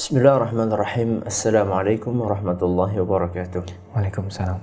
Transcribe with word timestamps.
Bismillahirrahmanirrahim. 0.00 1.28
Assalamualaikum 1.28 2.24
warahmatullahi 2.24 3.04
wabarakatuh. 3.04 3.92
Waalaikumsalam. 3.92 4.56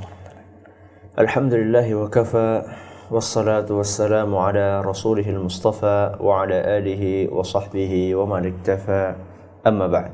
Alhamdulillahi 1.13 1.93
wa 1.93 2.09
kafa 2.09 2.65
wassalatu 3.13 3.77
wassalamu 3.77 4.41
ala 4.41 4.81
rasulih 4.81 5.21
al-mustafa 5.29 6.17
wa 6.17 6.41
ala 6.41 6.57
alihi 6.81 7.29
wa 7.29 7.45
sahbihi 7.45 8.17
wa 8.17 8.25
man 8.25 8.49
iktafa 8.49 9.13
amma 9.61 9.85
ba'd. 9.85 10.09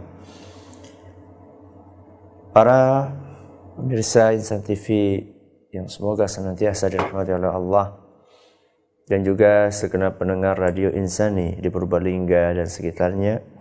Para 2.51 3.07
pemirsa 3.79 4.35
Insan 4.35 4.59
TV 4.59 5.23
yang 5.71 5.87
semoga 5.87 6.27
senantiasa 6.27 6.91
dirahmati 6.91 7.31
oleh 7.31 7.47
Allah 7.47 7.95
dan 9.07 9.23
juga 9.23 9.71
segenap 9.71 10.19
pendengar 10.19 10.59
radio 10.59 10.91
Insani 10.91 11.55
di 11.63 11.71
Purbalingga 11.71 12.59
dan 12.59 12.67
sekitarnya 12.67 13.52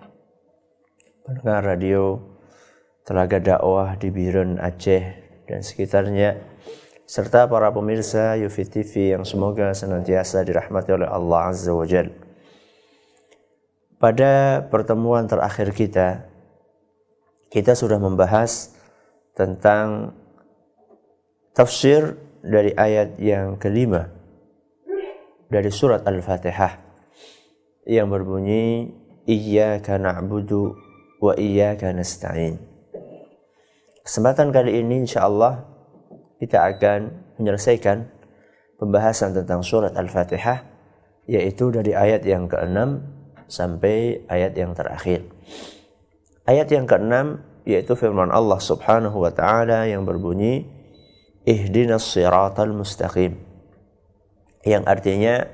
pendengar 1.22 1.62
radio 1.62 2.18
Telaga 3.06 3.38
Dakwah 3.38 3.94
di 3.94 4.10
Birun 4.10 4.58
Aceh 4.58 5.02
dan 5.46 5.62
sekitarnya 5.62 6.38
serta 7.06 7.46
para 7.46 7.70
pemirsa 7.70 8.34
Yufi 8.38 8.66
TV 8.66 9.14
yang 9.14 9.22
semoga 9.22 9.70
senantiasa 9.70 10.42
dirahmati 10.42 10.90
oleh 10.94 11.06
Allah 11.06 11.50
Azza 11.50 11.70
wa 11.74 11.86
Jal. 11.86 12.10
Pada 14.02 14.66
pertemuan 14.66 15.30
terakhir 15.30 15.70
kita, 15.70 16.26
kita 17.54 17.78
sudah 17.78 18.02
membahas 18.02 18.74
tentang 19.38 20.18
tafsir 21.54 22.18
dari 22.42 22.74
ayat 22.74 23.22
yang 23.22 23.54
kelima 23.62 24.10
dari 25.46 25.70
surat 25.70 26.02
Al-Fatihah 26.02 26.82
yang 27.86 28.10
berbunyi 28.10 28.90
Iyyaka 29.22 30.02
na'budu 30.02 30.91
wa 31.22 31.38
iyyaka 31.38 31.94
nasta'in. 31.94 32.58
Kesempatan 34.02 34.50
kali 34.50 34.82
ini 34.82 35.06
insyaallah 35.06 35.62
kita 36.42 36.66
akan 36.66 37.00
menyelesaikan 37.38 38.10
pembahasan 38.82 39.30
tentang 39.30 39.62
surat 39.62 39.94
Al-Fatihah 39.94 40.66
yaitu 41.30 41.70
dari 41.70 41.94
ayat 41.94 42.26
yang 42.26 42.50
ke-6 42.50 42.98
sampai 43.46 44.26
ayat 44.26 44.58
yang 44.58 44.74
terakhir. 44.74 45.22
Ayat 46.50 46.66
yang 46.74 46.90
ke-6 46.90 47.14
yaitu 47.70 47.94
firman 47.94 48.34
Allah 48.34 48.58
Subhanahu 48.58 49.22
wa 49.22 49.30
taala 49.30 49.86
yang 49.86 50.02
berbunyi 50.02 50.66
Ihdinas 51.46 52.02
siratal 52.10 52.74
mustaqim. 52.74 53.38
Yang 54.66 54.82
artinya 54.90 55.46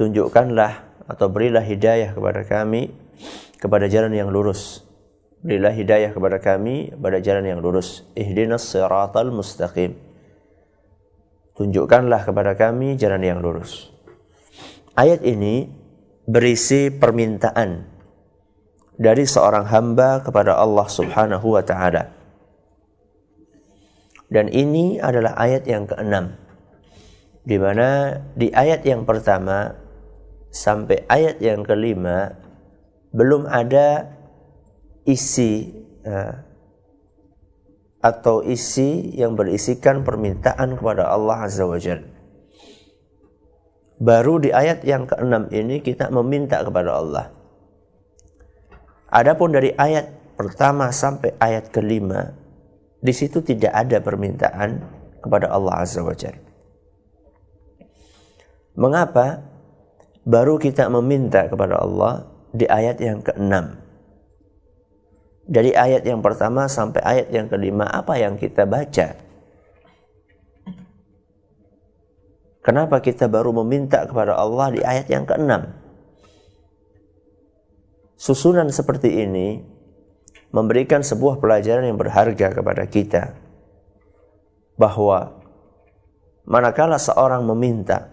tunjukkanlah 0.00 1.04
atau 1.04 1.28
berilah 1.28 1.60
hidayah 1.60 2.16
kepada 2.16 2.48
kami 2.48 2.96
kepada 3.60 3.88
jalan 3.88 4.12
yang 4.12 4.28
lurus 4.28 4.85
Berilah 5.44 5.72
hidayah 5.72 6.10
kepada 6.16 6.40
kami 6.40 6.96
pada 6.96 7.20
jalan 7.20 7.44
yang 7.44 7.60
lurus. 7.60 8.04
Ihdinas 8.16 8.64
siratal 8.64 9.32
mustaqim. 9.32 9.96
Tunjukkanlah 11.56 12.28
kepada 12.28 12.52
kami 12.56 13.00
jalan 13.00 13.22
yang 13.24 13.40
lurus. 13.40 13.88
Ayat 14.96 15.24
ini 15.24 15.68
berisi 16.24 16.88
permintaan 16.88 17.84
dari 18.96 19.28
seorang 19.28 19.68
hamba 19.68 20.24
kepada 20.24 20.56
Allah 20.56 20.88
Subhanahu 20.88 21.56
wa 21.56 21.62
taala. 21.64 22.16
Dan 24.26 24.50
ini 24.50 24.98
adalah 24.98 25.38
ayat 25.38 25.68
yang 25.68 25.86
keenam. 25.86 26.34
Di 27.46 27.56
mana 27.62 28.18
di 28.34 28.50
ayat 28.50 28.82
yang 28.82 29.06
pertama 29.06 29.70
sampai 30.50 31.06
ayat 31.06 31.38
yang 31.38 31.62
kelima 31.62 32.34
belum 33.14 33.46
ada 33.46 34.15
isi 35.06 35.70
uh, 36.04 36.34
atau 38.02 38.42
isi 38.44 39.14
yang 39.18 39.34
berisikan 39.34 40.02
permintaan 40.06 40.78
kepada 40.78 41.10
Allah 41.10 41.46
Azza 41.46 41.64
wa 41.66 41.78
Jalla. 41.78 42.06
Baru 43.96 44.36
di 44.36 44.52
ayat 44.52 44.84
yang 44.84 45.08
keenam 45.08 45.48
ini 45.48 45.80
kita 45.80 46.12
meminta 46.12 46.60
kepada 46.60 47.00
Allah. 47.00 47.32
Adapun 49.08 49.56
dari 49.56 49.72
ayat 49.72 50.36
pertama 50.36 50.92
sampai 50.92 51.32
ayat 51.40 51.72
kelima, 51.72 52.36
di 53.00 53.14
situ 53.16 53.40
tidak 53.40 53.72
ada 53.72 53.96
permintaan 54.04 54.84
kepada 55.24 55.48
Allah 55.48 55.80
Azza 55.80 56.04
wa 56.04 56.12
Jalla. 56.12 56.44
Mengapa 58.76 59.40
baru 60.28 60.60
kita 60.60 60.92
meminta 60.92 61.48
kepada 61.48 61.80
Allah 61.80 62.28
di 62.52 62.68
ayat 62.68 63.00
yang 63.00 63.24
keenam? 63.24 63.85
Dari 65.46 65.70
ayat 65.70 66.02
yang 66.02 66.18
pertama 66.18 66.66
sampai 66.66 67.00
ayat 67.06 67.30
yang 67.30 67.46
kelima 67.46 67.86
apa 67.86 68.18
yang 68.18 68.34
kita 68.34 68.66
baca? 68.66 69.14
Kenapa 72.66 72.98
kita 72.98 73.30
baru 73.30 73.54
meminta 73.62 74.02
kepada 74.10 74.34
Allah 74.34 74.74
di 74.74 74.82
ayat 74.82 75.06
yang 75.06 75.22
keenam? 75.22 75.70
Susunan 78.18 78.66
seperti 78.74 79.22
ini 79.22 79.62
memberikan 80.50 81.06
sebuah 81.06 81.38
pelajaran 81.38 81.86
yang 81.86 81.94
berharga 81.94 82.50
kepada 82.50 82.82
kita 82.90 83.38
bahwa 84.74 85.38
manakala 86.42 86.98
seorang 86.98 87.46
meminta 87.46 88.10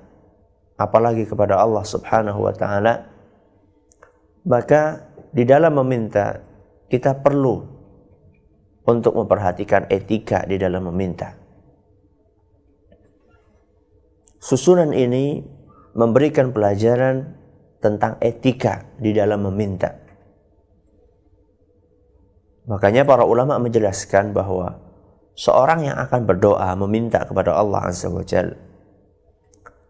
apalagi 0.78 1.26
kepada 1.26 1.58
Allah 1.58 1.82
Subhanahu 1.82 2.46
wa 2.46 2.54
taala 2.54 3.10
maka 4.46 5.08
di 5.34 5.48
dalam 5.50 5.82
meminta 5.82 6.53
kita 6.94 7.26
perlu 7.26 7.58
untuk 8.86 9.18
memperhatikan 9.18 9.90
etika 9.90 10.46
di 10.46 10.62
dalam 10.62 10.94
meminta. 10.94 11.34
Susunan 14.38 14.94
ini 14.94 15.42
memberikan 15.98 16.54
pelajaran 16.54 17.34
tentang 17.82 18.22
etika 18.22 18.86
di 19.02 19.10
dalam 19.10 19.42
meminta. 19.50 19.90
Makanya 22.70 23.10
para 23.10 23.26
ulama 23.26 23.58
menjelaskan 23.58 24.30
bahwa 24.30 24.78
seorang 25.34 25.90
yang 25.90 25.98
akan 25.98 26.30
berdoa 26.30 26.78
meminta 26.78 27.26
kepada 27.26 27.58
Allah 27.58 27.90
Azza 27.90 28.06
wa 28.14 28.22
Jal, 28.22 28.54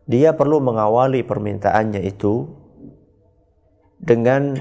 dia 0.07 0.31
perlu 0.31 0.63
mengawali 0.63 1.19
permintaannya 1.27 1.99
itu 1.99 2.47
dengan 3.99 4.55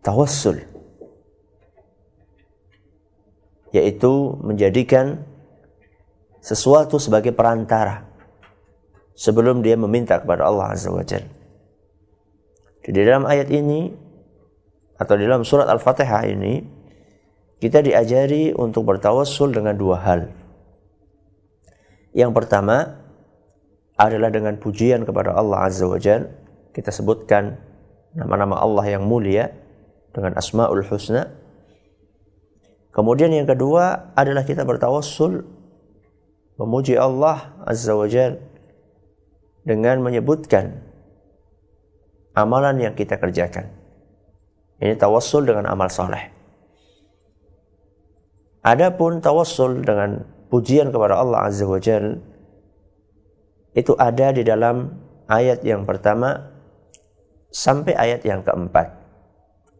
tawassul 0.00 0.73
yaitu 3.74 4.38
menjadikan 4.38 5.26
sesuatu 6.38 7.02
sebagai 7.02 7.34
perantara 7.34 8.06
sebelum 9.18 9.66
dia 9.66 9.74
meminta 9.74 10.22
kepada 10.22 10.46
Allah 10.46 10.70
Azza 10.70 10.94
wa 10.94 11.02
Jalla. 11.02 11.26
Di 12.84 12.94
dalam 12.94 13.26
ayat 13.26 13.50
ini 13.50 13.90
atau 14.94 15.18
di 15.18 15.26
dalam 15.26 15.42
surat 15.42 15.66
Al-Fatihah 15.66 16.22
ini 16.30 16.62
kita 17.58 17.82
diajari 17.82 18.54
untuk 18.54 18.86
bertawassul 18.86 19.50
dengan 19.50 19.74
dua 19.74 19.98
hal. 20.06 20.30
Yang 22.14 22.30
pertama 22.30 23.02
adalah 23.98 24.30
dengan 24.30 24.54
pujian 24.62 25.02
kepada 25.02 25.34
Allah 25.34 25.66
Azza 25.66 25.90
wa 25.90 25.98
Jalla. 25.98 26.30
Kita 26.70 26.94
sebutkan 26.94 27.58
nama-nama 28.14 28.62
Allah 28.62 28.86
yang 28.86 29.02
mulia 29.02 29.50
dengan 30.14 30.38
Asmaul 30.38 30.86
Husna 30.86 31.43
Kemudian 32.94 33.34
yang 33.34 33.50
kedua 33.50 34.14
adalah 34.14 34.46
kita 34.46 34.62
bertawassul 34.62 35.42
memuji 36.54 36.94
Allah 36.94 37.50
Azza 37.66 37.90
wa 37.98 38.06
Jal 38.06 38.38
dengan 39.66 39.98
menyebutkan 39.98 40.78
amalan 42.38 42.78
yang 42.78 42.94
kita 42.94 43.18
kerjakan. 43.18 43.66
Ini 44.78 44.94
tawassul 44.94 45.42
dengan 45.42 45.66
amal 45.66 45.90
soleh. 45.90 46.30
Adapun 48.62 49.18
tawassul 49.18 49.82
dengan 49.82 50.22
pujian 50.46 50.94
kepada 50.94 51.18
Allah 51.18 51.50
Azza 51.50 51.66
wa 51.66 51.82
Jal 51.82 52.22
itu 53.74 53.90
ada 53.98 54.30
di 54.30 54.46
dalam 54.46 54.94
ayat 55.26 55.66
yang 55.66 55.82
pertama 55.82 56.46
sampai 57.50 57.98
ayat 57.98 58.22
yang 58.22 58.46
keempat 58.46 58.86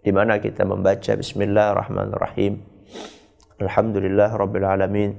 di 0.03 0.11
mana 0.11 0.43
kita 0.43 0.67
membaca 0.67 1.15
bismillahirrahmanirrahim 1.15 2.74
Alhamdulillah 3.63 4.35
Rabbil 4.35 4.67
Alamin. 4.67 5.11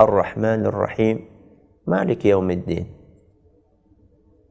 Ar-Rahmanir 0.00 0.72
Rahim 0.72 1.28
Malik 1.84 2.24
Yaumiddin. 2.24 2.88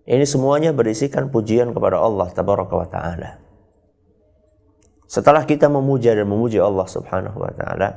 Ini 0.10 0.26
semuanya 0.26 0.74
berisikan 0.74 1.30
pujian 1.34 1.74
kepada 1.74 2.02
Allah 2.02 2.30
Tabaraka 2.30 2.74
wa 2.74 2.88
Ta'ala. 2.90 3.32
Setelah 5.10 5.46
kita 5.46 5.70
memuja 5.70 6.14
dan 6.14 6.30
memuji 6.30 6.62
Allah 6.62 6.86
Subhanahu 6.86 7.38
wa 7.42 7.50
Ta'ala 7.54 7.90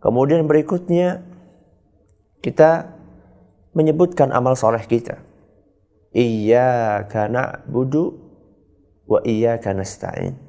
Kemudian 0.00 0.46
berikutnya 0.46 1.24
Kita 2.40 2.94
menyebutkan 3.74 4.30
amal 4.30 4.54
soleh 4.54 4.84
kita. 4.86 5.18
Iyyaka 6.14 7.26
na'budu 7.28 8.14
wa 9.04 9.20
iyyaka 9.20 9.74
nasta'in 9.74 10.45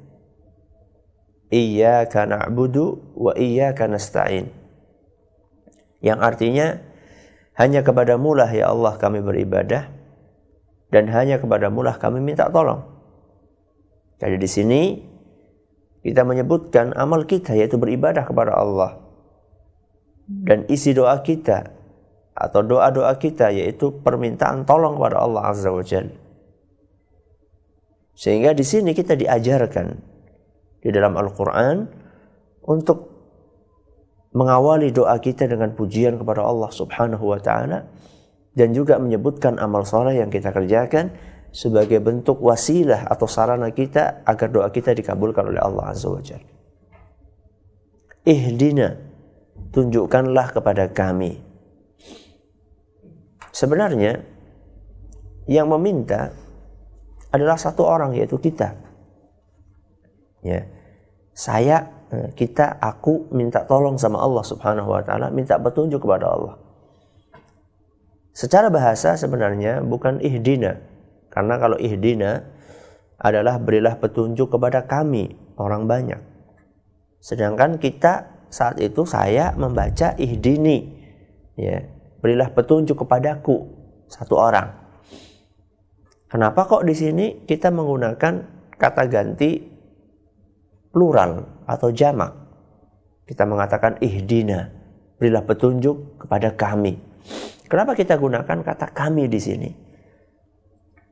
iyyaka 1.48 2.28
na'budu 2.28 3.16
wa 3.16 3.32
iyyaka 3.36 3.88
nasta'in. 3.88 4.48
Yang 5.98 6.18
artinya 6.22 6.66
hanya 7.58 7.82
kepada 7.82 8.14
mulah 8.14 8.48
ya 8.48 8.70
Allah 8.70 8.94
kami 8.96 9.18
beribadah 9.18 9.90
dan 10.94 11.10
hanya 11.10 11.42
kepada 11.42 11.68
mulah 11.68 11.98
kami 11.98 12.22
minta 12.22 12.46
tolong. 12.48 12.86
Jadi 14.18 14.36
di 14.38 14.48
sini 14.48 14.82
kita 16.06 16.22
menyebutkan 16.22 16.94
amal 16.94 17.26
kita 17.26 17.58
yaitu 17.58 17.76
beribadah 17.76 18.22
kepada 18.22 18.54
Allah. 18.54 19.02
Dan 20.28 20.68
isi 20.68 20.92
doa 20.92 21.24
kita 21.24 21.72
atau 22.36 22.60
doa-doa 22.62 23.16
kita 23.18 23.50
yaitu 23.50 23.90
permintaan 24.04 24.62
tolong 24.68 25.00
kepada 25.00 25.24
Allah 25.24 25.42
Azza 25.50 25.72
wa 25.72 25.82
Jalla. 25.82 26.14
Sehingga 28.18 28.50
di 28.54 28.66
sini 28.66 28.94
kita 28.94 29.14
diajarkan 29.14 30.17
di 30.78 30.88
dalam 30.94 31.14
Al-Quran 31.18 31.86
untuk 32.64 33.10
mengawali 34.34 34.92
doa 34.92 35.16
kita 35.18 35.48
dengan 35.48 35.72
pujian 35.72 36.20
kepada 36.20 36.44
Allah 36.44 36.70
Subhanahu 36.70 37.24
wa 37.32 37.40
taala 37.40 37.88
dan 38.52 38.76
juga 38.76 39.00
menyebutkan 39.00 39.56
amal 39.56 39.88
soleh 39.88 40.20
yang 40.20 40.28
kita 40.28 40.52
kerjakan 40.52 41.14
sebagai 41.48 41.98
bentuk 42.04 42.38
wasilah 42.44 43.08
atau 43.08 43.24
sarana 43.24 43.72
kita 43.72 44.22
agar 44.28 44.48
doa 44.52 44.68
kita 44.68 44.92
dikabulkan 44.92 45.48
oleh 45.48 45.58
Allah 45.58 45.96
Azza 45.96 46.12
wa 46.12 46.20
Jalla. 46.20 46.52
Ihdina, 48.28 48.92
tunjukkanlah 49.72 50.52
kepada 50.52 50.92
kami 50.92 51.48
Sebenarnya 53.58 54.22
yang 55.50 55.66
meminta 55.66 56.30
adalah 57.34 57.58
satu 57.58 57.82
orang 57.82 58.14
yaitu 58.14 58.38
kita. 58.38 58.87
Ya. 60.42 60.66
Saya, 61.34 62.06
eh, 62.10 62.30
kita, 62.34 62.78
aku 62.82 63.30
minta 63.30 63.62
tolong 63.66 63.98
sama 63.98 64.18
Allah 64.18 64.42
Subhanahu 64.42 64.90
wa 64.90 65.02
taala, 65.02 65.30
minta 65.30 65.58
petunjuk 65.58 66.02
kepada 66.02 66.26
Allah. 66.30 66.54
Secara 68.34 68.70
bahasa 68.70 69.18
sebenarnya 69.18 69.82
bukan 69.82 70.22
ihdina. 70.22 70.78
Karena 71.26 71.58
kalau 71.58 71.74
ihdina 71.78 72.46
adalah 73.18 73.58
berilah 73.58 73.98
petunjuk 73.98 74.54
kepada 74.54 74.86
kami, 74.86 75.34
orang 75.58 75.90
banyak. 75.90 76.22
Sedangkan 77.18 77.82
kita 77.82 78.46
saat 78.48 78.78
itu 78.78 79.02
saya 79.04 79.52
membaca 79.58 80.14
ihdini. 80.16 80.96
Ya, 81.58 81.90
berilah 82.22 82.54
petunjuk 82.54 83.02
kepadaku 83.02 83.66
satu 84.06 84.38
orang. 84.38 84.70
Kenapa 86.28 86.68
kok 86.68 86.84
di 86.84 86.94
sini 86.94 87.42
kita 87.42 87.72
menggunakan 87.72 88.34
kata 88.76 89.02
ganti 89.10 89.64
plural 90.90 91.64
atau 91.68 91.88
jamak? 91.92 92.32
Kita 93.28 93.44
mengatakan 93.44 94.00
ihdina, 94.00 94.72
berilah 95.20 95.44
petunjuk 95.44 96.20
kepada 96.24 96.56
kami. 96.56 96.96
Kenapa 97.68 97.92
kita 97.92 98.16
gunakan 98.16 98.58
kata 98.64 98.96
kami 98.96 99.28
di 99.28 99.40
sini? 99.40 99.70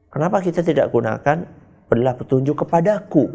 Kenapa 0.09 0.41
kita 0.41 0.65
tidak 0.65 0.89
gunakan 0.89 1.45
berilah 1.93 2.17
petunjuk 2.17 2.65
kepadaku? 2.65 3.29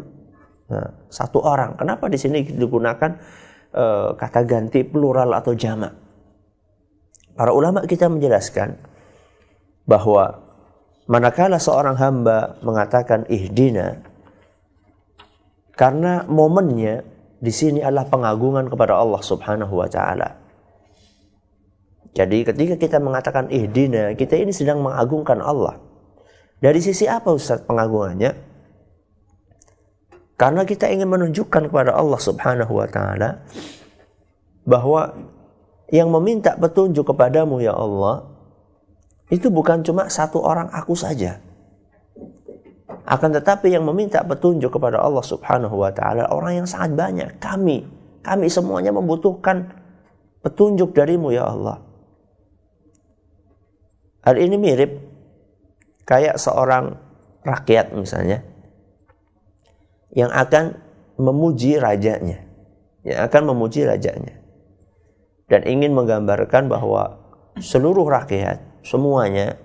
Nah, 0.66 1.06
satu 1.06 1.38
orang. 1.46 1.78
Kenapa 1.78 2.10
di 2.10 2.18
sini 2.18 2.42
digunakan 2.42 3.14
uh, 3.70 4.18
kata 4.18 4.42
ganti 4.42 4.82
plural 4.82 5.30
atau 5.30 5.54
jamak? 5.54 6.02
para 7.36 7.52
ulama 7.52 7.84
kita 7.88 8.08
menjelaskan 8.12 8.76
bahwa 9.88 10.40
manakala 11.08 11.58
seorang 11.58 11.96
hamba 11.98 12.60
mengatakan 12.62 13.26
ihdina 13.26 14.04
karena 15.72 16.24
momennya 16.28 17.04
di 17.42 17.50
sini 17.50 17.82
adalah 17.82 18.06
pengagungan 18.06 18.70
kepada 18.70 18.94
Allah 18.94 19.18
Subhanahu 19.18 19.74
wa 19.74 19.88
taala. 19.90 20.38
Jadi 22.12 22.44
ketika 22.44 22.76
kita 22.76 23.00
mengatakan 23.00 23.48
ihdina, 23.48 24.12
kita 24.12 24.36
ini 24.36 24.52
sedang 24.52 24.84
mengagungkan 24.84 25.40
Allah. 25.40 25.80
Dari 26.60 26.78
sisi 26.78 27.08
apa 27.08 27.32
Ustaz 27.32 27.64
pengagungannya? 27.64 28.36
Karena 30.36 30.62
kita 30.68 30.92
ingin 30.92 31.08
menunjukkan 31.08 31.72
kepada 31.72 31.96
Allah 31.96 32.20
Subhanahu 32.20 32.72
wa 32.78 32.86
taala 32.86 33.42
bahwa 34.62 35.16
yang 35.90 36.08
meminta 36.12 36.54
petunjuk 36.54 37.10
kepadamu 37.10 37.58
ya 37.60 37.74
Allah 37.74 38.28
itu 39.32 39.48
bukan 39.48 39.80
cuma 39.82 40.06
satu 40.12 40.38
orang 40.44 40.68
aku 40.70 40.92
saja. 40.92 41.40
Akan 43.02 43.34
tetapi 43.34 43.74
yang 43.74 43.82
meminta 43.82 44.22
petunjuk 44.22 44.78
kepada 44.78 45.02
Allah 45.02 45.24
Subhanahu 45.26 45.74
wa 45.74 45.90
taala 45.90 46.30
orang 46.30 46.62
yang 46.62 46.68
sangat 46.70 46.94
banyak. 46.94 47.30
Kami, 47.42 47.82
kami 48.22 48.46
semuanya 48.46 48.94
membutuhkan 48.94 49.74
petunjuk 50.42 50.94
darimu 50.94 51.34
ya 51.34 51.50
Allah. 51.50 51.82
Hal 54.22 54.38
ini 54.38 54.54
mirip 54.54 55.02
kayak 56.06 56.38
seorang 56.38 56.94
rakyat 57.42 57.90
misalnya 57.90 58.46
yang 60.14 60.30
akan 60.30 60.78
memuji 61.18 61.82
rajanya, 61.82 62.38
yang 63.02 63.18
akan 63.26 63.42
memuji 63.50 63.82
rajanya 63.82 64.42
dan 65.50 65.66
ingin 65.66 65.90
menggambarkan 65.92 66.70
bahwa 66.70 67.18
seluruh 67.58 68.08
rakyat 68.08 68.62
semuanya 68.80 69.60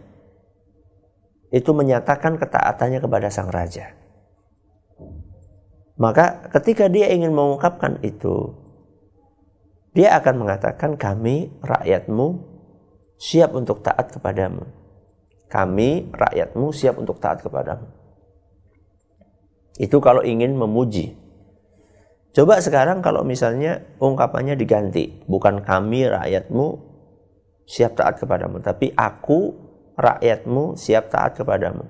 itu 1.51 1.71
menyatakan 1.71 2.35
ketaatannya 2.35 2.99
kepada 2.99 3.27
sang 3.31 3.47
raja. 3.47 3.95
Maka 5.97 6.45
ketika 6.53 6.85
dia 6.91 7.09
ingin 7.09 7.33
mengungkapkan 7.33 7.97
itu, 8.05 8.53
dia 9.97 10.13
akan 10.21 10.45
mengatakan 10.45 10.94
kami 10.94 11.49
rakyatmu 11.65 12.38
siap 13.17 13.57
untuk 13.57 13.81
taat 13.81 14.13
kepadamu. 14.13 14.61
Kami 15.49 16.13
rakyatmu 16.13 16.69
siap 16.69 17.01
untuk 17.01 17.17
taat 17.17 17.41
kepadamu. 17.41 17.89
Itu 19.81 19.97
kalau 19.97 20.21
ingin 20.21 20.53
memuji. 20.53 21.17
Coba 22.29 22.61
sekarang 22.61 23.01
kalau 23.01 23.25
misalnya 23.25 23.81
ungkapannya 23.97 24.53
diganti, 24.53 25.25
bukan 25.25 25.65
kami 25.65 26.05
rakyatmu 26.05 26.65
siap 27.65 27.97
taat 27.97 28.21
kepadamu, 28.21 28.61
tapi 28.61 28.94
aku 28.94 29.66
rakyatmu 29.97 30.77
siap 30.77 31.09
taat 31.09 31.33
kepadamu. 31.35 31.83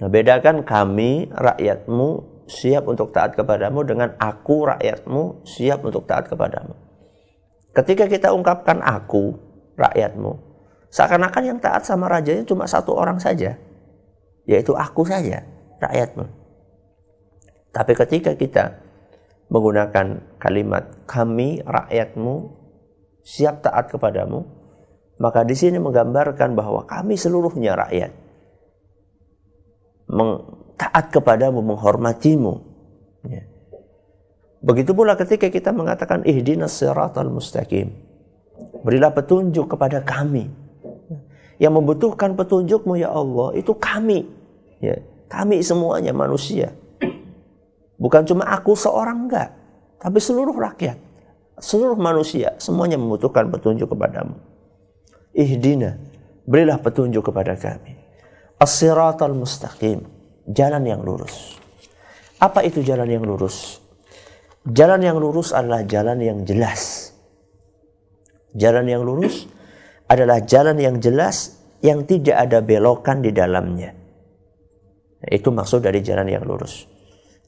Nah, 0.00 0.08
bedakan 0.10 0.66
kami 0.66 1.30
rakyatmu 1.30 2.08
siap 2.50 2.88
untuk 2.90 3.14
taat 3.14 3.38
kepadamu 3.38 3.86
dengan 3.86 4.16
aku 4.18 4.66
rakyatmu 4.66 5.46
siap 5.46 5.84
untuk 5.86 6.08
taat 6.08 6.26
kepadamu. 6.26 6.74
Ketika 7.72 8.08
kita 8.08 8.34
ungkapkan 8.34 8.82
aku 8.82 9.36
rakyatmu, 9.78 10.32
seakan-akan 10.90 11.44
yang 11.54 11.58
taat 11.62 11.86
sama 11.86 12.10
rajanya 12.10 12.44
cuma 12.44 12.66
satu 12.66 12.92
orang 12.98 13.16
saja, 13.22 13.56
yaitu 14.44 14.74
aku 14.74 15.06
saja, 15.06 15.44
rakyatmu. 15.80 16.26
Tapi 17.72 17.92
ketika 17.96 18.36
kita 18.36 18.64
menggunakan 19.48 20.36
kalimat 20.36 21.08
kami 21.08 21.64
rakyatmu 21.64 22.52
siap 23.24 23.64
taat 23.64 23.88
kepadamu 23.88 24.61
maka 25.22 25.46
di 25.46 25.54
sini 25.54 25.78
menggambarkan 25.78 26.58
bahwa 26.58 26.82
kami 26.82 27.14
seluruhnya 27.14 27.78
rakyat. 27.78 28.10
Taat 30.74 31.14
kepadamu 31.14 31.62
menghormatimu. 31.62 32.74
Ya. 33.22 33.46
begitu 34.58 34.90
pula 34.98 35.14
ketika 35.14 35.46
kita 35.46 35.70
mengatakan 35.70 36.26
ihdinas 36.26 36.74
siratal 36.74 37.30
mustaqim. 37.30 37.94
Berilah 38.82 39.14
petunjuk 39.14 39.70
kepada 39.70 40.02
kami. 40.02 40.50
Yang 41.62 41.72
membutuhkan 41.78 42.34
petunjukmu 42.34 42.98
ya 42.98 43.14
Allah 43.14 43.54
itu 43.54 43.70
kami. 43.78 44.26
Ya 44.82 44.98
kami 45.32 45.64
semuanya 45.64 46.12
manusia. 46.12 46.76
Bukan 47.96 48.28
cuma 48.28 48.44
aku 48.52 48.76
seorang 48.76 49.24
enggak, 49.24 49.48
tapi 49.96 50.20
seluruh 50.20 50.52
rakyat, 50.52 51.00
seluruh 51.56 51.96
manusia 51.96 52.52
semuanya 52.60 53.00
membutuhkan 53.00 53.48
petunjuk 53.48 53.88
kepadamu. 53.88 54.36
Ihdina, 55.32 55.96
berilah 56.44 56.76
petunjuk 56.80 57.32
kepada 57.32 57.56
kami. 57.56 57.96
As-siratal 58.60 59.32
mustaqim, 59.32 60.04
jalan 60.48 60.84
yang 60.84 61.00
lurus. 61.00 61.56
Apa 62.36 62.62
itu 62.62 62.84
jalan 62.84 63.08
yang 63.08 63.24
lurus? 63.24 63.80
Jalan 64.62 65.02
yang 65.02 65.18
lurus 65.18 65.50
adalah 65.50 65.82
jalan 65.82 66.22
yang 66.22 66.38
jelas. 66.46 67.10
Jalan 68.54 68.86
yang 68.86 69.02
lurus 69.02 69.48
adalah 70.06 70.44
jalan 70.44 70.76
yang 70.76 71.00
jelas 71.00 71.58
yang 71.82 72.04
tidak 72.06 72.36
ada 72.36 72.62
belokan 72.62 73.24
di 73.24 73.34
dalamnya. 73.34 73.90
Itu 75.22 75.50
maksud 75.54 75.82
dari 75.82 76.02
jalan 76.02 76.28
yang 76.28 76.44
lurus. 76.46 76.86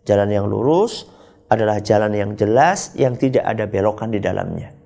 Jalan 0.06 0.30
yang 0.30 0.46
lurus 0.46 1.06
adalah 1.50 1.78
jalan 1.82 2.14
yang 2.14 2.30
jelas 2.34 2.94
yang 2.98 3.14
tidak 3.14 3.44
ada 3.46 3.68
belokan 3.68 4.10
di 4.10 4.18
dalamnya. 4.18 4.83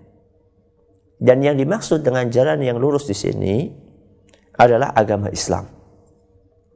Dan 1.18 1.42
yang 1.42 1.58
dimaksud 1.58 2.06
dengan 2.06 2.30
jalan 2.30 2.62
yang 2.62 2.78
lurus 2.78 3.10
di 3.10 3.14
sini 3.14 3.66
adalah 4.54 4.94
agama 4.94 5.30
Islam. 5.34 5.66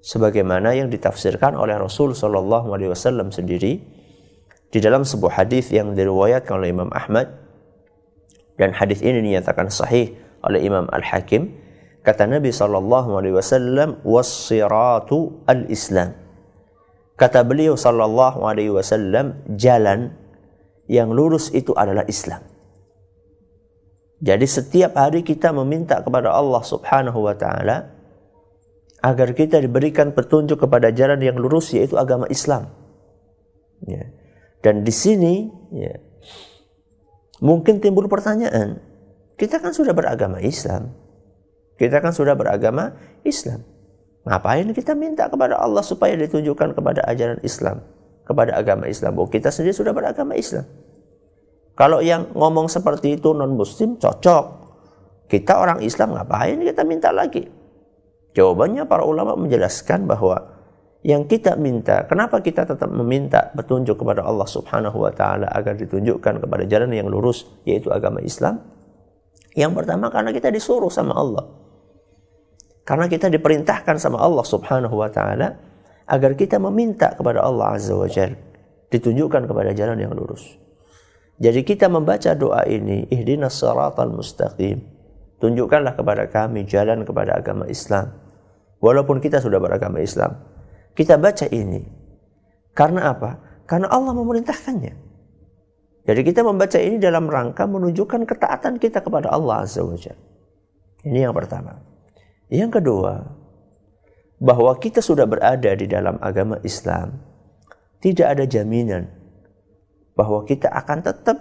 Sebagaimana 0.02 0.74
yang 0.74 0.90
ditafsirkan 0.90 1.54
oleh 1.54 1.78
Rasul 1.78 2.10
Shallallahu 2.10 2.74
Alaihi 2.74 2.90
Wasallam 2.90 3.30
sendiri 3.30 3.78
Di 4.72 4.82
dalam 4.82 5.06
sebuah 5.06 5.46
hadis 5.46 5.70
yang 5.70 5.94
diriwayatkan 5.94 6.58
oleh 6.58 6.72
Imam 6.72 6.90
Ahmad 6.96 7.42
dan 8.62 8.76
hadis 8.76 9.00
ini 9.00 9.24
dinyatakan 9.24 9.72
sahih 9.72 10.12
oleh 10.44 10.60
Imam 10.62 10.86
Al-Hakim, 10.92 11.50
kata 12.04 12.28
Nabi 12.28 12.52
sallallahu 12.52 13.16
alaihi 13.16 13.34
wasallam, 13.34 14.02
"Was-siratu 14.04 15.42
al-Islam." 15.48 16.14
Kata 17.16 17.46
beliau 17.46 17.78
sallallahu 17.78 18.44
alaihi 18.44 18.70
wasallam, 18.70 19.40
jalan 19.54 20.14
yang 20.90 21.14
lurus 21.14 21.54
itu 21.54 21.74
adalah 21.74 22.06
Islam. 22.10 22.42
Jadi 24.22 24.46
setiap 24.46 24.94
hari 24.94 25.26
kita 25.26 25.50
meminta 25.50 25.98
kepada 25.98 26.30
Allah 26.30 26.62
Subhanahu 26.62 27.26
wa 27.26 27.34
taala 27.34 27.90
agar 29.02 29.34
kita 29.34 29.58
diberikan 29.58 30.14
petunjuk 30.14 30.62
kepada 30.62 30.94
jalan 30.94 31.18
yang 31.18 31.34
lurus 31.34 31.74
yaitu 31.74 31.98
agama 31.98 32.30
Islam. 32.30 32.70
Ya. 33.82 34.14
Dan 34.62 34.86
di 34.86 34.94
sini 34.94 35.50
ya, 35.74 35.98
mungkin 37.42 37.82
timbul 37.82 38.06
pertanyaan, 38.06 38.78
kita 39.34 39.58
kan 39.58 39.74
sudah 39.74 39.90
beragama 39.90 40.38
Islam. 40.38 40.94
Kita 41.74 41.98
kan 41.98 42.14
sudah 42.14 42.38
beragama 42.38 42.94
Islam. 43.26 43.66
Ngapain 44.22 44.70
kita 44.70 44.94
minta 44.94 45.26
kepada 45.26 45.58
Allah 45.58 45.82
supaya 45.82 46.14
ditunjukkan 46.14 46.78
kepada 46.78 47.02
ajaran 47.10 47.42
Islam, 47.42 47.82
kepada 48.22 48.54
agama 48.54 48.86
Islam? 48.86 49.18
Oh, 49.18 49.26
kita 49.26 49.50
sendiri 49.50 49.74
sudah 49.74 49.90
beragama 49.90 50.38
Islam. 50.38 50.62
Kalau 51.72 52.04
yang 52.04 52.32
ngomong 52.36 52.68
seperti 52.68 53.16
itu 53.16 53.32
non 53.32 53.56
muslim 53.56 53.96
cocok. 53.96 54.60
Kita 55.28 55.56
orang 55.56 55.80
Islam 55.80 56.12
ngapain 56.12 56.60
kita 56.60 56.84
minta 56.84 57.08
lagi? 57.08 57.48
Jawabannya 58.36 58.84
para 58.84 59.04
ulama 59.04 59.32
menjelaskan 59.36 60.04
bahwa 60.04 60.52
yang 61.02 61.26
kita 61.26 61.58
minta, 61.58 62.06
kenapa 62.06 62.38
kita 62.44 62.62
tetap 62.62 62.86
meminta 62.86 63.50
petunjuk 63.56 63.98
kepada 63.98 64.22
Allah 64.22 64.46
Subhanahu 64.46 65.02
wa 65.02 65.10
taala 65.10 65.50
agar 65.50 65.74
ditunjukkan 65.74 66.44
kepada 66.44 66.62
jalan 66.68 66.94
yang 66.94 67.08
lurus 67.10 67.48
yaitu 67.66 67.90
agama 67.90 68.22
Islam? 68.22 68.62
Yang 69.56 69.82
pertama 69.82 70.14
karena 70.14 70.30
kita 70.30 70.52
disuruh 70.54 70.92
sama 70.92 71.16
Allah. 71.18 71.44
Karena 72.86 73.10
kita 73.10 73.32
diperintahkan 73.32 73.98
sama 73.98 74.22
Allah 74.22 74.46
Subhanahu 74.46 74.94
wa 74.94 75.10
taala 75.10 75.58
agar 76.06 76.38
kita 76.38 76.62
meminta 76.62 77.18
kepada 77.18 77.42
Allah 77.42 77.74
Azza 77.74 77.98
wa 77.98 78.06
Jalla 78.06 78.38
ditunjukkan 78.92 79.48
kepada 79.48 79.72
jalan 79.72 79.98
yang 79.98 80.12
lurus. 80.14 80.61
Jadi 81.40 81.60
kita 81.64 81.88
membaca 81.88 82.36
doa 82.36 82.66
ini, 82.68 83.08
ihdinas 83.08 83.56
siratal 83.56 84.12
mustaqim. 84.12 84.84
Tunjukkanlah 85.40 85.98
kepada 85.98 86.28
kami 86.30 86.68
jalan 86.68 87.02
kepada 87.02 87.40
agama 87.40 87.66
Islam. 87.66 88.14
Walaupun 88.82 89.18
kita 89.22 89.38
sudah 89.38 89.58
beragama 89.62 90.02
Islam, 90.02 90.38
kita 90.92 91.16
baca 91.16 91.46
ini. 91.50 91.82
Karena 92.74 93.14
apa? 93.14 93.38
Karena 93.66 93.90
Allah 93.90 94.12
memerintahkannya. 94.14 94.94
Jadi 96.02 96.20
kita 96.26 96.42
membaca 96.42 96.78
ini 96.82 96.98
dalam 96.98 97.30
rangka 97.30 97.62
menunjukkan 97.66 98.26
ketaatan 98.26 98.82
kita 98.82 99.06
kepada 99.06 99.30
Allah 99.30 99.62
Azza 99.62 99.86
wa 99.86 99.94
Ini 101.06 101.18
yang 101.30 101.34
pertama. 101.34 101.78
Yang 102.50 102.82
kedua, 102.82 103.22
bahwa 104.42 104.74
kita 104.82 104.98
sudah 104.98 105.30
berada 105.30 105.70
di 105.78 105.86
dalam 105.86 106.18
agama 106.18 106.58
Islam, 106.66 107.22
tidak 108.02 108.34
ada 108.34 108.44
jaminan 108.50 109.21
bahwa 110.12 110.44
kita 110.44 110.68
akan 110.68 111.04
tetap 111.04 111.38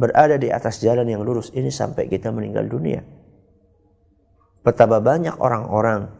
berada 0.00 0.40
di 0.40 0.48
atas 0.48 0.80
jalan 0.80 1.04
yang 1.06 1.20
lurus 1.20 1.52
ini 1.52 1.68
sampai 1.68 2.08
kita 2.08 2.32
meninggal 2.32 2.66
dunia. 2.66 3.04
Betapa 4.64 5.00
banyak 5.00 5.36
orang-orang 5.40 6.12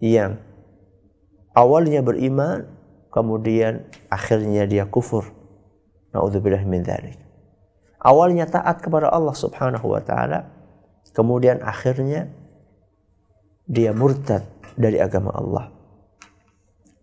yang 0.00 0.40
awalnya 1.56 2.00
beriman, 2.04 2.68
kemudian 3.08 3.88
akhirnya 4.12 4.68
dia 4.68 4.84
kufur. 4.84 5.28
Nauzubillah 6.12 6.62
min 6.64 6.84
dzalik. 6.84 7.18
Awalnya 8.04 8.44
taat 8.48 8.84
kepada 8.84 9.08
Allah 9.08 9.32
Subhanahu 9.32 9.96
wa 9.96 10.02
taala, 10.04 10.52
kemudian 11.16 11.64
akhirnya 11.64 12.28
dia 13.64 13.96
murtad 13.96 14.44
dari 14.76 15.00
agama 15.00 15.32
Allah. 15.32 15.72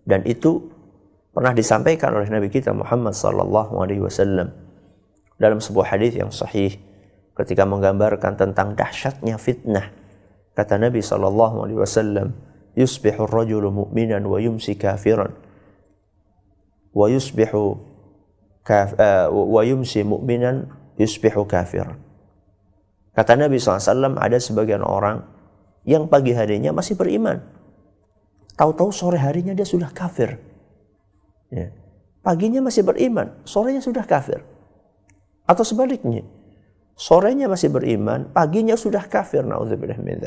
Dan 0.06 0.26
itu 0.30 0.70
pernah 1.32 1.56
disampaikan 1.56 2.12
oleh 2.12 2.28
Nabi 2.28 2.52
kita 2.52 2.76
Muhammad 2.76 3.16
sallallahu 3.16 3.80
alaihi 3.80 4.04
wasallam 4.04 4.52
dalam 5.40 5.64
sebuah 5.64 5.96
hadis 5.96 6.20
yang 6.20 6.30
sahih 6.30 6.76
ketika 7.34 7.64
menggambarkan 7.64 8.36
tentang 8.36 8.76
dahsyatnya 8.76 9.40
fitnah. 9.40 9.90
Kata 10.52 10.76
Nabi 10.76 11.00
sallallahu 11.00 11.66
alaihi 11.66 11.80
wasallam, 11.80 12.36
yusbihu 12.76 13.24
rajulu 13.24 13.72
mu'minan 13.72 14.22
wa 14.28 14.38
yumsi 14.38 14.76
kafiran. 14.76 15.32
Wa 16.92 17.08
yusbihu 17.08 17.80
kaf, 18.68 19.00
uh, 19.00 19.32
wa 19.32 19.64
yumsi 19.64 20.04
mu'minan 20.04 20.68
yusbihu 21.00 21.48
kafiran. 21.48 21.98
Kata 23.16 23.36
Nabi 23.36 23.60
SAW 23.60 24.20
ada 24.20 24.40
sebagian 24.40 24.84
orang 24.84 25.24
yang 25.88 26.08
pagi 26.12 26.36
harinya 26.36 26.76
masih 26.76 27.00
beriman. 27.00 27.44
Tahu-tahu 28.56 28.92
sore 28.92 29.20
harinya 29.20 29.56
dia 29.56 29.68
sudah 29.68 29.92
kafir 29.92 30.51
ya. 31.52 31.70
paginya 32.24 32.64
masih 32.64 32.88
beriman 32.88 33.36
sorenya 33.46 33.84
sudah 33.84 34.08
kafir 34.08 34.42
atau 35.46 35.62
sebaliknya 35.68 36.26
sorenya 36.96 37.46
masih 37.52 37.70
beriman 37.70 38.32
paginya 38.32 38.74
sudah 38.74 39.06
kafir 39.06 39.44
min 39.44 40.20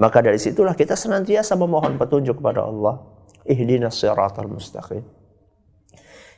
maka 0.00 0.24
dari 0.24 0.40
situlah 0.40 0.72
kita 0.72 0.96
senantiasa 0.96 1.60
memohon 1.60 2.00
petunjuk 2.00 2.40
kepada 2.40 2.64
Allah. 2.64 3.04
Ihdinas 3.44 4.00
siratal 4.00 4.48
mustaqim. 4.48 5.04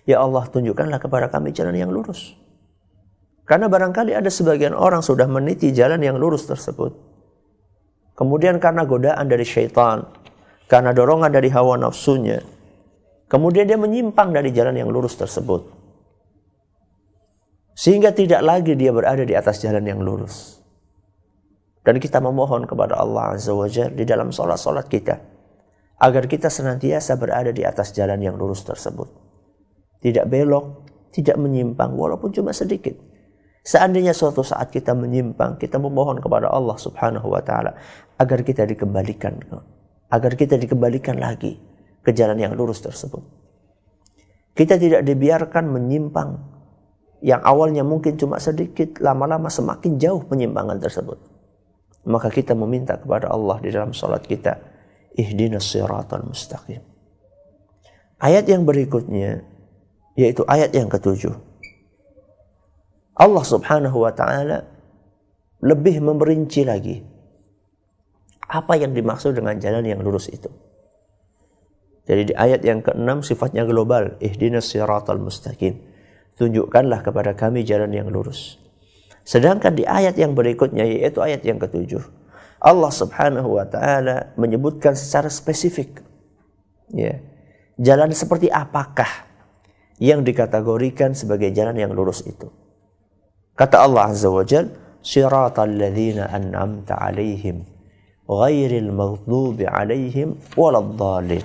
Ya 0.02 0.18
Allah, 0.18 0.42
tunjukkanlah 0.50 0.98
kepada 0.98 1.30
kami 1.30 1.54
jalan 1.54 1.78
yang 1.78 1.94
lurus. 1.94 2.34
Karena 3.46 3.70
barangkali 3.70 4.18
ada 4.18 4.26
sebagian 4.26 4.74
orang 4.74 4.98
sudah 4.98 5.30
meniti 5.30 5.70
jalan 5.70 6.02
yang 6.02 6.18
lurus 6.18 6.50
tersebut. 6.50 6.90
Kemudian 8.18 8.58
karena 8.58 8.82
godaan 8.82 9.30
dari 9.30 9.46
syaitan, 9.46 10.10
karena 10.66 10.90
dorongan 10.90 11.30
dari 11.30 11.46
hawa 11.54 11.78
nafsunya, 11.78 12.42
kemudian 13.32 13.64
dia 13.64 13.80
menyimpang 13.80 14.28
dari 14.36 14.52
jalan 14.52 14.76
yang 14.76 14.92
lurus 14.92 15.16
tersebut. 15.16 15.64
Sehingga 17.72 18.12
tidak 18.12 18.44
lagi 18.44 18.76
dia 18.76 18.92
berada 18.92 19.24
di 19.24 19.32
atas 19.32 19.64
jalan 19.64 19.80
yang 19.88 20.04
lurus. 20.04 20.60
Dan 21.80 21.96
kita 21.96 22.20
memohon 22.20 22.68
kepada 22.68 23.00
Allah 23.00 23.32
Azza 23.32 23.56
wa 23.56 23.64
Jal 23.66 23.96
di 23.96 24.04
dalam 24.04 24.28
sholat-sholat 24.28 24.86
kita. 24.86 25.16
Agar 25.96 26.28
kita 26.28 26.52
senantiasa 26.52 27.16
berada 27.16 27.48
di 27.48 27.64
atas 27.64 27.96
jalan 27.96 28.20
yang 28.20 28.36
lurus 28.36 28.62
tersebut. 28.68 29.08
Tidak 30.04 30.28
belok, 30.28 30.84
tidak 31.16 31.40
menyimpang 31.40 31.96
walaupun 31.96 32.30
cuma 32.36 32.52
sedikit. 32.52 32.94
Seandainya 33.62 34.10
suatu 34.10 34.42
saat 34.42 34.74
kita 34.74 34.92
menyimpang, 34.92 35.56
kita 35.56 35.78
memohon 35.78 36.18
kepada 36.18 36.50
Allah 36.50 36.74
Subhanahu 36.74 37.30
wa 37.30 37.40
taala 37.40 37.78
agar 38.18 38.42
kita 38.42 38.66
dikembalikan 38.66 39.38
agar 40.12 40.36
kita 40.36 40.58
dikembalikan 40.58 41.16
lagi 41.16 41.56
ke 42.02 42.10
jalan 42.10 42.38
yang 42.38 42.52
lurus 42.58 42.82
tersebut. 42.82 43.22
Kita 44.52 44.76
tidak 44.76 45.06
dibiarkan 45.06 45.64
menyimpang 45.70 46.30
yang 47.22 47.40
awalnya 47.40 47.86
mungkin 47.86 48.18
cuma 48.18 48.42
sedikit, 48.42 48.98
lama-lama 48.98 49.48
semakin 49.48 49.96
jauh 49.96 50.26
penyimpangan 50.26 50.82
tersebut. 50.82 51.18
Maka 52.02 52.28
kita 52.34 52.52
meminta 52.58 52.98
kepada 52.98 53.30
Allah 53.30 53.62
di 53.62 53.70
dalam 53.70 53.94
salat 53.94 54.26
kita 54.26 54.58
ihdinas 55.14 55.70
siratal 55.70 56.26
mustaqim. 56.26 56.82
Ayat 58.18 58.50
yang 58.50 58.66
berikutnya 58.66 59.46
yaitu 60.18 60.42
ayat 60.50 60.74
yang 60.74 60.90
ketujuh. 60.90 61.32
Allah 63.16 63.44
subhanahu 63.46 64.02
wa 64.02 64.12
ta'ala 64.12 64.66
lebih 65.62 66.02
memperinci 66.02 66.66
lagi 66.66 67.06
apa 68.50 68.74
yang 68.76 68.92
dimaksud 68.92 69.38
dengan 69.38 69.56
jalan 69.62 69.86
yang 69.86 70.02
lurus 70.02 70.26
itu 70.28 70.50
jadi 72.08 72.22
di 72.28 72.34
ayat 72.34 72.60
yang 72.66 72.82
keenam 72.82 73.22
sifatnya 73.22 73.62
global 73.66 74.18
ihdinas 74.18 74.70
siratal 74.70 75.22
mustaqim 75.22 75.78
tunjukkanlah 76.36 77.02
kepada 77.06 77.36
kami 77.38 77.62
jalan 77.62 77.94
yang 77.94 78.10
lurus 78.10 78.62
Sedangkan 79.22 79.78
di 79.78 79.86
ayat 79.86 80.18
yang 80.18 80.34
berikutnya 80.34 80.82
yaitu 80.82 81.22
ayat 81.22 81.46
yang 81.46 81.62
ketujuh. 81.62 82.02
Allah 82.62 82.90
subhanahu 82.94 83.58
wa 83.58 83.66
ta'ala 83.66 84.34
menyebutkan 84.38 84.94
secara 84.94 85.30
spesifik. 85.30 86.02
Ya, 86.94 87.22
jalan 87.78 88.10
seperti 88.14 88.50
apakah 88.50 89.08
yang 89.98 90.26
dikategorikan 90.26 91.14
sebagai 91.14 91.50
jalan 91.54 91.78
yang 91.78 91.94
lurus 91.94 92.22
itu. 92.26 92.50
Kata 93.54 93.82
Allah 93.82 94.10
azza 94.10 94.30
wa 94.30 94.42
jal, 94.46 94.70
Siratal 95.02 95.74
ladhina 95.74 96.30
an'amta 96.30 96.94
alaihim 96.94 97.66
ghairil 98.26 98.90
maghdubi 98.94 99.66
alaihim 99.66 100.38
waladhalin. 100.54 101.42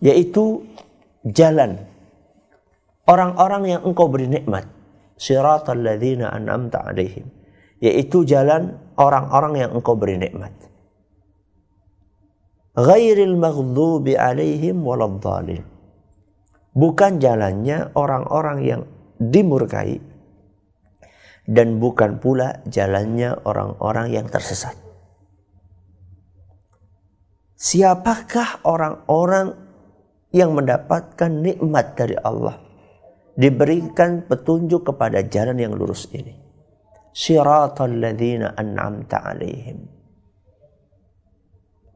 Yaitu 0.00 0.64
jalan. 1.24 1.80
Orang-orang 3.06 3.78
yang 3.78 3.82
engkau 3.86 4.10
beri 4.10 4.26
nikmat. 4.26 4.66
Siratal 5.16 5.80
ladzina 5.80 6.28
an'amta 6.34 6.84
alaihim. 6.84 7.30
Yaitu 7.80 8.24
jalan 8.28 8.76
orang-orang 9.00 9.54
yang 9.66 9.70
engkau 9.72 9.96
beri 9.96 10.20
nikmat. 10.20 10.52
Ghairil 12.76 13.40
maghdubi 13.40 14.20
alaihim 14.20 14.84
waladdallin. 14.84 15.64
Bukan 16.76 17.16
jalannya 17.16 17.96
orang-orang 17.96 18.58
yang 18.60 18.82
dimurkai. 19.16 19.96
Dan 21.46 21.80
bukan 21.80 22.18
pula 22.20 22.60
jalannya 22.68 23.38
orang-orang 23.46 24.12
yang 24.12 24.26
tersesat. 24.28 24.76
Siapakah 27.56 28.66
orang-orang 28.68 29.65
yang 30.36 30.52
mendapatkan 30.52 31.32
nikmat 31.32 31.96
dari 31.96 32.12
Allah? 32.20 32.60
Diberikan 33.36 34.28
petunjuk 34.28 34.92
kepada 34.92 35.24
jalan 35.24 35.56
yang 35.56 35.72
lurus 35.72 36.12
ini. 36.12 36.36
Siratal 37.16 37.96
ladzina 37.96 38.52
an'amta 38.52 39.24
alaihim. 39.24 39.88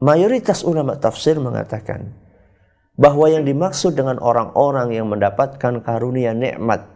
Mayoritas 0.01 0.65
ulama 0.65 0.97
tafsir 0.97 1.37
mengatakan 1.37 2.17
bahwa 2.97 3.29
yang 3.29 3.45
dimaksud 3.45 3.93
dengan 3.93 4.17
orang-orang 4.17 4.97
yang 4.97 5.05
mendapatkan 5.09 5.85
karunia 5.85 6.33
nikmat 6.33 6.89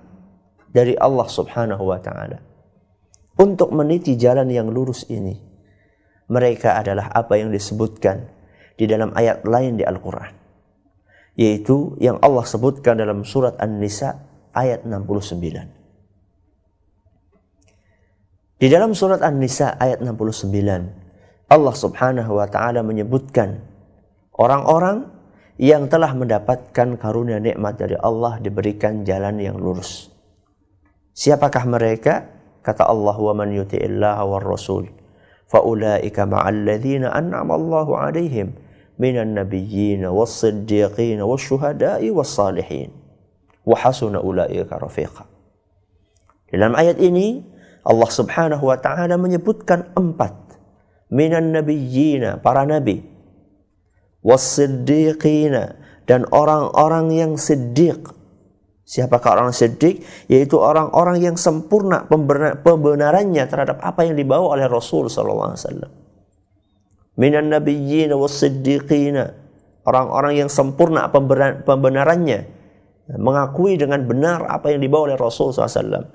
dari 0.74 0.98
Allah 0.98 1.30
Subhanahu 1.30 1.86
wa 1.86 2.02
taala. 2.02 2.42
Untuk 3.38 3.70
meniti 3.74 4.18
jalan 4.18 4.50
yang 4.50 4.74
lurus 4.74 5.06
ini, 5.12 5.38
mereka 6.30 6.82
adalah 6.82 7.14
apa 7.14 7.38
yang 7.38 7.54
disebutkan 7.54 8.26
di 8.74 8.90
dalam 8.90 9.14
ayat 9.14 9.46
lain 9.46 9.78
di 9.78 9.86
Al-Qur'an. 9.86 10.45
Yaitu 11.36 12.00
yang 12.00 12.20
Allah 12.24 12.48
sebutkan 12.48 12.96
dalam 12.96 13.28
surat 13.28 13.60
An-Nisa 13.60 14.24
ayat 14.56 14.88
69. 14.88 15.76
Di 18.56 18.72
dalam 18.72 18.96
surat 18.96 19.20
An-Nisa 19.20 19.76
ayat 19.76 20.00
69, 20.00 21.52
Allah 21.52 21.76
Subhanahu 21.76 22.40
wa 22.40 22.48
taala 22.48 22.82
menyebutkan 22.88 23.60
orang-orang 24.40 25.12
yang 25.60 25.92
telah 25.92 26.16
mendapatkan 26.16 26.96
karunia 26.96 27.44
nikmat 27.44 27.80
dari 27.80 28.00
Allah 28.00 28.40
diberikan 28.40 29.04
jalan 29.04 29.44
yang 29.44 29.60
lurus. 29.60 30.08
Siapakah 31.16 31.64
mereka? 31.68 32.32
Kata 32.64 32.88
Allah, 32.88 33.16
"Wa 33.16 33.36
man 33.36 33.52
yuti'illaha 33.52 34.24
war 34.24 34.44
rasul, 34.44 34.88
fa 35.48 35.62
ulaika 35.62 36.26
ma'al 36.26 36.66
an'ama 37.12 37.54
Allahu 37.56 37.92
'alaihim 37.96 38.65
minan 39.00 39.36
nabiyyin 39.36 40.06
was-siddiqin 40.08 41.20
wasyuhada'i 41.22 42.12
was-salihin." 42.12 42.92
Wa 43.66 43.76
hasuna 43.82 44.22
ulaika 44.22 44.78
rafiqa. 44.78 45.26
Dalam 46.54 46.78
ayat 46.78 47.02
ini 47.02 47.42
Allah 47.82 48.10
Subhanahu 48.10 48.70
wa 48.70 48.78
taala 48.78 49.18
menyebutkan 49.18 49.92
empat 49.98 50.34
minan 51.10 51.50
nabiyyina 51.54 52.40
para 52.40 52.64
nabi 52.64 53.02
was-siddiqina 54.22 55.82
dan 56.06 56.30
orang-orang 56.30 57.10
yang 57.14 57.32
siddiq 57.38 58.16
Siapakah 58.86 59.42
orang 59.42 59.50
siddiq? 59.50 60.06
Yaitu 60.30 60.62
orang-orang 60.62 61.18
yang 61.18 61.36
sempurna 61.42 62.06
pembenarannya 62.62 63.42
terhadap 63.50 63.82
apa 63.82 64.06
yang 64.06 64.14
dibawa 64.14 64.54
oleh 64.54 64.70
Rasul 64.70 65.10
sallallahu 65.10 65.58
alaihi 65.58 65.64
wasallam. 65.66 65.92
Minan 67.16 67.48
nabiyyin 67.52 68.12
was-siddiqina. 68.12 69.36
Orang-orang 69.86 70.46
yang 70.46 70.50
sempurna 70.50 71.08
pembenarannya 71.64 72.50
mengakui 73.16 73.78
dengan 73.78 74.02
benar 74.04 74.50
apa 74.50 74.74
yang 74.74 74.82
dibawa 74.82 75.14
oleh 75.14 75.18
Rasul 75.20 75.54
SAW. 75.54 76.10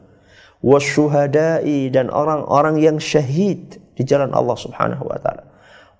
Wasyuhada'i 0.61 1.89
dan 1.89 2.13
orang-orang 2.13 2.83
yang 2.83 3.01
syahid 3.01 3.81
di 3.97 4.03
jalan 4.05 4.35
Allah 4.37 4.59
Subhanahu 4.59 5.09
wa 5.09 5.17
taala. 5.23 5.49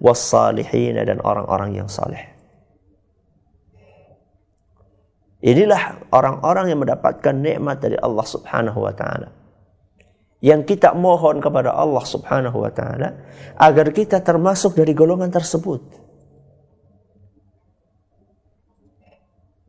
Was-salihin 0.03 1.01
dan 1.01 1.23
orang-orang 1.25 1.79
yang 1.81 1.89
saleh. 1.89 2.29
Inilah 5.41 6.05
orang-orang 6.13 6.69
yang 6.69 6.85
mendapatkan 6.85 7.33
nikmat 7.33 7.81
dari 7.81 7.97
Allah 7.97 8.27
Subhanahu 8.29 8.85
wa 8.85 8.93
taala. 8.93 9.33
Yang 10.41 10.75
kita 10.77 10.97
mohon 10.97 11.39
kepada 11.45 11.77
Allah 11.77 12.01
Subhanahu 12.01 12.65
wa 12.65 12.73
taala 12.73 13.13
agar 13.61 13.93
kita 13.93 14.25
termasuk 14.25 14.73
dari 14.73 14.97
golongan 14.97 15.29
tersebut. 15.29 15.81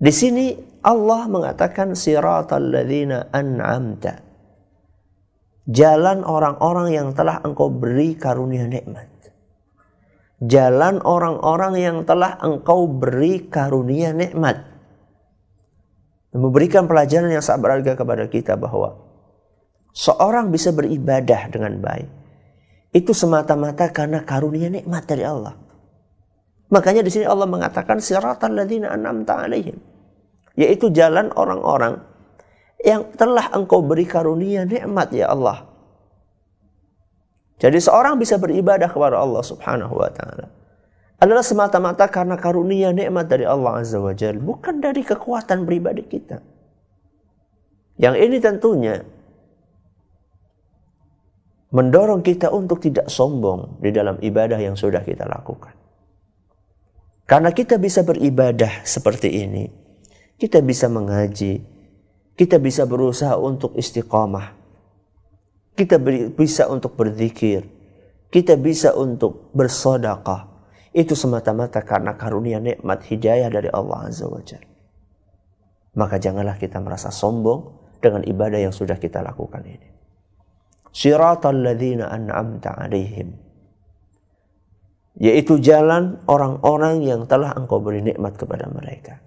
Di 0.01 0.09
sini 0.09 0.55
Allah 0.81 1.27
mengatakan 1.27 1.93
siratal 1.93 2.71
ladzina 2.71 3.29
an'amta. 3.29 4.23
Jalan 5.67 6.25
orang-orang 6.25 6.89
yang 6.95 7.07
telah 7.13 7.43
engkau 7.43 7.69
beri 7.69 8.17
karunia 8.17 8.65
nikmat. 8.65 9.11
Jalan 10.41 11.03
orang-orang 11.05 11.77
yang 11.77 11.97
telah 12.01 12.41
engkau 12.41 12.89
beri 12.89 13.45
karunia 13.45 14.09
nikmat 14.09 14.71
memberikan 16.31 16.87
pelajaran 16.87 17.27
yang 17.27 17.43
sangat 17.43 17.61
berharga 17.61 17.93
kepada 17.99 18.25
kita 18.31 18.55
bahwa 18.55 19.10
seorang 19.91 20.51
bisa 20.51 20.71
beribadah 20.71 21.51
dengan 21.51 21.79
baik 21.79 22.09
itu 22.91 23.15
semata-mata 23.15 23.87
karena 23.95 24.23
karunia 24.27 24.67
nikmat 24.67 25.07
dari 25.07 25.23
Allah. 25.23 25.55
Makanya 26.71 27.03
di 27.03 27.11
sini 27.11 27.27
Allah 27.27 27.47
mengatakan 27.47 27.99
siratal 27.99 28.55
ladzina 28.55 28.91
an'amta 28.91 29.47
alaihim 29.47 29.79
yaitu 30.55 30.91
jalan 30.91 31.31
orang-orang 31.35 32.03
yang 32.83 33.07
telah 33.15 33.51
engkau 33.55 33.79
beri 33.79 34.03
karunia 34.03 34.67
nikmat 34.67 35.11
ya 35.15 35.31
Allah. 35.31 35.67
Jadi 37.61 37.77
seorang 37.77 38.17
bisa 38.17 38.41
beribadah 38.41 38.89
kepada 38.89 39.21
Allah 39.21 39.43
Subhanahu 39.45 39.93
wa 39.93 40.09
taala 40.09 40.49
adalah 41.21 41.45
semata-mata 41.45 42.09
karena 42.09 42.33
karunia 42.33 42.89
nikmat 42.89 43.29
dari 43.29 43.45
Allah 43.45 43.85
Azza 43.85 44.01
wa 44.01 44.09
Jal, 44.17 44.41
bukan 44.41 44.81
dari 44.81 45.05
kekuatan 45.05 45.69
pribadi 45.69 46.01
kita. 46.09 46.41
Yang 48.01 48.15
ini 48.25 48.37
tentunya 48.41 48.95
mendorong 51.71 52.19
kita 52.21 52.51
untuk 52.51 52.83
tidak 52.83 53.07
sombong 53.07 53.79
di 53.79 53.95
dalam 53.95 54.19
ibadah 54.19 54.59
yang 54.59 54.75
sudah 54.75 55.01
kita 55.03 55.23
lakukan. 55.23 55.71
Karena 57.23 57.55
kita 57.55 57.79
bisa 57.79 58.03
beribadah 58.03 58.83
seperti 58.83 59.47
ini, 59.47 59.71
kita 60.35 60.59
bisa 60.59 60.91
mengaji, 60.91 61.63
kita 62.35 62.59
bisa 62.59 62.83
berusaha 62.83 63.39
untuk 63.39 63.71
istiqamah, 63.79 64.51
kita 65.79 65.95
bisa 66.35 66.67
untuk 66.67 66.99
berzikir, 66.99 67.63
kita 68.27 68.59
bisa 68.59 68.91
untuk 68.91 69.47
bersodakah, 69.55 70.51
itu 70.91 71.15
semata-mata 71.15 71.79
karena 71.87 72.19
karunia 72.19 72.59
nikmat 72.59 73.07
hidayah 73.07 73.47
dari 73.47 73.71
Allah 73.71 74.11
Azza 74.11 74.27
wa 74.27 74.43
Jalla. 74.43 74.67
Maka 75.95 76.19
janganlah 76.19 76.59
kita 76.59 76.83
merasa 76.83 77.15
sombong 77.15 77.79
dengan 78.03 78.27
ibadah 78.27 78.59
yang 78.59 78.75
sudah 78.75 78.99
kita 78.99 79.23
lakukan 79.23 79.63
ini. 79.63 80.00
Siratal 80.91 81.63
ladzina 81.63 82.11
an'amta 82.11 82.75
alaihim. 82.75 83.31
Yaitu 85.19 85.59
jalan 85.59 86.23
orang-orang 86.27 87.03
yang 87.03 87.27
telah 87.27 87.55
engkau 87.55 87.83
beri 87.83 87.99
nikmat 88.03 88.35
kepada 88.39 88.67
mereka. 88.71 89.19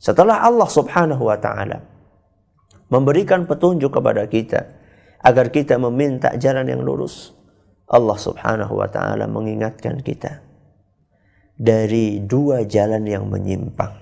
Setelah 0.00 0.42
Allah 0.42 0.66
subhanahu 0.66 1.28
wa 1.28 1.38
ta'ala 1.38 1.78
memberikan 2.90 3.46
petunjuk 3.46 3.94
kepada 3.94 4.26
kita 4.26 4.80
agar 5.22 5.52
kita 5.52 5.78
meminta 5.78 6.34
jalan 6.36 6.66
yang 6.66 6.82
lurus, 6.82 7.36
Allah 7.90 8.18
Subhanahu 8.18 8.78
wa 8.78 8.88
taala 8.90 9.26
mengingatkan 9.26 9.98
kita 10.00 10.42
dari 11.58 12.22
dua 12.22 12.64
jalan 12.64 13.02
yang 13.04 13.26
menyimpang. 13.26 13.98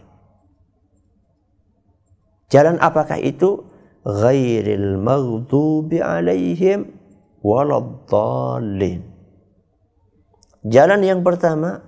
Jalan 2.49 2.81
apakah 2.81 3.21
itu? 3.21 3.64
Ghairil 4.09 4.97
maghdubi 4.97 6.01
alaihim 6.01 6.97
waladdallin. 7.44 9.05
Jalan 10.64 11.01
yang 11.05 11.21
pertama 11.21 11.85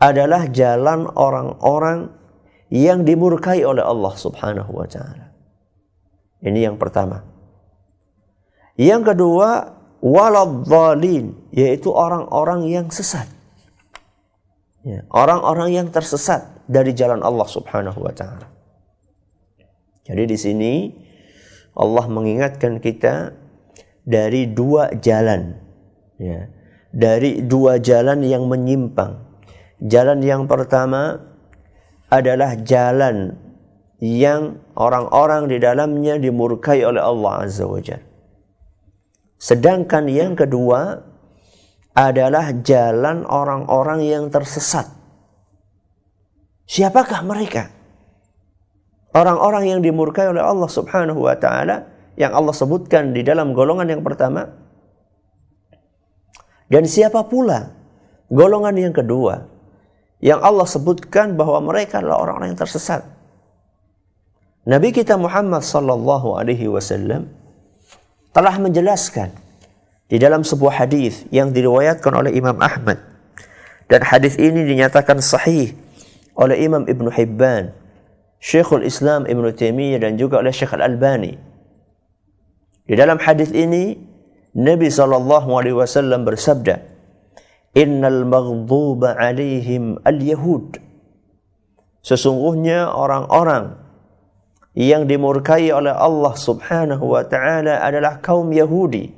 adalah 0.00 0.48
jalan 0.48 1.04
orang-orang 1.12 2.16
yang 2.72 3.04
dimurkai 3.04 3.60
oleh 3.60 3.84
Allah 3.84 4.14
Subhanahu 4.16 4.72
wa 4.72 4.88
taala. 4.88 5.36
Ini 6.40 6.72
yang 6.72 6.76
pertama. 6.80 7.22
Yang 8.74 9.14
kedua, 9.14 9.78
waladhalin 10.00 11.52
yaitu 11.52 11.92
orang-orang 11.92 12.66
yang 12.68 12.88
sesat. 12.88 13.30
Ya, 14.84 15.04
orang-orang 15.08 15.72
yang 15.72 15.88
tersesat 15.88 16.60
dari 16.68 16.92
jalan 16.92 17.24
Allah 17.24 17.48
Subhanahu 17.48 18.00
wa 18.00 18.12
taala. 18.12 18.48
Jadi 20.04 20.22
di 20.28 20.36
sini 20.36 20.72
Allah 21.74 22.06
mengingatkan 22.06 22.78
kita 22.78 23.34
dari 24.06 24.50
dua 24.50 24.94
jalan 24.98 25.58
ya. 26.18 26.50
Dari 26.94 27.42
dua 27.42 27.82
jalan 27.82 28.22
yang 28.22 28.46
menyimpang. 28.46 29.18
Jalan 29.82 30.22
yang 30.22 30.46
pertama 30.46 31.18
adalah 32.06 32.54
jalan 32.62 33.34
yang 33.98 34.62
orang-orang 34.78 35.50
di 35.50 35.58
dalamnya 35.58 36.14
dimurkai 36.22 36.86
oleh 36.86 37.02
Allah 37.02 37.48
Azza 37.50 37.66
wa 37.66 37.82
Jalla 37.82 38.14
Sedangkan 39.44 40.08
yang 40.08 40.38
kedua 40.38 41.04
adalah 41.92 42.50
jalan 42.64 43.28
orang-orang 43.28 44.00
yang 44.00 44.24
tersesat. 44.32 44.88
Siapakah 46.64 47.20
mereka? 47.20 47.68
Orang-orang 49.14 49.70
yang 49.70 49.80
dimurkai 49.80 50.28
oleh 50.28 50.42
Allah 50.42 50.68
Subhanahu 50.68 51.24
wa 51.24 51.38
taala 51.38 51.88
yang 52.18 52.34
Allah 52.34 52.52
sebutkan 52.52 53.14
di 53.14 53.22
dalam 53.22 53.54
golongan 53.54 53.88
yang 53.88 54.02
pertama. 54.02 54.50
Dan 56.68 56.90
siapa 56.90 57.22
pula 57.30 57.70
golongan 58.28 58.74
yang 58.74 58.94
kedua 58.94 59.46
yang 60.18 60.42
Allah 60.42 60.66
sebutkan 60.66 61.38
bahwa 61.38 61.62
mereka 61.62 62.02
adalah 62.02 62.20
orang-orang 62.24 62.52
yang 62.52 62.60
tersesat? 62.60 63.06
Nabi 64.64 64.96
kita 64.96 65.20
Muhammad 65.20 65.60
sallallahu 65.60 66.40
alaihi 66.40 66.72
wasallam 66.72 67.28
telah 68.32 68.56
menjelaskan 68.56 69.28
di 70.08 70.16
dalam 70.16 70.40
sebuah 70.40 70.84
hadis 70.84 71.28
yang 71.28 71.52
diriwayatkan 71.52 72.12
oleh 72.12 72.32
Imam 72.32 72.56
Ahmad. 72.58 72.96
Dan 73.84 74.00
hadis 74.00 74.40
ini 74.40 74.64
dinyatakan 74.64 75.20
sahih 75.20 75.76
oleh 76.32 76.64
Imam 76.64 76.88
Ibn 76.88 77.12
Hibban, 77.12 77.76
Syekhul 78.44 78.84
Islam 78.84 79.24
Ibn 79.24 79.56
Taimiyah 79.56 80.04
dan 80.04 80.20
juga 80.20 80.44
oleh 80.44 80.52
Syekh 80.52 80.76
Al-Albani. 80.76 81.32
Di 82.84 82.92
dalam 82.92 83.16
hadis 83.16 83.48
ini 83.56 83.96
Nabi 84.52 84.92
sallallahu 84.92 85.48
alaihi 85.56 85.72
wasallam 85.72 86.28
bersabda, 86.28 86.84
"Innal 87.72 88.28
maghduba 88.28 89.16
'alaihim 89.16 89.96
al-yahud." 90.04 90.76
Sesungguhnya 92.04 92.92
orang-orang 92.92 93.80
yang 94.76 95.08
dimurkai 95.08 95.72
oleh 95.72 95.96
Allah 95.96 96.36
Subhanahu 96.36 97.16
wa 97.16 97.24
taala 97.24 97.80
adalah 97.80 98.20
kaum 98.20 98.52
Yahudi. 98.52 99.08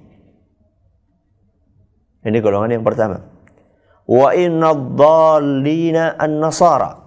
Ini 2.23 2.39
golongan 2.39 2.79
yang 2.79 2.87
pertama 2.87 3.27
wa 4.07 4.31
innad-dallina 4.31 6.15
an-nasara 6.15 7.06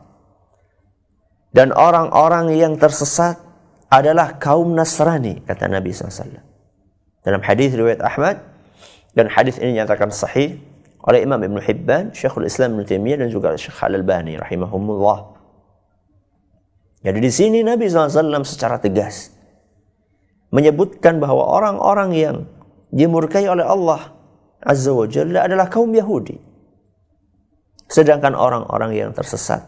dan 1.55 1.73
orang-orang 1.73 2.53
yang 2.53 2.77
tersesat 2.77 3.41
adalah 3.89 4.37
kaum 4.37 4.77
Nasrani 4.77 5.41
kata 5.43 5.65
Nabi 5.65 5.89
SAW 5.89 6.45
dalam 7.25 7.41
hadis 7.41 7.73
riwayat 7.73 8.01
Ahmad 8.05 8.37
dan 9.17 9.27
hadis 9.33 9.57
ini 9.57 9.81
nyatakan 9.81 10.13
sahih 10.13 10.61
oleh 11.09 11.23
Imam 11.23 11.39
Ibn 11.39 11.57
Hibban, 11.63 12.11
Syekhul 12.11 12.45
Islam 12.45 12.77
Ibn 12.77 12.83
Taimiyah 12.85 13.17
dan 13.25 13.29
juga 13.31 13.55
Syekh 13.55 13.79
Al-Albani 13.81 14.35
rahimahumullah. 14.35 15.19
Jadi 16.99 17.19
di 17.23 17.31
sini 17.31 17.59
Nabi 17.63 17.87
SAW 17.87 18.43
secara 18.43 18.77
tegas 18.83 19.31
menyebutkan 20.51 21.17
bahwa 21.23 21.47
orang-orang 21.47 22.09
yang 22.11 22.35
dimurkai 22.91 23.47
oleh 23.47 23.63
Allah 23.63 24.11
Azza 24.59 24.91
wa 24.91 25.07
Jalla 25.07 25.47
adalah 25.47 25.71
kaum 25.71 25.87
Yahudi. 25.95 26.35
Sedangkan 27.87 28.35
orang-orang 28.35 28.91
yang 28.93 29.09
tersesat 29.15 29.65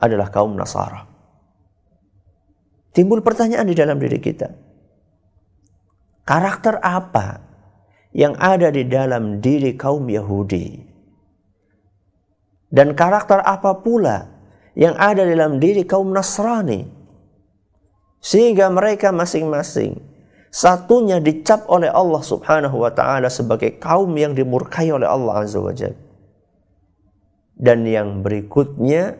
adalah 0.00 0.28
kaum 0.28 0.56
Nasara. 0.56 1.04
Timbul 2.92 3.20
pertanyaan 3.20 3.68
di 3.68 3.76
dalam 3.76 4.00
diri 4.00 4.16
kita. 4.20 4.48
Karakter 6.26 6.80
apa 6.80 7.44
yang 8.16 8.34
ada 8.40 8.72
di 8.72 8.88
dalam 8.88 9.38
diri 9.38 9.76
kaum 9.76 10.08
Yahudi? 10.08 10.80
Dan 12.72 12.96
karakter 12.96 13.44
apa 13.44 13.78
pula 13.78 14.26
yang 14.74 14.96
ada 14.96 15.22
di 15.22 15.36
dalam 15.36 15.60
diri 15.60 15.84
kaum 15.84 16.10
Nasrani? 16.10 16.82
Sehingga 18.18 18.72
mereka 18.72 19.14
masing-masing 19.14 20.02
satunya 20.50 21.20
dicap 21.20 21.68
oleh 21.68 21.92
Allah 21.92 22.24
Subhanahu 22.24 22.80
wa 22.80 22.90
taala 22.90 23.28
sebagai 23.28 23.76
kaum 23.76 24.10
yang 24.16 24.32
dimurkai 24.32 24.88
oleh 24.88 25.06
Allah 25.06 25.44
Azza 25.44 25.60
wa 25.60 25.70
Jalla 25.70 26.06
dan 27.56 27.88
yang 27.88 28.20
berikutnya 28.20 29.16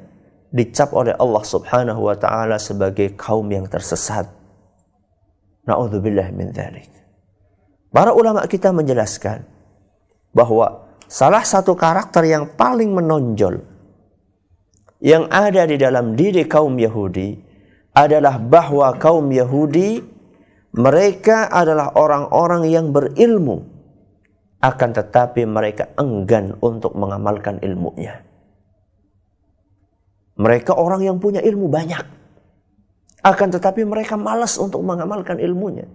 dicap 0.56 0.96
oleh 0.96 1.12
Allah 1.20 1.44
Subhanahu 1.44 2.08
wa 2.08 2.16
taala 2.16 2.56
sebagai 2.56 3.12
kaum 3.12 3.44
yang 3.52 3.68
tersesat. 3.68 4.24
Nauzubillah 5.68 6.32
min 6.32 6.56
dzalik. 6.56 6.88
Para 7.92 8.16
ulama 8.16 8.48
kita 8.48 8.72
menjelaskan 8.72 9.44
bahwa 10.32 10.88
salah 11.04 11.44
satu 11.44 11.76
karakter 11.76 12.24
yang 12.24 12.56
paling 12.56 12.88
menonjol 12.96 13.60
yang 15.04 15.28
ada 15.28 15.68
di 15.68 15.76
dalam 15.76 16.16
diri 16.16 16.48
kaum 16.48 16.72
Yahudi 16.80 17.36
adalah 17.92 18.40
bahwa 18.40 18.96
kaum 18.96 19.28
Yahudi 19.28 20.00
mereka 20.76 21.48
adalah 21.48 21.96
orang-orang 21.96 22.68
yang 22.68 22.92
berilmu 22.92 23.64
akan 24.60 24.90
tetapi 24.92 25.48
mereka 25.48 25.92
enggan 25.96 26.56
untuk 26.60 26.92
mengamalkan 26.96 27.60
ilmunya. 27.64 28.25
Mereka 30.36 30.76
orang 30.76 31.00
yang 31.00 31.16
punya 31.16 31.40
ilmu 31.40 31.68
banyak. 31.72 32.04
Akan 33.24 33.48
tetapi 33.50 33.82
mereka 33.82 34.14
malas 34.14 34.60
untuk 34.60 34.84
mengamalkan 34.84 35.40
ilmunya. 35.40 35.88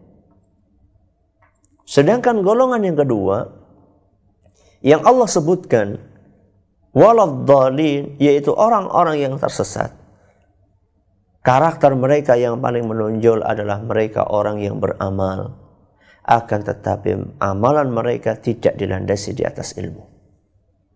Sedangkan 1.86 2.42
golongan 2.42 2.82
yang 2.82 2.98
kedua, 2.98 3.52
yang 4.82 5.06
Allah 5.06 5.30
sebutkan, 5.30 6.02
waladhalin, 6.92 8.18
yaitu 8.18 8.50
orang-orang 8.52 9.22
yang 9.22 9.34
tersesat. 9.38 9.94
Karakter 11.42 11.94
mereka 11.98 12.38
yang 12.38 12.62
paling 12.62 12.86
menonjol 12.86 13.42
adalah 13.42 13.82
mereka 13.82 14.30
orang 14.30 14.62
yang 14.62 14.78
beramal. 14.78 15.58
Akan 16.22 16.62
tetapi 16.62 17.42
amalan 17.42 17.90
mereka 17.90 18.38
tidak 18.38 18.78
dilandasi 18.78 19.34
di 19.34 19.42
atas 19.42 19.74
ilmu. 19.74 20.06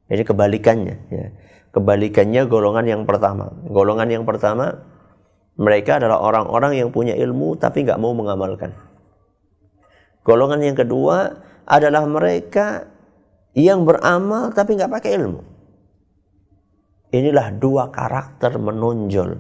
Jadi 0.06 0.22
kebalikannya. 0.22 0.96
Ya. 1.10 1.28
Kebalikannya 1.76 2.48
golongan 2.48 2.88
yang 2.88 3.04
pertama. 3.04 3.52
Golongan 3.68 4.08
yang 4.08 4.24
pertama, 4.24 4.80
mereka 5.60 6.00
adalah 6.00 6.24
orang-orang 6.24 6.80
yang 6.80 6.90
punya 6.96 7.20
ilmu 7.20 7.60
tapi 7.60 7.84
nggak 7.84 8.00
mau 8.00 8.16
mengamalkan. 8.16 8.72
Golongan 10.24 10.64
yang 10.64 10.80
kedua 10.80 11.36
adalah 11.68 12.08
mereka 12.08 12.88
yang 13.52 13.84
beramal 13.84 14.56
tapi 14.56 14.80
nggak 14.80 14.88
pakai 14.88 15.20
ilmu. 15.20 15.44
Inilah 17.12 17.52
dua 17.60 17.92
karakter 17.92 18.56
menonjol 18.56 19.36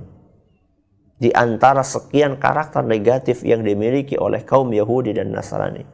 di 1.16 1.32
antara 1.32 1.88
sekian 1.88 2.36
karakter 2.36 2.84
negatif 2.84 3.48
yang 3.48 3.64
dimiliki 3.64 4.20
oleh 4.20 4.44
kaum 4.44 4.76
Yahudi 4.76 5.16
dan 5.16 5.32
Nasrani 5.32 5.88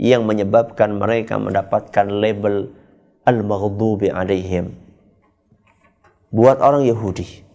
yang 0.00 0.24
menyebabkan 0.24 0.96
mereka 0.96 1.36
mendapatkan 1.36 2.08
label 2.08 2.72
al-maghdubi 3.28 4.08
alaihim 4.08 4.85
buat 6.30 6.58
orang 6.58 6.86
Yahudi 6.86 7.46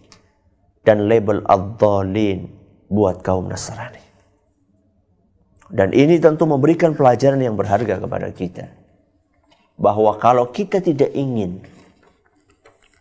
dan 0.82 1.06
label 1.06 1.44
ad-dhalin 1.46 2.50
buat 2.92 3.24
kaum 3.24 3.48
Nasrani. 3.48 4.02
Dan 5.72 5.96
ini 5.96 6.20
tentu 6.20 6.44
memberikan 6.44 6.92
pelajaran 6.92 7.40
yang 7.40 7.56
berharga 7.56 7.96
kepada 7.96 8.28
kita. 8.36 8.68
Bahwa 9.80 10.20
kalau 10.20 10.52
kita 10.52 10.84
tidak 10.84 11.16
ingin 11.16 11.64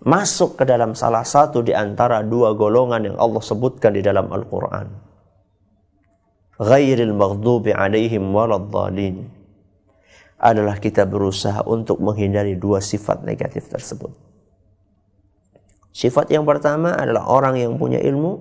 masuk 0.01 0.55
ke 0.55 0.63
dalam 0.63 0.95
salah 0.95 1.27
satu 1.27 1.59
di 1.59 1.75
antara 1.75 2.23
dua 2.23 2.55
golongan 2.55 3.11
yang 3.11 3.17
Allah 3.19 3.43
sebutkan 3.43 3.91
di 3.91 3.99
dalam 3.99 4.31
Al-Quran. 4.31 4.87
Ghairil 6.63 7.11
maghdubi 7.11 7.75
alaihim 7.75 8.31
waladhalin. 8.31 9.27
Adalah 10.41 10.79
kita 10.79 11.03
berusaha 11.05 11.67
untuk 11.67 11.99
menghindari 11.99 12.55
dua 12.55 12.79
sifat 12.79 13.27
negatif 13.27 13.67
tersebut. 13.67 14.30
Sifat 15.91 16.31
yang 16.31 16.47
pertama 16.47 16.95
adalah 16.95 17.27
orang 17.27 17.59
yang 17.59 17.75
punya 17.75 17.99
ilmu 17.99 18.39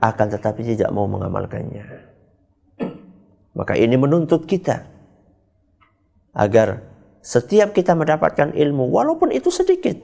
akan 0.00 0.26
tetapi 0.32 0.64
tidak 0.64 0.90
mau 0.90 1.04
mengamalkannya. 1.04 1.84
Maka 3.52 3.76
ini 3.76 4.00
menuntut 4.00 4.48
kita 4.48 4.88
agar 6.32 6.80
setiap 7.20 7.76
kita 7.76 7.92
mendapatkan 7.92 8.56
ilmu 8.56 8.88
walaupun 8.88 9.30
itu 9.30 9.52
sedikit 9.52 10.00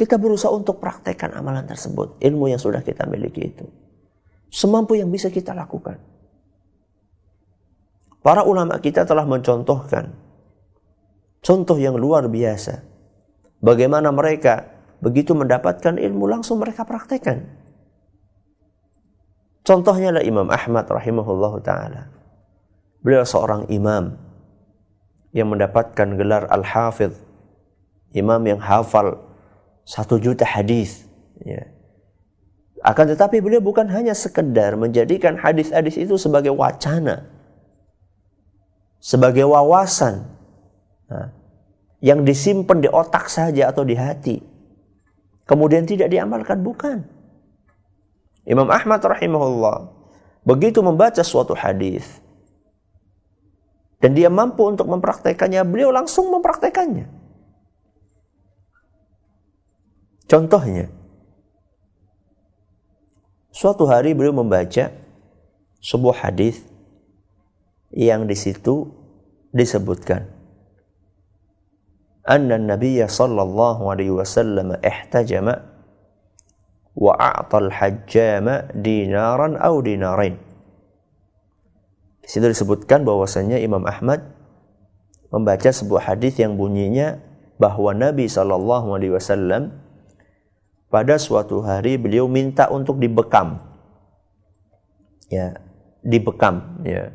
kita 0.00 0.16
berusaha 0.16 0.50
untuk 0.50 0.80
praktekkan 0.80 1.36
amalan 1.36 1.68
tersebut, 1.68 2.16
ilmu 2.18 2.48
yang 2.48 2.58
sudah 2.58 2.80
kita 2.80 3.04
miliki 3.06 3.52
itu. 3.52 3.68
Semampu 4.48 4.96
yang 4.96 5.12
bisa 5.12 5.28
kita 5.28 5.52
lakukan. 5.52 6.00
Para 8.24 8.42
ulama 8.42 8.80
kita 8.80 9.04
telah 9.04 9.28
mencontohkan 9.28 10.14
contoh 11.42 11.76
yang 11.76 11.98
luar 11.98 12.26
biasa 12.30 12.91
Bagaimana 13.62 14.10
mereka 14.10 14.66
begitu 14.98 15.38
mendapatkan 15.38 15.94
ilmu 15.94 16.26
langsung 16.26 16.58
mereka 16.58 16.82
praktekkan. 16.82 17.46
Contohnya 19.62 20.10
adalah 20.10 20.26
Imam 20.26 20.48
Ahmad 20.50 20.90
rahimahullah 20.90 21.54
ta'ala. 21.62 22.02
Beliau 23.02 23.22
seorang 23.22 23.70
imam 23.70 24.18
yang 25.30 25.46
mendapatkan 25.50 26.18
gelar 26.18 26.50
Al-Hafidh. 26.50 27.14
Imam 28.12 28.42
yang 28.44 28.58
hafal 28.58 29.22
satu 29.86 30.18
juta 30.18 30.44
hadis. 30.44 31.06
Ya. 31.40 31.70
Akan 32.82 33.06
tetapi 33.06 33.38
beliau 33.38 33.62
bukan 33.62 33.86
hanya 33.88 34.12
sekedar 34.12 34.74
menjadikan 34.74 35.38
hadis-hadis 35.38 35.94
itu 35.96 36.18
sebagai 36.18 36.50
wacana. 36.50 37.30
Sebagai 38.98 39.46
wawasan. 39.46 40.26
Nah, 41.06 41.30
yang 42.02 42.26
disimpan 42.26 42.82
di 42.82 42.90
otak 42.90 43.30
saja 43.30 43.70
atau 43.70 43.86
di 43.86 43.94
hati. 43.94 44.42
Kemudian 45.46 45.86
tidak 45.86 46.10
diamalkan, 46.10 46.58
bukan. 46.60 47.06
Imam 48.42 48.66
Ahmad 48.66 48.98
rahimahullah 48.98 49.86
begitu 50.42 50.82
membaca 50.82 51.22
suatu 51.22 51.54
hadis 51.54 52.18
dan 54.02 54.18
dia 54.18 54.26
mampu 54.26 54.66
untuk 54.66 54.90
mempraktekannya, 54.90 55.62
beliau 55.62 55.94
langsung 55.94 56.26
mempraktekannya. 56.34 57.06
Contohnya, 60.26 60.90
suatu 63.54 63.86
hari 63.86 64.10
beliau 64.10 64.34
membaca 64.34 64.90
sebuah 65.78 66.26
hadis 66.26 66.66
yang 67.94 68.26
di 68.26 68.34
situ 68.34 68.90
disebutkan 69.54 70.31
anna 72.22 72.58
Nabi 72.58 73.02
sallallahu 73.02 73.82
alaihi 73.90 74.14
wasallam 74.14 74.78
ihtajama 74.78 75.58
wa 76.94 77.12
a'tal 77.18 77.70
hajjama 77.72 78.70
dinaran 78.76 79.58
au 79.58 79.82
dinarain. 79.82 80.38
Di 82.22 82.28
situ 82.30 82.46
disebutkan 82.46 83.02
bahwasanya 83.02 83.58
Imam 83.58 83.82
Ahmad 83.82 84.22
membaca 85.34 85.72
sebuah 85.74 86.14
hadis 86.14 86.38
yang 86.38 86.54
bunyinya 86.54 87.18
bahwa 87.58 87.90
Nabi 87.96 88.30
sallallahu 88.30 88.94
alaihi 88.94 89.14
wasallam 89.18 89.82
pada 90.92 91.18
suatu 91.18 91.64
hari 91.64 91.98
beliau 91.98 92.30
minta 92.30 92.70
untuk 92.70 93.02
dibekam. 93.02 93.58
Ya, 95.32 95.56
dibekam 96.04 96.84
ya. 96.84 97.10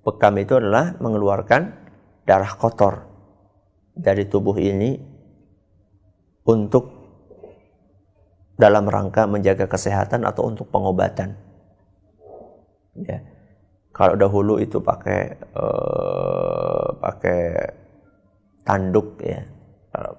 Bekam 0.00 0.32
itu 0.40 0.56
adalah 0.56 0.96
mengeluarkan 0.96 1.76
darah 2.24 2.56
kotor 2.56 3.09
dari 3.94 4.26
tubuh 4.26 4.56
ini 4.56 4.98
untuk 6.46 7.00
dalam 8.60 8.84
rangka 8.84 9.24
menjaga 9.24 9.64
kesehatan 9.64 10.28
atau 10.28 10.52
untuk 10.52 10.68
pengobatan. 10.68 11.32
Ya. 13.00 13.24
Kalau 13.90 14.14
dahulu 14.14 14.60
itu 14.60 14.78
pakai 14.78 15.34
uh, 15.56 16.88
pakai 17.00 17.40
tanduk 18.62 19.18
ya. 19.24 19.40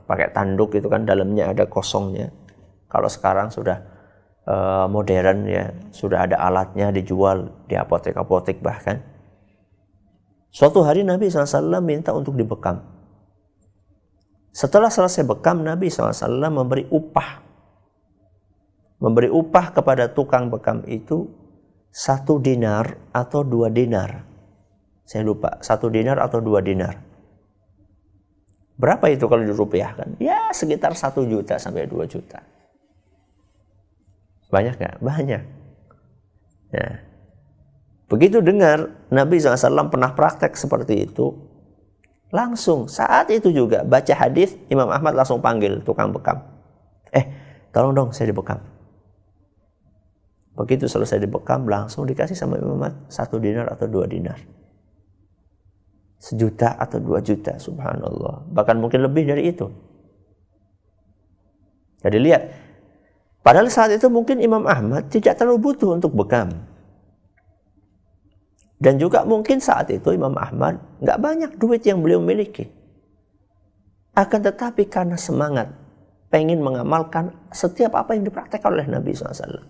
Pakai 0.10 0.34
tanduk 0.36 0.76
itu 0.76 0.92
kan 0.92 1.08
dalamnya 1.08 1.54
ada 1.54 1.70
kosongnya. 1.70 2.34
Kalau 2.92 3.08
sekarang 3.08 3.48
sudah 3.54 3.80
uh, 4.44 4.86
modern 4.92 5.48
ya, 5.48 5.72
sudah 5.96 6.28
ada 6.28 6.36
alatnya 6.44 6.92
dijual 6.92 7.48
di 7.72 7.80
apotek-apotek 7.80 8.60
bahkan. 8.60 9.00
Suatu 10.52 10.84
hari 10.84 11.08
Nabi 11.08 11.32
SAW 11.32 11.80
minta 11.80 12.12
untuk 12.12 12.36
dibekam. 12.36 12.84
Setelah 14.52 14.92
selesai 14.92 15.24
bekam, 15.24 15.64
Nabi 15.64 15.88
SAW 15.88 16.52
memberi 16.52 16.86
upah 16.92 17.52
memberi 19.02 19.28
upah 19.34 19.74
kepada 19.74 20.14
tukang 20.14 20.54
bekam 20.54 20.86
itu 20.86 21.26
satu 21.90 22.38
dinar 22.38 22.96
atau 23.12 23.42
dua 23.42 23.68
dinar. 23.74 24.24
Saya 25.04 25.28
lupa, 25.28 25.60
satu 25.60 25.90
dinar 25.92 26.22
atau 26.22 26.40
dua 26.40 26.62
dinar. 26.62 27.02
Berapa 28.78 29.12
itu 29.12 29.26
kalau 29.28 29.44
dirupiahkan? 29.44 30.22
Ya 30.22 30.54
sekitar 30.54 30.94
satu 30.96 31.26
juta 31.26 31.58
sampai 31.58 31.90
dua 31.90 32.08
juta. 32.08 32.40
Banyak 34.54 34.80
nggak? 34.80 34.96
Banyak. 35.04 35.44
Ya. 36.72 36.88
Begitu 38.08 38.40
dengar 38.40 38.92
Nabi 39.12 39.40
SAW 39.40 39.92
pernah 39.92 40.16
praktek 40.16 40.56
seperti 40.56 41.10
itu, 41.10 41.36
langsung 42.32 42.88
saat 42.88 43.28
itu 43.30 43.52
juga 43.52 43.84
baca 43.84 44.12
hadis 44.16 44.56
Imam 44.72 44.88
Ahmad 44.88 45.14
langsung 45.14 45.44
panggil 45.44 45.84
tukang 45.84 46.16
bekam. 46.16 46.40
Eh, 47.12 47.28
tolong 47.76 47.92
dong 47.92 48.10
saya 48.16 48.32
dibekam. 48.32 48.60
Begitu 50.56 50.88
selesai 50.88 51.20
dibekam 51.20 51.68
langsung 51.68 52.08
dikasih 52.08 52.36
sama 52.36 52.56
Imam 52.60 52.80
Ahmad 52.80 52.96
satu 53.12 53.40
dinar 53.40 53.68
atau 53.72 53.88
dua 53.88 54.08
dinar. 54.08 54.40
Sejuta 56.22 56.78
atau 56.78 57.02
dua 57.02 57.18
juta, 57.20 57.58
subhanallah. 57.58 58.46
Bahkan 58.54 58.78
mungkin 58.78 59.02
lebih 59.02 59.26
dari 59.26 59.50
itu. 59.50 59.66
Jadi 62.02 62.18
lihat, 62.18 62.42
padahal 63.42 63.74
saat 63.74 63.94
itu 63.94 64.06
mungkin 64.10 64.38
Imam 64.38 64.70
Ahmad 64.70 65.10
tidak 65.10 65.38
terlalu 65.38 65.72
butuh 65.72 65.98
untuk 65.98 66.14
bekam. 66.14 66.71
Dan 68.82 68.98
juga 68.98 69.22
mungkin 69.30 69.62
saat 69.62 69.94
itu 69.94 70.10
Imam 70.10 70.34
Ahmad 70.34 70.82
nggak 71.06 71.20
banyak 71.22 71.52
duit 71.62 71.86
yang 71.86 72.02
beliau 72.02 72.18
miliki. 72.18 72.66
Akan 74.18 74.42
tetapi 74.42 74.90
karena 74.90 75.22
semangat 75.22 75.70
pengen 76.34 76.66
mengamalkan 76.66 77.30
setiap 77.54 77.94
apa 77.94 78.18
yang 78.18 78.26
dipraktekkan 78.26 78.74
oleh 78.74 78.90
Nabi 78.90 79.14
SAW. 79.14 79.62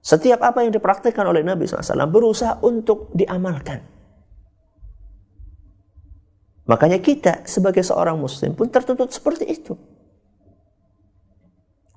Setiap 0.00 0.40
apa 0.40 0.64
yang 0.64 0.72
dipraktikkan 0.72 1.28
oleh 1.28 1.44
Nabi 1.44 1.68
SAW 1.68 2.08
berusaha 2.08 2.56
untuk 2.64 3.12
diamalkan. 3.12 3.84
Makanya 6.64 7.04
kita 7.04 7.44
sebagai 7.44 7.84
seorang 7.84 8.16
muslim 8.16 8.56
pun 8.56 8.72
tertuntut 8.72 9.12
seperti 9.12 9.44
itu. 9.44 9.76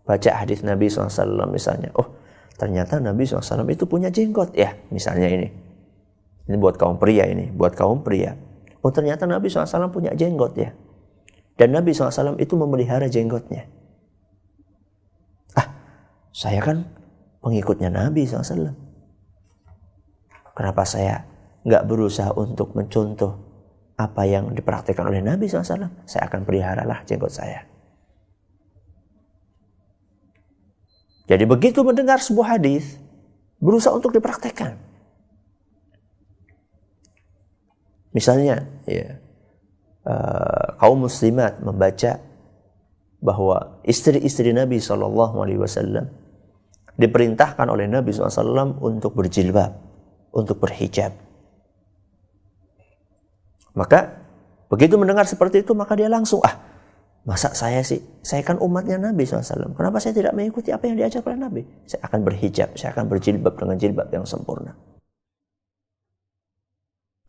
Baca 0.04 0.32
hadis 0.36 0.60
Nabi 0.68 0.92
SAW 0.92 1.48
misalnya. 1.48 1.96
Oh 1.96 2.20
ternyata 2.62 3.02
Nabi 3.02 3.26
SAW 3.26 3.66
itu 3.74 3.90
punya 3.90 4.14
jenggot. 4.14 4.54
Ya 4.54 4.78
misalnya 4.94 5.26
ini. 5.26 5.50
Ini 6.46 6.56
buat 6.62 6.78
kaum 6.78 7.02
pria 7.02 7.26
ini. 7.26 7.50
Buat 7.50 7.74
kaum 7.74 8.06
pria. 8.06 8.38
Oh 8.86 8.94
ternyata 8.94 9.26
Nabi 9.26 9.50
SAW 9.50 9.90
punya 9.90 10.14
jenggot 10.14 10.54
ya. 10.54 10.70
Dan 11.58 11.74
Nabi 11.74 11.98
SAW 11.98 12.38
itu 12.38 12.54
memelihara 12.54 13.10
jenggotnya. 13.10 13.66
Ah 15.58 15.74
saya 16.30 16.62
kan 16.62 16.86
pengikutnya 17.42 17.90
Nabi 17.90 18.30
SAW. 18.30 18.78
Kenapa 20.54 20.86
saya 20.86 21.26
nggak 21.66 21.90
berusaha 21.90 22.30
untuk 22.38 22.78
mencontoh 22.78 23.42
apa 23.98 24.30
yang 24.30 24.54
dipraktikkan 24.54 25.10
oleh 25.10 25.26
Nabi 25.26 25.50
SAW? 25.50 26.06
Saya 26.06 26.30
akan 26.30 26.46
peliharalah 26.46 27.02
jenggot 27.10 27.34
saya. 27.34 27.71
Jadi 31.30 31.44
begitu 31.46 31.86
mendengar 31.86 32.18
sebuah 32.18 32.58
hadis, 32.58 32.98
berusaha 33.62 33.94
untuk 33.94 34.14
dipraktekkan. 34.14 34.78
Misalnya, 38.12 38.68
ya, 38.84 39.22
uh, 40.04 40.76
kaum 40.82 41.08
muslimat 41.08 41.62
membaca 41.64 42.20
bahwa 43.22 43.80
istri-istri 43.86 44.52
Nabi 44.52 44.82
Shallallahu 44.82 45.46
Alaihi 45.46 45.62
Wasallam 45.62 46.10
diperintahkan 47.00 47.66
oleh 47.66 47.88
Nabi 47.88 48.12
SAW 48.14 48.78
untuk 48.82 49.16
berjilbab, 49.16 49.74
untuk 50.36 50.60
berhijab. 50.60 51.16
Maka 53.72 54.20
begitu 54.68 55.00
mendengar 55.00 55.24
seperti 55.24 55.64
itu 55.64 55.72
maka 55.72 55.96
dia 55.96 56.12
langsung 56.12 56.44
ah 56.44 56.71
masa 57.22 57.54
saya 57.54 57.86
sih 57.86 58.02
saya 58.26 58.42
kan 58.42 58.58
umatnya 58.58 58.98
Nabi 58.98 59.30
SAW 59.30 59.78
kenapa 59.78 60.02
saya 60.02 60.18
tidak 60.18 60.34
mengikuti 60.34 60.74
apa 60.74 60.90
yang 60.90 60.98
diajak 60.98 61.22
oleh 61.26 61.38
Nabi 61.38 61.62
saya 61.86 62.02
akan 62.10 62.20
berhijab 62.26 62.74
saya 62.74 62.98
akan 62.98 63.06
berjilbab 63.10 63.54
dengan 63.58 63.78
jilbab 63.78 64.10
yang 64.10 64.26
sempurna 64.26 64.74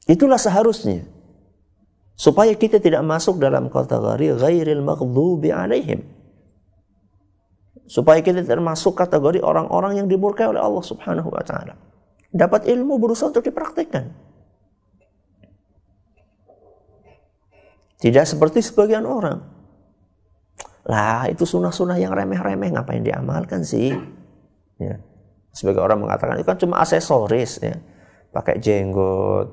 itulah 0.09 0.40
seharusnya 0.40 1.05
supaya 2.16 2.57
kita 2.57 2.81
tidak 2.81 3.05
masuk 3.05 3.37
dalam 3.37 3.68
kategori 3.68 4.40
ghairil 4.40 4.81
maghdubi 4.81 5.52
alaihim 5.52 6.00
supaya 7.92 8.24
kita 8.24 8.40
termasuk 8.48 8.96
kategori 8.96 9.44
orang-orang 9.44 10.00
yang 10.00 10.07
dimurkai 10.09 10.48
oleh 10.48 10.64
Allah 10.64 10.81
Subhanahu 10.81 11.28
wa 11.28 11.44
taala. 11.44 11.76
Dapat 12.33 12.64
ilmu 12.64 12.96
berusaha 12.96 13.28
untuk 13.28 13.44
dipraktikkan. 13.44 14.09
Tidak 18.00 18.24
seperti 18.24 18.64
sebagian 18.64 19.05
orang. 19.05 19.44
Lah, 20.83 21.31
itu 21.31 21.47
sunnah-sunnah 21.47 21.99
yang 21.99 22.11
remeh-remeh 22.11 22.75
ngapain 22.75 23.03
diamalkan 23.07 23.62
sih? 23.62 23.95
Ya. 24.83 24.99
Sebagai 25.55 25.85
orang 25.85 26.03
mengatakan 26.03 26.40
itu 26.40 26.49
kan 26.49 26.59
cuma 26.59 26.83
aksesoris 26.83 27.62
ya. 27.62 27.79
Pakai 28.33 28.59
jenggot, 28.59 29.53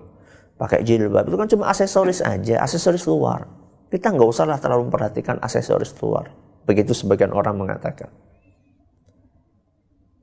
pakai 0.55 0.81
jilbab 0.81 1.27
itu 1.27 1.37
kan 1.37 1.47
cuma 1.51 1.67
aksesoris 1.69 2.23
aja, 2.23 2.63
aksesoris 2.63 3.05
luar. 3.05 3.45
Kita 3.91 4.09
nggak 4.09 4.29
usah 4.29 4.45
lah 4.47 4.57
terlalu 4.57 4.89
memperhatikan 4.89 5.37
aksesoris 5.43 5.93
luar. 5.99 6.33
Begitu 6.65 6.95
sebagian 6.95 7.35
orang 7.35 7.57
mengatakan. 7.59 8.09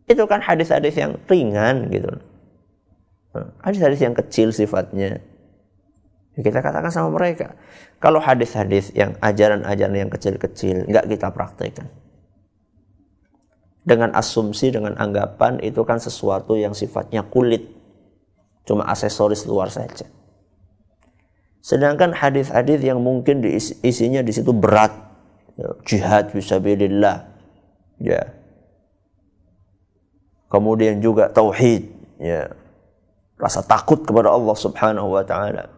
Itu 0.06 0.22
kan 0.30 0.38
hadis-hadis 0.38 0.94
yang 0.94 1.18
ringan 1.26 1.90
gitu. 1.90 2.08
Hadis-hadis 3.60 4.00
yang 4.00 4.14
kecil 4.14 4.54
sifatnya. 4.54 5.20
Ya, 6.36 6.40
kita 6.44 6.60
katakan 6.60 6.92
sama 6.92 7.16
mereka. 7.16 7.56
Kalau 7.96 8.20
hadis-hadis 8.20 8.92
yang 8.92 9.16
ajaran-ajaran 9.24 9.96
yang 9.96 10.12
kecil-kecil 10.12 10.84
nggak 10.84 11.08
kita 11.08 11.32
praktekkan. 11.32 11.88
Dengan 13.86 14.12
asumsi, 14.12 14.68
dengan 14.68 14.98
anggapan 15.00 15.56
itu 15.64 15.80
kan 15.88 15.96
sesuatu 15.96 16.58
yang 16.60 16.76
sifatnya 16.76 17.24
kulit. 17.24 17.72
Cuma 18.68 18.84
aksesoris 18.84 19.46
luar 19.48 19.72
saja. 19.72 20.10
Sedangkan 21.62 22.12
hadis-hadis 22.12 22.82
yang 22.82 22.98
mungkin 23.02 23.42
isinya 23.82 24.22
di 24.22 24.30
situ 24.34 24.50
berat, 24.54 24.92
ya, 25.58 25.70
jihad 25.82 26.30
bisa 26.30 26.62
ya, 27.98 28.22
kemudian 30.46 31.02
juga 31.02 31.26
tauhid, 31.30 31.90
ya. 32.22 32.54
Rasa 33.36 33.60
takut 33.66 34.00
kepada 34.02 34.32
Allah 34.32 34.56
Subhanahu 34.56 35.12
wa 35.12 35.24
taala. 35.26 35.75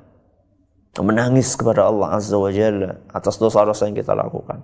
Menangis 0.99 1.55
kepada 1.55 1.87
Allah 1.87 2.19
Azza 2.19 2.35
wa 2.35 2.51
Jalla 2.51 2.99
atas 3.15 3.39
dosa-dosa 3.39 3.87
yang 3.87 3.95
kita 3.95 4.19
lakukan. 4.19 4.61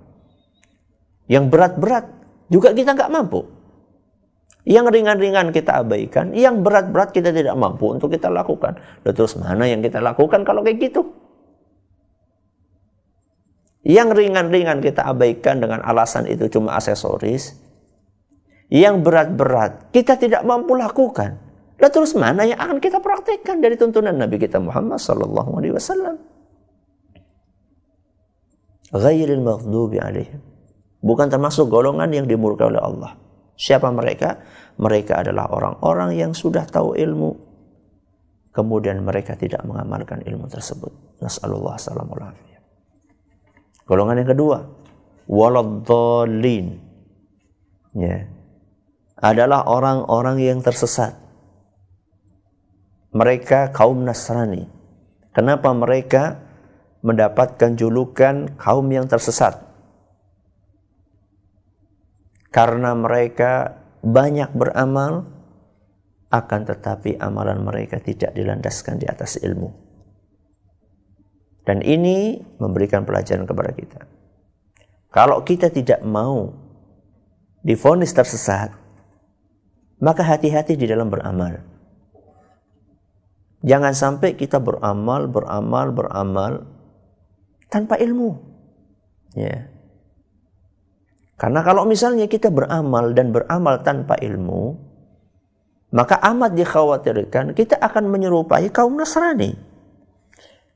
Yang 1.30 1.44
berat-berat 1.48 2.10
juga 2.50 2.74
kita 2.74 2.92
nggak 2.92 3.12
mampu. 3.12 3.46
Yang 4.64 4.96
ringan-ringan 4.96 5.52
kita 5.52 5.84
abaikan, 5.84 6.32
yang 6.32 6.64
berat-berat 6.64 7.12
kita 7.12 7.36
tidak 7.36 7.52
mampu 7.52 7.92
untuk 7.92 8.08
kita 8.08 8.32
lakukan. 8.32 8.80
Lalu 9.04 9.12
terus 9.12 9.36
mana 9.36 9.68
yang 9.68 9.84
kita 9.84 10.00
lakukan 10.00 10.40
kalau 10.42 10.64
kayak 10.64 10.80
gitu? 10.80 11.04
Yang 13.84 14.16
ringan-ringan 14.16 14.80
kita 14.80 15.04
abaikan 15.04 15.60
dengan 15.60 15.84
alasan 15.84 16.24
itu 16.24 16.48
cuma 16.48 16.80
aksesoris. 16.80 17.60
Yang 18.72 19.04
berat-berat 19.04 19.92
kita 19.92 20.16
tidak 20.16 20.40
mampu 20.48 20.72
lakukan. 20.72 21.43
Lalu 21.78 21.90
terus 21.90 22.14
mana 22.14 22.46
yang 22.46 22.60
akan 22.60 22.78
kita 22.78 23.02
praktekkan 23.02 23.58
dari 23.58 23.74
tuntunan 23.74 24.14
Nabi 24.14 24.38
kita 24.38 24.62
Muhammad 24.62 25.02
sallallahu 25.02 25.58
alaihi 25.58 25.74
wasallam? 25.74 26.16
Ghairil 28.94 29.42
maghdubi 29.42 29.98
alaihim. 29.98 30.38
Bukan 31.02 31.26
termasuk 31.28 31.66
golongan 31.66 32.08
yang 32.14 32.30
dimurkai 32.30 32.70
oleh 32.70 32.80
Allah. 32.80 33.18
Siapa 33.58 33.90
mereka? 33.90 34.38
Mereka 34.78 35.26
adalah 35.26 35.50
orang-orang 35.50 36.14
yang 36.14 36.32
sudah 36.32 36.62
tahu 36.66 36.94
ilmu. 36.94 37.34
Kemudian 38.54 39.02
mereka 39.02 39.34
tidak 39.34 39.66
mengamalkan 39.66 40.22
ilmu 40.22 40.46
tersebut. 40.46 41.18
Nas'alullah 41.18 41.74
salamul 41.74 42.22
Golongan 43.84 44.22
yang 44.22 44.30
kedua. 44.30 44.58
Waladhalin. 45.26 46.78
Ya. 47.98 48.30
Adalah 49.18 49.66
orang-orang 49.66 50.38
yang 50.38 50.58
tersesat. 50.62 51.23
Mereka 53.14 53.70
kaum 53.70 54.02
Nasrani. 54.02 54.66
Kenapa 55.30 55.70
mereka 55.70 56.42
mendapatkan 57.00 57.78
julukan 57.78 58.58
kaum 58.58 58.86
yang 58.90 59.06
tersesat? 59.06 59.74
karena 62.54 62.94
mereka 62.94 63.82
banyak 64.06 64.54
beramal 64.54 65.26
akan 66.30 66.60
tetapi 66.62 67.18
amalan 67.18 67.66
mereka 67.66 67.98
tidak 67.98 68.30
dilandaskan 68.30 69.02
di 69.02 69.10
atas 69.10 69.42
ilmu. 69.42 69.74
Dan 71.66 71.82
ini 71.82 72.38
memberikan 72.62 73.02
pelajaran 73.02 73.42
kepada 73.42 73.74
kita. 73.74 74.00
Kalau 75.10 75.42
kita 75.42 75.66
tidak 75.74 75.98
mau 76.06 76.54
difonis 77.66 78.14
tersesat, 78.14 78.70
maka 79.98 80.22
hati-hati 80.22 80.78
di 80.78 80.86
dalam 80.86 81.10
beramal. 81.10 81.73
Jangan 83.64 83.96
sampai 83.96 84.36
kita 84.36 84.60
beramal, 84.60 85.24
beramal, 85.24 85.88
beramal 85.96 86.52
tanpa 87.72 87.96
ilmu. 87.96 88.36
Ya. 89.32 89.72
Karena 91.40 91.64
kalau 91.64 91.88
misalnya 91.88 92.28
kita 92.28 92.52
beramal 92.52 93.16
dan 93.16 93.32
beramal 93.32 93.80
tanpa 93.80 94.20
ilmu, 94.20 94.76
maka 95.96 96.20
amat 96.20 96.52
dikhawatirkan 96.54 97.56
kita 97.56 97.80
akan 97.80 98.12
menyerupai 98.12 98.68
kaum 98.68 99.00
Nasrani. 99.00 99.56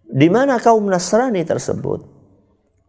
Di 0.08 0.28
mana 0.32 0.56
kaum 0.56 0.88
Nasrani 0.88 1.44
tersebut, 1.44 2.00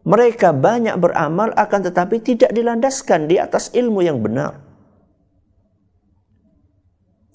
mereka 0.08 0.56
banyak 0.56 0.96
beramal 0.96 1.52
akan 1.52 1.80
tetapi 1.92 2.24
tidak 2.24 2.56
dilandaskan 2.56 3.28
di 3.28 3.36
atas 3.36 3.68
ilmu 3.76 4.00
yang 4.00 4.24
benar. 4.24 4.69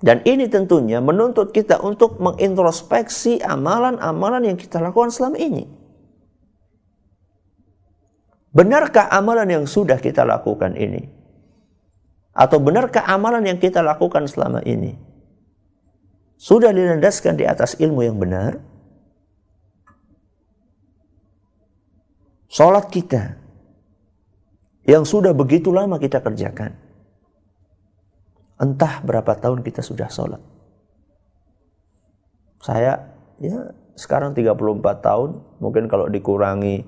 Dan 0.04 0.20
ini 0.28 0.52
tentunya 0.52 1.00
menuntut 1.00 1.56
kita 1.56 1.80
untuk 1.80 2.20
mengintrospeksi 2.20 3.40
amalan-amalan 3.40 4.52
yang 4.52 4.58
kita 4.60 4.84
lakukan 4.84 5.08
selama 5.08 5.40
ini. 5.40 5.64
Benarkah 8.56 9.12
amalan 9.12 9.52
yang 9.52 9.66
sudah 9.68 10.00
kita 10.00 10.24
lakukan 10.24 10.76
ini? 10.80 11.08
Atau 12.36 12.60
benarkah 12.60 13.08
amalan 13.08 13.48
yang 13.48 13.60
kita 13.60 13.80
lakukan 13.80 14.28
selama 14.28 14.60
ini? 14.68 14.96
Sudah 16.36 16.76
dilandaskan 16.76 17.40
di 17.40 17.48
atas 17.48 17.80
ilmu 17.80 18.04
yang 18.04 18.20
benar? 18.20 18.60
Salat 22.52 22.88
kita 22.92 23.36
yang 24.88 25.04
sudah 25.04 25.36
begitu 25.36 25.72
lama 25.76 26.00
kita 26.00 26.24
kerjakan. 26.24 26.85
Entah 28.56 29.04
berapa 29.04 29.36
tahun 29.36 29.62
kita 29.64 29.84
sudah 29.84 30.08
sholat. 30.08 30.40
Saya 32.64 33.14
ya 33.38 33.76
sekarang 34.00 34.36
34 34.36 34.56
tahun, 35.04 35.30
mungkin 35.60 35.92
kalau 35.92 36.08
dikurangi 36.08 36.88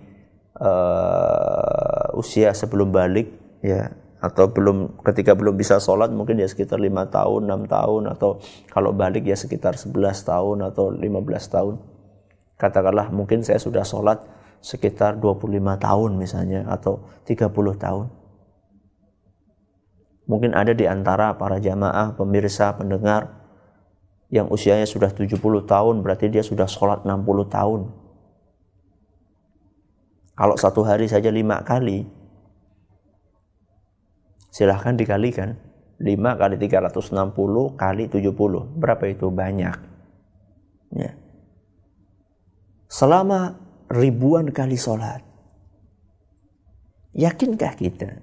uh, 0.60 2.17
usia 2.17 2.51
sebelum 2.56 2.91
balik 2.91 3.30
ya 3.62 3.91
atau 4.17 4.49
belum 4.49 4.97
ketika 5.06 5.38
belum 5.38 5.53
bisa 5.53 5.77
sholat 5.77 6.10
mungkin 6.10 6.41
ya 6.41 6.49
sekitar 6.49 6.82
lima 6.82 7.06
tahun 7.06 7.45
enam 7.45 7.69
tahun 7.69 8.10
atau 8.17 8.41
kalau 8.73 8.89
balik 8.89 9.30
ya 9.30 9.38
sekitar 9.38 9.77
11 9.77 9.93
tahun 10.25 10.58
atau 10.73 10.89
15 10.89 11.53
tahun 11.53 11.77
katakanlah 12.58 13.13
mungkin 13.13 13.45
saya 13.45 13.62
sudah 13.62 13.86
sholat 13.86 14.17
sekitar 14.58 15.21
25 15.21 15.53
tahun 15.77 16.12
misalnya 16.17 16.65
atau 16.65 17.06
30 17.30 17.53
tahun 17.77 18.06
mungkin 20.28 20.54
ada 20.54 20.76
di 20.76 20.86
antara 20.86 21.34
para 21.40 21.58
jamaah 21.58 22.13
pemirsa 22.13 22.76
pendengar 22.76 23.34
yang 24.28 24.52
usianya 24.52 24.86
sudah 24.86 25.10
70 25.10 25.40
tahun 25.63 25.96
berarti 26.04 26.28
dia 26.28 26.44
sudah 26.44 26.68
sholat 26.68 27.08
60 27.08 27.48
tahun 27.48 27.82
kalau 30.38 30.54
satu 30.54 30.86
hari 30.86 31.10
saja 31.10 31.34
lima 31.34 31.66
kali, 31.66 32.06
silahkan 34.54 34.94
dikalikan. 34.94 35.58
5 35.98 36.13
kali 36.13 36.62
360 36.62 37.74
kali 37.74 38.06
70. 38.06 38.30
Berapa 38.78 39.04
itu? 39.10 39.34
Banyak. 39.34 39.78
Ya. 40.94 41.18
Selama 42.86 43.58
ribuan 43.90 44.54
kali 44.54 44.78
sholat. 44.78 45.26
Yakinkah 47.18 47.74
kita 47.74 48.22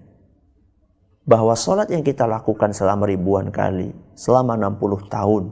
bahwa 1.24 1.56
sholat 1.56 1.88
yang 1.88 2.04
kita 2.04 2.28
lakukan 2.28 2.76
selama 2.76 3.08
ribuan 3.08 3.48
kali, 3.48 3.96
selama 4.12 4.60
60 4.60 5.08
tahun, 5.08 5.44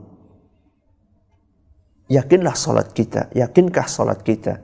yakinlah 2.13 2.53
sholat 2.53 2.93
kita, 2.93 3.33
yakinkah 3.33 3.89
sholat 3.89 4.21
kita 4.21 4.61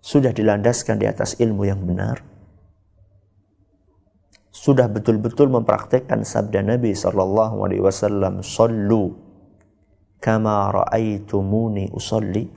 sudah 0.00 0.32
dilandaskan 0.32 0.96
di 0.96 1.06
atas 1.10 1.36
ilmu 1.36 1.68
yang 1.68 1.84
benar? 1.84 2.24
Sudah 4.54 4.88
betul-betul 4.88 5.52
mempraktekkan 5.52 6.24
sabda 6.24 6.64
Nabi 6.64 6.96
sallallahu 6.96 7.60
alaihi 7.60 7.84
wasallam, 7.84 8.40
"Shallu 8.40 9.12
kama 10.16 10.72
raaitumuni 10.72 11.92
usolli." 11.92 12.48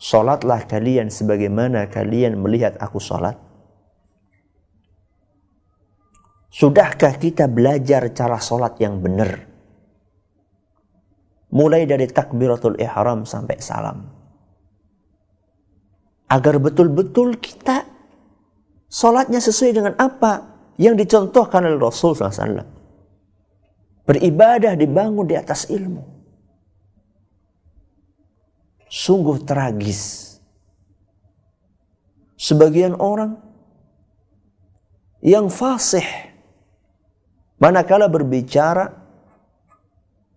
Salatlah 0.00 0.64
kalian 0.64 1.12
sebagaimana 1.12 1.86
kalian 1.92 2.40
melihat 2.40 2.78
aku 2.80 2.98
salat. 2.98 3.36
Sudahkah 6.52 7.16
kita 7.16 7.48
belajar 7.48 8.12
cara 8.12 8.36
salat 8.36 8.76
yang 8.76 9.00
benar? 9.00 9.48
Mulai 11.48 11.88
dari 11.88 12.04
takbiratul 12.08 12.76
ihram 12.76 13.24
sampai 13.24 13.56
salam 13.56 14.22
agar 16.32 16.56
betul-betul 16.56 17.36
kita 17.36 17.84
sholatnya 18.88 19.36
sesuai 19.36 19.72
dengan 19.76 19.94
apa 20.00 20.48
yang 20.80 20.96
dicontohkan 20.96 21.68
oleh 21.68 21.76
Rasul 21.76 22.16
SAW. 22.16 22.64
Beribadah 24.08 24.72
dibangun 24.76 25.28
di 25.28 25.36
atas 25.36 25.68
ilmu. 25.68 26.04
Sungguh 28.88 29.44
tragis. 29.44 30.36
Sebagian 32.36 32.98
orang 32.98 33.38
yang 35.22 35.46
fasih 35.46 36.31
manakala 37.62 38.10
berbicara 38.10 38.90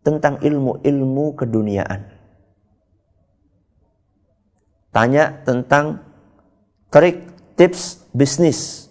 tentang 0.06 0.38
ilmu-ilmu 0.46 1.34
keduniaan 1.34 2.16
tanya 4.96 5.44
tentang 5.44 6.00
trik 6.88 7.28
tips 7.60 8.08
bisnis, 8.16 8.88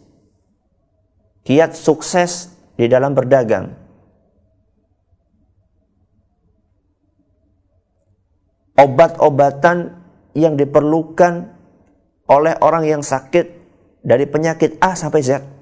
kiat 1.48 1.72
sukses 1.72 2.52
di 2.76 2.84
dalam 2.84 3.16
berdagang. 3.16 3.72
Obat-obatan 8.76 9.96
yang 10.36 10.60
diperlukan 10.60 11.48
oleh 12.28 12.54
orang 12.60 12.84
yang 12.84 13.00
sakit 13.00 13.46
dari 14.04 14.28
penyakit 14.28 14.76
A 14.84 14.92
sampai 14.92 15.24
Z. 15.24 15.53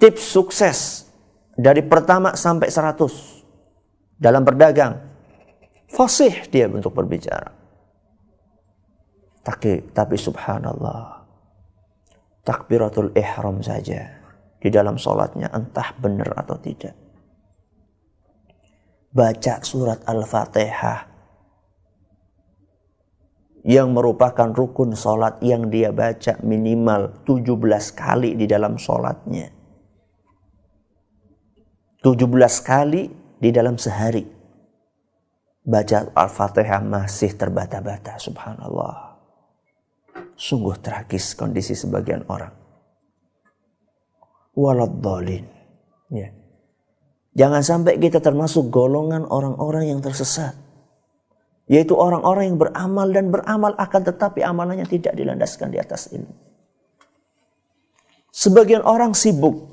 Tips 0.00 0.24
sukses 0.32 1.04
dari 1.52 1.84
pertama 1.84 2.32
sampai 2.32 2.72
seratus 2.72 3.44
dalam 4.16 4.40
berdagang. 4.40 4.96
Fasih 5.92 6.48
dia 6.48 6.72
untuk 6.72 6.96
berbicara. 6.96 7.52
Tapi, 9.44 9.92
tapi 9.92 10.16
subhanallah. 10.16 11.20
Takbiratul 12.40 13.12
ihram 13.12 13.60
saja. 13.60 14.24
Di 14.56 14.72
dalam 14.72 14.96
sholatnya 14.96 15.52
entah 15.52 15.92
benar 16.00 16.32
atau 16.32 16.56
tidak. 16.56 16.96
Baca 19.12 19.60
surat 19.60 20.00
Al-Fatihah 20.08 21.00
yang 23.68 23.92
merupakan 23.92 24.48
rukun 24.48 24.96
sholat 24.96 25.44
yang 25.44 25.68
dia 25.68 25.92
baca 25.92 26.40
minimal 26.40 27.20
17 27.28 27.52
kali 27.92 28.32
di 28.36 28.48
dalam 28.48 28.80
sholatnya. 28.80 29.59
17 32.00 32.24
kali 32.64 33.12
di 33.36 33.50
dalam 33.52 33.76
sehari. 33.76 34.24
Baca 35.60 36.08
Al-Fatihah 36.16 36.80
masih 36.80 37.36
terbata-bata, 37.36 38.16
subhanallah. 38.16 39.20
Sungguh 40.34 40.80
tragis 40.80 41.36
kondisi 41.36 41.76
sebagian 41.76 42.24
orang. 42.32 42.56
Waladhalin. 44.56 45.44
Ya. 46.08 46.32
Jangan 47.36 47.62
sampai 47.62 48.00
kita 48.00 48.24
termasuk 48.24 48.72
golongan 48.72 49.28
orang-orang 49.28 49.92
yang 49.92 50.00
tersesat 50.00 50.70
yaitu 51.70 51.94
orang-orang 51.94 52.50
yang 52.50 52.58
beramal 52.58 53.06
dan 53.14 53.30
beramal 53.30 53.78
akan 53.78 54.02
tetapi 54.02 54.42
amalannya 54.42 54.90
tidak 54.90 55.14
dilandaskan 55.14 55.70
di 55.70 55.78
atas 55.78 56.10
ilmu. 56.10 56.34
Sebagian 58.34 58.82
orang 58.82 59.14
sibuk 59.14 59.70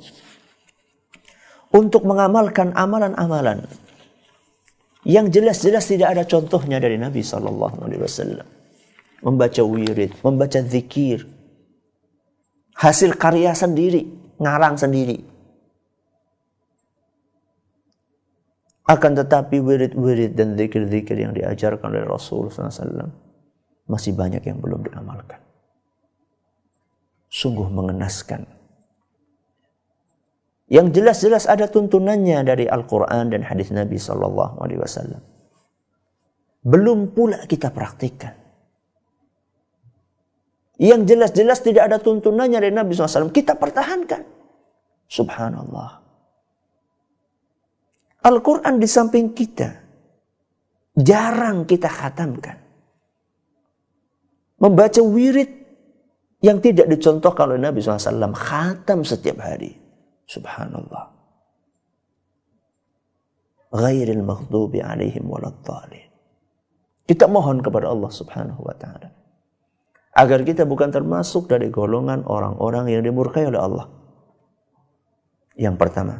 untuk 1.73 2.07
mengamalkan 2.07 2.71
amalan-amalan 2.75 3.67
yang 5.07 5.31
jelas-jelas 5.31 5.87
tidak 5.87 6.15
ada 6.15 6.23
contohnya 6.27 6.79
dari 6.79 6.99
Nabi 6.99 7.23
Shallallahu 7.23 7.83
Alaihi 7.83 8.01
Wasallam. 8.03 8.47
Membaca 9.17 9.61
wirid, 9.65 10.13
membaca 10.21 10.59
zikir, 10.61 11.25
hasil 12.77 13.17
karya 13.17 13.57
sendiri, 13.57 14.05
ngarang 14.37 14.77
sendiri, 14.77 15.17
Akan 18.87 19.19
tetapi 19.19 19.59
wirid-wirid 19.59 20.31
dan 20.31 20.55
zikir-zikir 20.55 21.19
yang 21.19 21.35
diajarkan 21.35 21.91
oleh 21.91 22.07
Rasulullah 22.07 22.71
SAW 22.71 23.11
masih 23.83 24.15
banyak 24.15 24.39
yang 24.47 24.63
belum 24.63 24.87
diamalkan. 24.87 25.43
Sungguh 27.27 27.67
mengenaskan. 27.67 28.47
Yang 30.67 30.99
jelas-jelas 30.99 31.47
ada 31.47 31.71
tuntunannya 31.71 32.43
dari 32.43 32.67
Al-Quran 32.67 33.31
dan 33.31 33.41
hadis 33.47 33.71
Nabi 33.71 33.95
Sallallahu 33.95 34.59
Alaihi 34.59 34.83
Wasallam. 34.83 35.23
Belum 36.67 37.15
pula 37.15 37.47
kita 37.47 37.71
praktikkan. 37.71 38.35
Yang 40.77 41.15
jelas-jelas 41.15 41.63
tidak 41.63 41.89
ada 41.89 41.97
tuntunannya 41.97 42.59
dari 42.61 42.75
Nabi 42.75 42.93
SAW. 42.93 43.33
Kita 43.33 43.57
pertahankan. 43.57 44.21
Subhanallah. 45.09 45.89
Al-Quran 48.27 48.75
di 48.77 48.85
samping 48.85 49.33
kita. 49.33 49.73
Jarang 50.93 51.65
kita 51.65 51.89
khatamkan. 51.89 52.57
Membaca 54.61 55.01
wirid 55.01 55.49
yang 56.45 56.61
tidak 56.61 56.91
dicontohkan 56.91 57.55
oleh 57.55 57.61
Nabi 57.61 57.81
SAW. 57.81 58.35
Khatam 58.37 59.01
setiap 59.01 59.41
hari. 59.41 59.86
Subhanallah. 60.27 61.15
Ghairil 63.71 64.23
maghdubi 64.23 64.83
alaihim 64.83 65.27
waladhalin. 65.27 66.07
Kita 67.07 67.31
mohon 67.31 67.63
kepada 67.63 67.87
Allah 67.87 68.11
subhanahu 68.11 68.67
wa 68.67 68.75
ta'ala. 68.75 69.09
Agar 70.17 70.43
kita 70.43 70.67
bukan 70.67 70.91
termasuk 70.91 71.47
dari 71.47 71.71
golongan 71.71 72.27
orang-orang 72.27 72.91
yang 72.91 73.01
dimurkai 73.07 73.47
oleh 73.47 73.61
Allah. 73.61 73.87
Yang 75.55 75.75
pertama, 75.79 76.19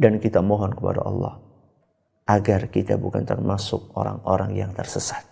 dan 0.00 0.16
kita 0.16 0.40
mohon 0.40 0.72
kepada 0.72 1.04
Allah 1.04 1.40
agar 2.26 2.68
kita 2.68 2.98
bukan 2.98 3.22
termasuk 3.22 3.94
orang-orang 3.94 4.58
yang 4.58 4.70
tersesat. 4.74 5.24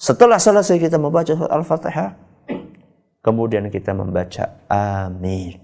Setelah 0.00 0.40
selesai 0.40 0.80
kita 0.80 0.96
membaca 0.96 1.36
Al-Fatihah, 1.36 2.16
kemudian 3.20 3.68
kita 3.68 3.92
membaca 3.92 4.60
amin. 4.68 5.56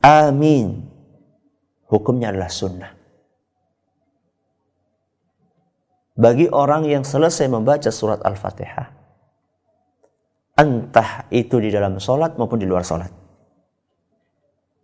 Amin. 0.00 0.88
Hukumnya 1.90 2.30
adalah 2.32 2.48
sunnah. 2.48 2.92
Bagi 6.20 6.52
orang 6.52 6.84
yang 6.84 7.00
selesai 7.00 7.48
membaca 7.48 7.88
surat 7.88 8.20
Al-Fatihah, 8.20 8.92
entah 10.60 11.24
itu 11.32 11.56
di 11.56 11.72
dalam 11.72 11.96
sholat 11.96 12.36
maupun 12.36 12.60
di 12.60 12.68
luar 12.68 12.84
sholat. 12.84 13.08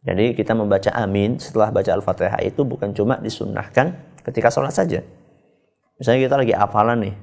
Jadi 0.06 0.32
kita 0.32 0.54
membaca 0.54 0.88
amin 0.96 1.36
setelah 1.36 1.74
baca 1.74 1.90
Al-Fatihah 1.92 2.40
itu 2.40 2.64
bukan 2.64 2.94
cuma 2.96 3.20
disunnahkan 3.20 3.92
ketika 4.24 4.48
sholat 4.48 4.72
saja. 4.72 5.04
Misalnya 6.00 6.28
kita 6.28 6.36
lagi 6.40 6.54
hafalan 6.56 6.98
nih, 7.04 7.14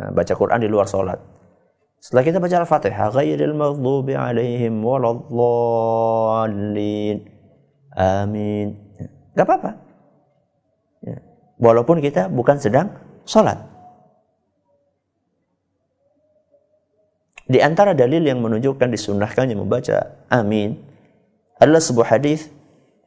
nah, 0.00 0.10
baca 0.12 0.32
Quran 0.32 0.60
di 0.60 0.68
luar 0.68 0.88
sholat. 0.88 1.31
Setelah 2.02 2.26
kita 2.26 2.42
baca 2.42 2.66
Al-Fatihah, 2.66 3.14
ghairil 3.14 3.54
maghdubi 3.54 4.18
alaihim 4.18 4.82
waladhdallin. 4.82 6.66
Amin. 7.94 8.74
Gak 9.38 9.46
apa-apa. 9.46 9.78
Ya. 11.06 11.22
Walaupun 11.62 12.02
kita 12.02 12.26
bukan 12.26 12.58
sedang 12.58 12.90
sholat. 13.22 13.54
Di 17.46 17.62
antara 17.62 17.94
dalil 17.94 18.26
yang 18.26 18.42
menunjukkan 18.42 18.90
disunnahkannya 18.90 19.54
membaca 19.54 20.26
amin 20.26 20.82
adalah 21.62 21.78
sebuah 21.78 22.18
hadis 22.18 22.50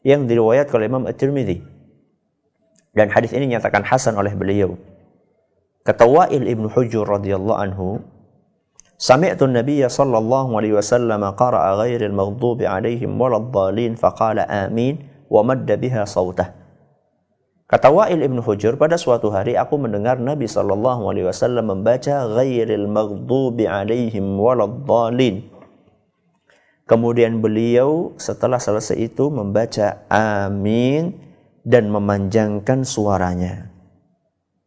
yang 0.08 0.24
diriwayatkan 0.24 0.72
oleh 0.72 0.88
Imam 0.88 1.04
At-Tirmidzi. 1.04 1.60
Dan 2.96 3.12
hadis 3.12 3.36
ini 3.36 3.52
nyatakan 3.52 3.84
hasan 3.84 4.16
oleh 4.16 4.32
beliau. 4.32 4.80
Kata 5.84 6.08
Wa'il 6.08 6.48
ibn 6.48 6.72
Hujur 6.72 7.04
radhiyallahu 7.04 7.60
anhu, 7.60 8.00
سمعت 9.01 9.41
النبي 9.41 9.81
صلى 9.89 10.19
الله 10.19 10.47
عليه 10.57 10.73
وسلم 10.77 11.23
قرأ 11.25 11.65
غير 11.81 12.01
المغضوب 12.05 12.61
عليهم 12.63 13.11
ولا 13.17 13.37
الضالين 13.37 13.97
فقال 13.97 14.39
آمين 14.45 14.95
ومد 15.33 15.69
بها 15.81 16.05
صوته 16.05 16.61
Kata 17.71 17.87
Wa'il 17.87 18.27
ibn 18.27 18.43
Hujur, 18.43 18.75
pada 18.75 18.99
suatu 18.99 19.31
hari 19.31 19.55
aku 19.55 19.79
mendengar 19.79 20.19
Nabi 20.19 20.51
Sallallahu 20.51 21.07
Alaihi 21.07 21.31
Wasallam 21.31 21.71
membaca 21.71 22.27
ghairil 22.27 22.91
maghdubi 22.91 23.71
alaihim 23.71 24.35
waladhalin 24.43 25.47
Kemudian 26.83 27.39
beliau 27.39 28.19
setelah 28.19 28.59
selesai 28.59 28.99
itu 28.99 29.31
membaca 29.31 30.03
amin 30.11 31.15
dan 31.63 31.95
memanjangkan 31.95 32.83
suaranya. 32.83 33.71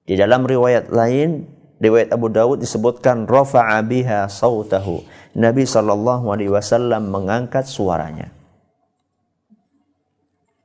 Di 0.07 0.15
dalam 0.15 0.47
riwayat 0.47 0.88
lain, 0.88 1.43
riwayat 1.79 2.14
Abu 2.14 2.31
Dawud 2.31 2.59
disebutkan 2.62 3.26
rafa'a 3.26 3.83
biha 3.83 4.26
sautahu. 4.31 5.03
Nabi 5.39 5.64
sallallahu 5.64 6.31
alaihi 6.31 6.51
wasallam 6.51 7.11
mengangkat 7.11 7.66
suaranya. 7.66 8.31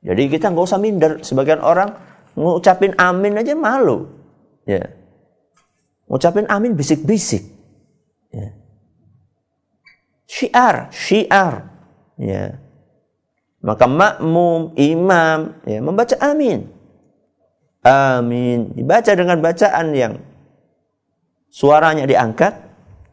Jadi 0.04 0.28
kita 0.28 0.52
nggak 0.52 0.66
usah 0.68 0.80
minder. 0.82 1.22
Sebagian 1.24 1.64
orang 1.64 1.96
ngucapin 2.36 2.92
amin 3.00 3.40
aja 3.40 3.56
malu. 3.56 4.10
Ya. 4.68 4.92
Ngucapin 6.10 6.44
amin 6.50 6.76
bisik-bisik. 6.76 7.46
Ya 8.28 8.64
syiar, 10.34 10.90
syiar. 10.90 11.70
Ya. 12.18 12.58
Maka 13.64 13.88
makmum, 13.88 14.76
imam 14.76 15.56
ya, 15.64 15.80
membaca 15.80 16.16
amin. 16.20 16.68
Amin. 17.80 18.74
Dibaca 18.76 19.12
dengan 19.14 19.40
bacaan 19.40 19.86
yang 19.96 20.12
suaranya 21.54 22.02
diangkat, 22.10 22.58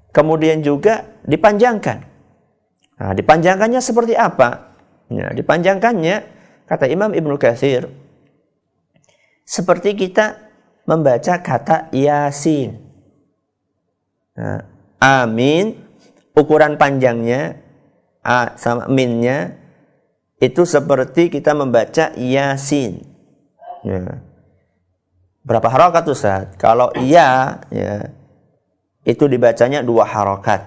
kemudian 0.09 0.65
juga 0.65 1.05
dipanjangkan. 1.29 2.09
Nah, 2.97 3.13
dipanjangkannya 3.13 3.81
seperti 3.81 4.17
apa? 4.17 4.73
Ya, 5.13 5.29
dipanjangkannya, 5.29 6.15
kata 6.65 6.89
Imam 6.89 7.13
Ibnu 7.13 7.37
Katsir, 7.37 7.85
seperti 9.45 9.93
kita 9.93 10.41
membaca 10.89 11.37
kata 11.37 11.93
Yasin. 11.93 12.81
Nah, 14.33 14.65
amin 14.97 15.77
ukuran 16.33 16.79
panjangnya 16.79 17.59
a 18.23 18.55
sama 18.55 18.87
minnya 18.87 19.59
itu 20.41 20.65
seperti 20.65 21.29
kita 21.29 21.53
membaca 21.53 22.15
yasin. 22.17 23.05
Ya. 23.85 24.25
Berapa 25.45 25.69
harokat 25.69 26.05
Ustaz? 26.09 26.53
Kalau 26.57 26.93
iya 26.97 27.61
ya 27.73 28.09
itu 29.01 29.25
dibacanya 29.25 29.81
dua 29.81 30.05
harokat. 30.05 30.61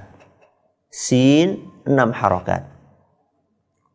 Sin 0.91 1.71
enam 1.87 2.15
harokat. 2.15 2.67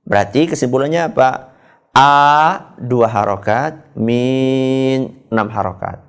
Berarti 0.07 0.49
kesimpulannya 0.49 1.13
apa? 1.13 1.53
A 1.93 2.75
dua 2.79 3.07
harokat, 3.09 3.93
min 3.97 5.27
enam 5.29 5.47
harokat. 5.51 5.99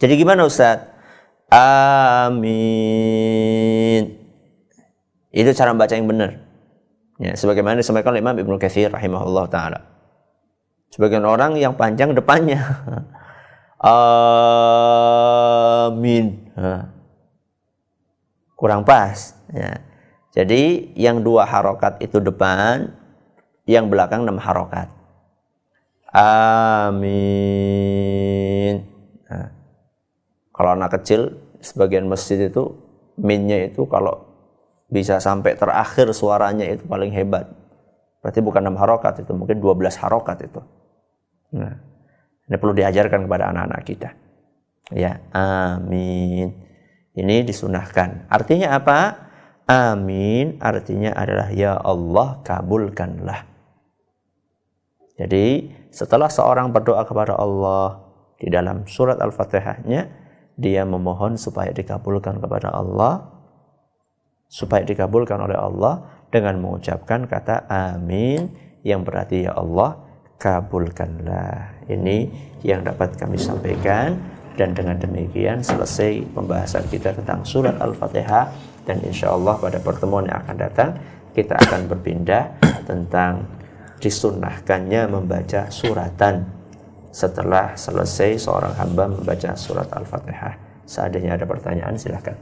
Jadi 0.00 0.16
gimana 0.18 0.44
Ustaz? 0.48 0.80
Amin. 1.54 2.44
Itu 5.34 5.50
cara 5.54 5.70
membaca 5.74 5.94
yang 5.94 6.06
benar. 6.10 6.42
Ya, 7.22 7.38
sebagaimana 7.38 7.78
disampaikan 7.78 8.10
oleh 8.10 8.22
Imam 8.22 8.34
Ibnu 8.34 8.58
Katsir 8.58 8.90
rahimahullah 8.90 9.46
taala. 9.50 9.86
Sebagian 10.90 11.26
orang 11.26 11.58
yang 11.58 11.74
panjang 11.78 12.14
depannya. 12.14 12.62
Amin. 15.90 16.54
Kurang 18.64 18.80
pas. 18.88 19.36
Ya. 19.52 19.84
Jadi 20.32 20.96
yang 20.96 21.20
dua 21.20 21.44
harokat 21.44 22.00
itu 22.00 22.16
depan, 22.16 22.96
yang 23.68 23.92
belakang 23.92 24.24
enam 24.24 24.40
harokat. 24.40 24.88
Amin. 26.08 27.28
Nah, 29.28 29.52
kalau 30.48 30.80
anak 30.80 30.96
kecil, 30.96 31.36
sebagian 31.60 32.08
masjid 32.08 32.48
itu 32.48 32.72
minnya 33.20 33.68
itu 33.68 33.84
kalau 33.84 34.32
bisa 34.88 35.20
sampai 35.20 35.60
terakhir 35.60 36.08
suaranya 36.16 36.64
itu 36.64 36.88
paling 36.88 37.12
hebat. 37.12 37.44
Berarti 38.24 38.40
bukan 38.40 38.72
6 38.72 38.80
harokat 38.80 39.20
itu, 39.20 39.36
mungkin 39.36 39.60
12 39.60 40.00
harokat 40.00 40.40
itu. 40.48 40.64
Nah, 41.52 41.76
ini 42.48 42.56
perlu 42.56 42.72
diajarkan 42.72 43.28
kepada 43.28 43.52
anak-anak 43.52 43.84
kita. 43.84 44.16
Ya, 44.88 45.20
amin. 45.36 46.64
Ini 47.14 47.46
disunahkan. 47.46 48.26
Artinya 48.26 48.74
apa? 48.74 48.98
Amin 49.64 50.60
artinya 50.60 51.16
adalah 51.16 51.48
ya 51.48 51.80
Allah 51.80 52.42
kabulkanlah. 52.44 53.48
Jadi 55.16 55.72
setelah 55.88 56.28
seorang 56.28 56.68
berdoa 56.74 57.06
kepada 57.06 57.38
Allah 57.38 58.02
di 58.36 58.52
dalam 58.52 58.84
surat 58.84 59.16
Al-Fatihahnya 59.22 60.10
dia 60.58 60.82
memohon 60.84 61.40
supaya 61.40 61.72
dikabulkan 61.72 62.42
kepada 62.42 62.74
Allah 62.74 63.30
supaya 64.50 64.84
dikabulkan 64.84 65.38
oleh 65.38 65.56
Allah 65.56 66.26
dengan 66.28 66.60
mengucapkan 66.60 67.24
kata 67.24 67.64
amin 67.70 68.52
yang 68.84 69.06
berarti 69.06 69.48
ya 69.48 69.56
Allah 69.56 69.96
kabulkanlah. 70.36 71.88
Ini 71.88 72.28
yang 72.66 72.84
dapat 72.84 73.16
kami 73.16 73.40
sampaikan 73.40 74.18
dan 74.54 74.74
dengan 74.74 74.98
demikian 74.98 75.62
selesai 75.62 76.22
pembahasan 76.34 76.86
kita 76.90 77.14
tentang 77.14 77.42
surat 77.42 77.74
Al-Fatihah 77.78 78.50
dan 78.86 79.02
insya 79.02 79.34
Allah 79.34 79.58
pada 79.58 79.78
pertemuan 79.82 80.26
yang 80.26 80.38
akan 80.46 80.56
datang 80.56 80.90
kita 81.34 81.58
akan 81.58 81.90
berpindah 81.90 82.54
tentang 82.86 83.42
disunahkannya 83.98 85.10
membaca 85.10 85.66
suratan 85.72 86.46
setelah 87.14 87.74
selesai 87.74 88.38
seorang 88.42 88.74
hamba 88.74 89.10
membaca 89.10 89.54
surat 89.54 89.86
Al-Fatihah. 89.90 90.54
Seandainya 90.84 91.38
ada 91.38 91.46
pertanyaan 91.46 91.94
silahkan. 91.94 92.36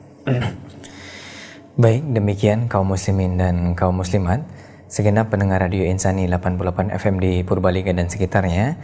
Baik, 1.83 2.05
demikian 2.05 2.69
kaum 2.69 2.93
muslimin 2.93 3.41
dan 3.41 3.73
kaum 3.73 3.97
muslimat, 3.97 4.45
segenap 4.93 5.33
pendengar 5.33 5.65
Radio 5.65 5.89
Insani 5.89 6.29
88 6.29 6.93
FM 6.93 7.17
di 7.17 7.33
Purbalingga 7.49 7.97
dan 7.97 8.13
sekitarnya, 8.13 8.77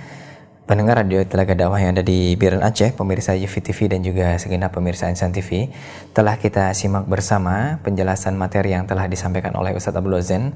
pendengar 0.69 1.01
radio 1.01 1.25
Telaga 1.25 1.57
Dakwah 1.57 1.81
yang 1.81 1.97
ada 1.97 2.05
di 2.05 2.37
Biren 2.37 2.61
Aceh, 2.61 2.93
pemirsa 2.93 3.33
Yufi 3.33 3.65
TV 3.65 3.89
dan 3.89 4.05
juga 4.05 4.37
segenap 4.37 4.77
pemirsa 4.77 5.09
Insan 5.09 5.33
TV, 5.33 5.73
telah 6.13 6.37
kita 6.37 6.77
simak 6.77 7.09
bersama 7.09 7.81
penjelasan 7.81 8.37
materi 8.37 8.77
yang 8.77 8.85
telah 8.85 9.09
disampaikan 9.09 9.57
oleh 9.57 9.73
Ustadz 9.73 9.97
Abdul 9.97 10.21
Zen, 10.21 10.53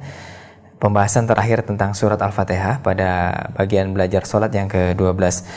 pembahasan 0.77 1.25
terakhir 1.25 1.65
tentang 1.65 1.97
surat 1.97 2.21
Al-Fatihah 2.21 2.85
pada 2.85 3.33
bagian 3.57 3.97
belajar 3.97 4.29
sholat 4.29 4.53
yang 4.53 4.69
ke-12. 4.69 5.49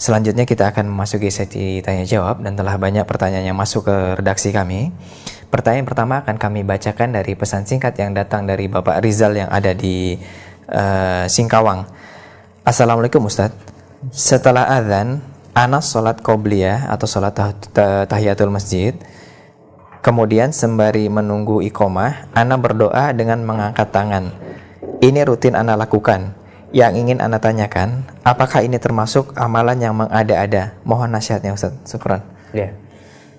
Selanjutnya 0.00 0.48
kita 0.48 0.72
akan 0.72 0.88
memasuki 0.88 1.28
sesi 1.28 1.84
tanya 1.84 2.08
jawab 2.08 2.40
dan 2.40 2.56
telah 2.56 2.80
banyak 2.80 3.04
pertanyaan 3.04 3.52
yang 3.52 3.58
masuk 3.60 3.92
ke 3.92 4.24
redaksi 4.24 4.56
kami. 4.56 4.88
Pertanyaan 5.52 5.84
pertama 5.84 6.24
akan 6.24 6.40
kami 6.40 6.64
bacakan 6.64 7.12
dari 7.12 7.36
pesan 7.36 7.68
singkat 7.68 7.92
yang 8.00 8.16
datang 8.16 8.48
dari 8.48 8.72
Bapak 8.72 9.04
Rizal 9.04 9.36
yang 9.36 9.52
ada 9.52 9.76
di 9.76 10.16
uh, 10.72 11.28
Singkawang. 11.28 11.84
Assalamualaikum 12.64 13.20
Ustadz. 13.26 13.67
Setelah 14.14 14.78
azan, 14.78 15.26
Anas 15.58 15.90
sholat 15.90 16.22
qobliyah 16.22 16.86
atau 16.86 17.10
sholat 17.10 17.34
tahiyatul 18.06 18.54
masjid. 18.54 18.94
Kemudian 19.98 20.54
sembari 20.54 21.10
menunggu 21.10 21.58
ikomah, 21.66 22.30
Ana 22.30 22.54
berdoa 22.54 23.10
dengan 23.10 23.42
mengangkat 23.42 23.90
tangan. 23.90 24.30
Ini 25.02 25.26
rutin 25.26 25.58
Ana 25.58 25.74
lakukan. 25.74 26.38
Yang 26.70 26.92
ingin 27.02 27.18
Ana 27.18 27.42
tanyakan, 27.42 28.06
apakah 28.22 28.62
ini 28.62 28.78
termasuk 28.78 29.34
amalan 29.34 29.82
yang 29.82 29.98
mengada-ada? 29.98 30.78
Mohon 30.86 31.18
nasihatnya 31.18 31.58
Ustaz. 31.58 31.74
Syukran. 31.82 32.22
Ya. 32.54 32.70
Yeah. 32.70 32.72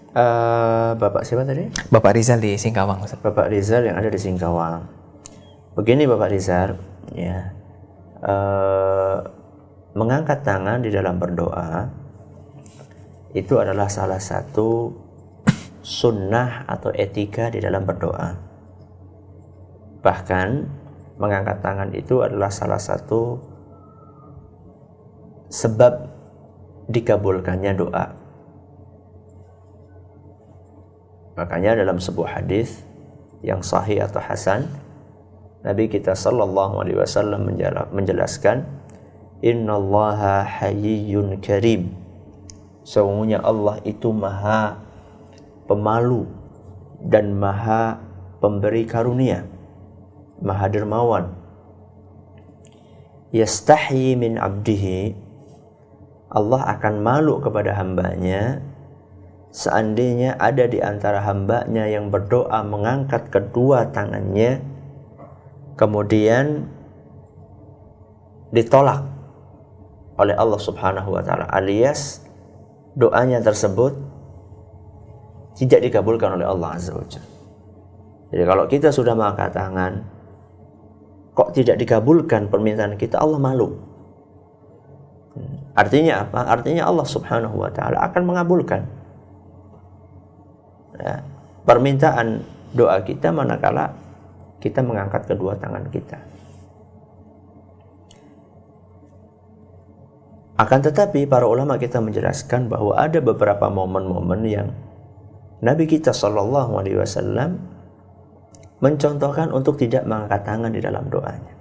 Uh, 0.09 0.91
Bapak 0.99 1.23
siapa 1.23 1.47
tadi? 1.47 1.71
Bapak 1.87 2.19
Rizal 2.19 2.43
di 2.43 2.59
Singkawang. 2.59 2.99
Ustaz. 3.05 3.23
Bapak 3.23 3.47
Rizal 3.47 3.87
yang 3.87 3.95
ada 3.95 4.11
di 4.11 4.19
Singkawang. 4.19 4.83
Begini 5.79 6.03
Bapak 6.03 6.35
Rizal, 6.35 6.75
ya. 7.15 7.55
Uh, 8.19 9.38
mengangkat 9.99 10.47
tangan 10.47 10.79
di 10.79 10.87
dalam 10.87 11.19
berdoa 11.19 11.91
itu 13.35 13.59
adalah 13.59 13.91
salah 13.91 14.17
satu 14.17 14.95
sunnah 15.83 16.63
atau 16.71 16.95
etika 16.95 17.51
di 17.51 17.59
dalam 17.59 17.83
berdoa. 17.83 18.39
Bahkan 19.99 20.47
mengangkat 21.19 21.59
tangan 21.59 21.91
itu 21.91 22.23
adalah 22.23 22.47
salah 22.47 22.79
satu 22.79 23.37
sebab 25.51 26.07
dikabulkannya 26.87 27.73
doa. 27.75 28.05
Makanya 31.35 31.75
dalam 31.75 31.99
sebuah 31.99 32.39
hadis 32.39 32.83
yang 33.43 33.59
sahih 33.59 34.03
atau 34.03 34.19
hasan, 34.23 34.67
Nabi 35.63 35.91
kita 35.91 36.15
sallallahu 36.15 36.79
alaihi 36.83 36.99
wasallam 36.99 37.51
menjelaskan, 37.91 38.78
"Innallaha 39.39 40.43
hayyun 40.43 41.39
karim." 41.43 41.95
Sesungguhnya 42.83 43.43
Allah 43.43 43.77
itu 43.85 44.09
maha 44.09 44.81
pemalu 45.69 46.25
dan 47.05 47.37
maha 47.37 48.01
pemberi 48.41 48.87
karunia, 48.89 49.45
maha 50.41 50.65
dermawan. 50.71 51.39
Yastahi 53.29 54.17
min 54.17 54.41
abdihi 54.41 55.13
Allah 56.29 56.61
akan 56.77 57.01
malu 57.01 57.37
kepada 57.41 57.73
hambanya 57.77 58.61
seandainya 59.49 60.37
ada 60.37 60.69
di 60.69 60.77
antara 60.77 61.25
hambanya 61.25 61.89
yang 61.89 62.13
berdoa 62.13 62.61
mengangkat 62.61 63.33
kedua 63.33 63.89
tangannya 63.89 64.61
kemudian 65.73 66.69
ditolak 68.53 69.05
oleh 70.19 70.35
Allah 70.35 70.59
Subhanahu 70.59 71.15
wa 71.15 71.23
taala 71.23 71.47
alias 71.47 72.19
doanya 72.99 73.39
tersebut 73.39 73.95
tidak 75.55 75.79
dikabulkan 75.87 76.35
oleh 76.35 76.47
Allah 76.47 76.75
Azza 76.75 76.91
wa 76.91 77.07
Jadi 78.29 78.43
kalau 78.45 78.67
kita 78.67 78.91
sudah 78.91 79.15
mengangkat 79.15 79.55
tangan 79.55 80.03
kok 81.33 81.55
tidak 81.55 81.79
dikabulkan 81.79 82.51
permintaan 82.51 82.99
kita 82.99 83.15
Allah 83.15 83.39
malu. 83.39 83.79
Artinya 85.71 86.27
apa? 86.27 86.51
Artinya 86.51 86.83
Allah 86.91 87.07
Subhanahu 87.07 87.55
wa 87.55 87.71
taala 87.71 88.03
akan 88.03 88.21
mengabulkan 88.27 88.83
ya, 90.99 91.23
permintaan 91.63 92.43
doa 92.75 92.99
kita 93.01 93.31
manakala 93.31 93.95
kita 94.59 94.83
mengangkat 94.83 95.23
kedua 95.23 95.55
tangan 95.55 95.87
kita. 95.87 96.28
Akan 100.59 100.83
tetapi 100.83 101.23
para 101.23 101.47
ulama 101.47 101.79
kita 101.79 102.03
menjelaskan 102.03 102.67
bahwa 102.67 102.91
ada 102.99 103.23
beberapa 103.23 103.71
momen-momen 103.71 104.43
yang 104.43 104.67
Nabi 105.63 105.87
kita 105.87 106.11
Shallallahu 106.11 106.75
Alaihi 106.75 106.99
Wasallam 106.99 107.63
mencontohkan 108.83 109.55
untuk 109.55 109.79
tidak 109.79 110.03
mengangkat 110.03 110.43
tangan 110.43 110.71
di 110.75 110.83
dalam 110.83 111.07
doanya. 111.07 111.55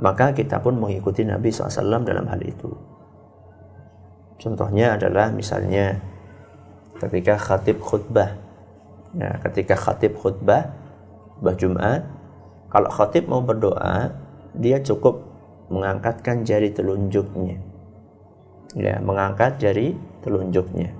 Maka 0.00 0.32
kita 0.32 0.60
pun 0.60 0.80
mengikuti 0.80 1.22
Nabi 1.22 1.52
SAW 1.52 2.02
dalam 2.02 2.26
hal 2.26 2.40
itu. 2.42 2.68
Contohnya 4.40 4.98
adalah 4.98 5.30
misalnya 5.30 5.94
ketika 6.98 7.38
khatib 7.38 7.78
khutbah. 7.78 8.34
Ya, 9.14 9.38
ketika 9.46 9.78
khatib 9.78 10.18
khutbah 10.18 10.74
khutbah 11.38 11.54
Jumat, 11.54 12.02
kalau 12.66 12.90
khatib 12.90 13.30
mau 13.30 13.44
berdoa, 13.44 14.10
dia 14.58 14.82
cukup 14.82 15.31
mengangkatkan 15.72 16.44
jari 16.44 16.68
telunjuknya. 16.76 17.56
Ya, 18.76 19.00
mengangkat 19.00 19.56
jari 19.56 19.96
telunjuknya. 20.20 20.92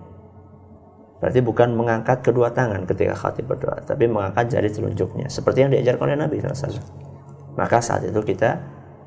Berarti 1.20 1.38
bukan 1.38 1.78
mengangkat 1.78 2.24
kedua 2.24 2.50
tangan 2.50 2.82
ketika 2.82 3.14
khatib 3.14 3.46
berdoa, 3.46 3.78
tapi 3.86 4.10
mengangkat 4.10 4.50
jari 4.50 4.66
telunjuknya. 4.72 5.30
Seperti 5.30 5.62
yang 5.62 5.70
diajarkan 5.70 6.10
oleh 6.10 6.18
Nabi 6.18 6.42
SAW. 6.42 6.82
Maka 7.54 7.78
saat 7.78 8.02
itu 8.08 8.18
kita 8.24 8.58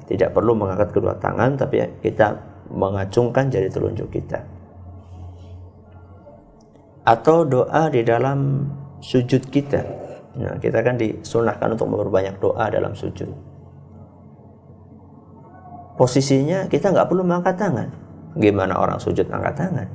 tidak 0.07 0.31
perlu 0.31 0.55
mengangkat 0.55 0.95
kedua 0.95 1.17
tangan, 1.19 1.59
tapi 1.59 1.83
kita 1.99 2.39
mengacungkan 2.71 3.51
jari 3.51 3.67
telunjuk 3.67 4.07
kita. 4.15 4.39
Atau 7.05 7.45
doa 7.45 7.91
di 7.91 8.01
dalam 8.01 8.69
sujud 9.03 9.51
kita. 9.51 9.81
Nah, 10.39 10.55
kita 10.57 10.81
kan 10.81 10.97
disunahkan 10.97 11.75
untuk 11.75 11.91
memperbanyak 11.91 12.39
doa 12.39 12.65
dalam 12.71 12.95
sujud. 12.97 13.54
Posisinya 15.95 16.67
kita 16.67 16.91
nggak 16.91 17.07
perlu 17.07 17.23
mengangkat 17.23 17.55
tangan. 17.55 17.87
Gimana 18.35 18.75
orang 18.75 18.99
sujud 18.99 19.31
angkat 19.31 19.55
tangan? 19.55 19.87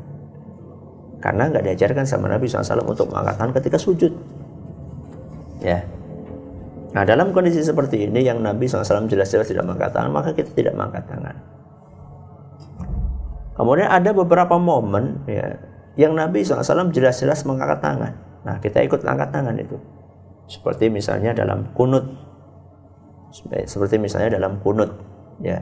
Karena 1.20 1.52
nggak 1.52 1.64
diajarkan 1.68 2.08
sama 2.08 2.32
Nabi 2.32 2.48
SAW 2.48 2.88
untuk 2.88 3.12
mengangkat 3.12 3.36
tangan 3.36 3.52
ketika 3.60 3.76
sujud. 3.76 4.12
Ya. 5.60 5.84
Nah 6.96 7.04
dalam 7.04 7.36
kondisi 7.36 7.60
seperti 7.60 8.08
ini 8.08 8.24
yang 8.24 8.40
Nabi 8.40 8.64
SAW 8.64 9.06
jelas-jelas 9.06 9.46
tidak 9.46 9.68
mengangkat 9.68 9.92
tangan, 9.92 10.10
maka 10.10 10.32
kita 10.32 10.50
tidak 10.56 10.72
mengangkat 10.72 11.04
tangan. 11.04 11.36
Kemudian 13.60 13.92
ada 13.92 14.10
beberapa 14.16 14.56
momen 14.56 15.20
ya 15.28 15.60
yang 16.00 16.16
Nabi 16.16 16.40
SAW 16.40 16.88
jelas-jelas 16.96 17.44
mengangkat 17.44 17.84
tangan. 17.84 18.12
Nah 18.48 18.56
kita 18.56 18.80
ikut 18.80 19.04
angkat 19.04 19.28
tangan 19.36 19.52
itu. 19.60 19.76
Seperti 20.48 20.88
misalnya 20.88 21.36
dalam 21.36 21.68
kunut. 21.76 22.08
Seperti 23.68 24.00
misalnya 24.00 24.40
dalam 24.40 24.64
kunut. 24.64 24.96
Ya. 25.44 25.60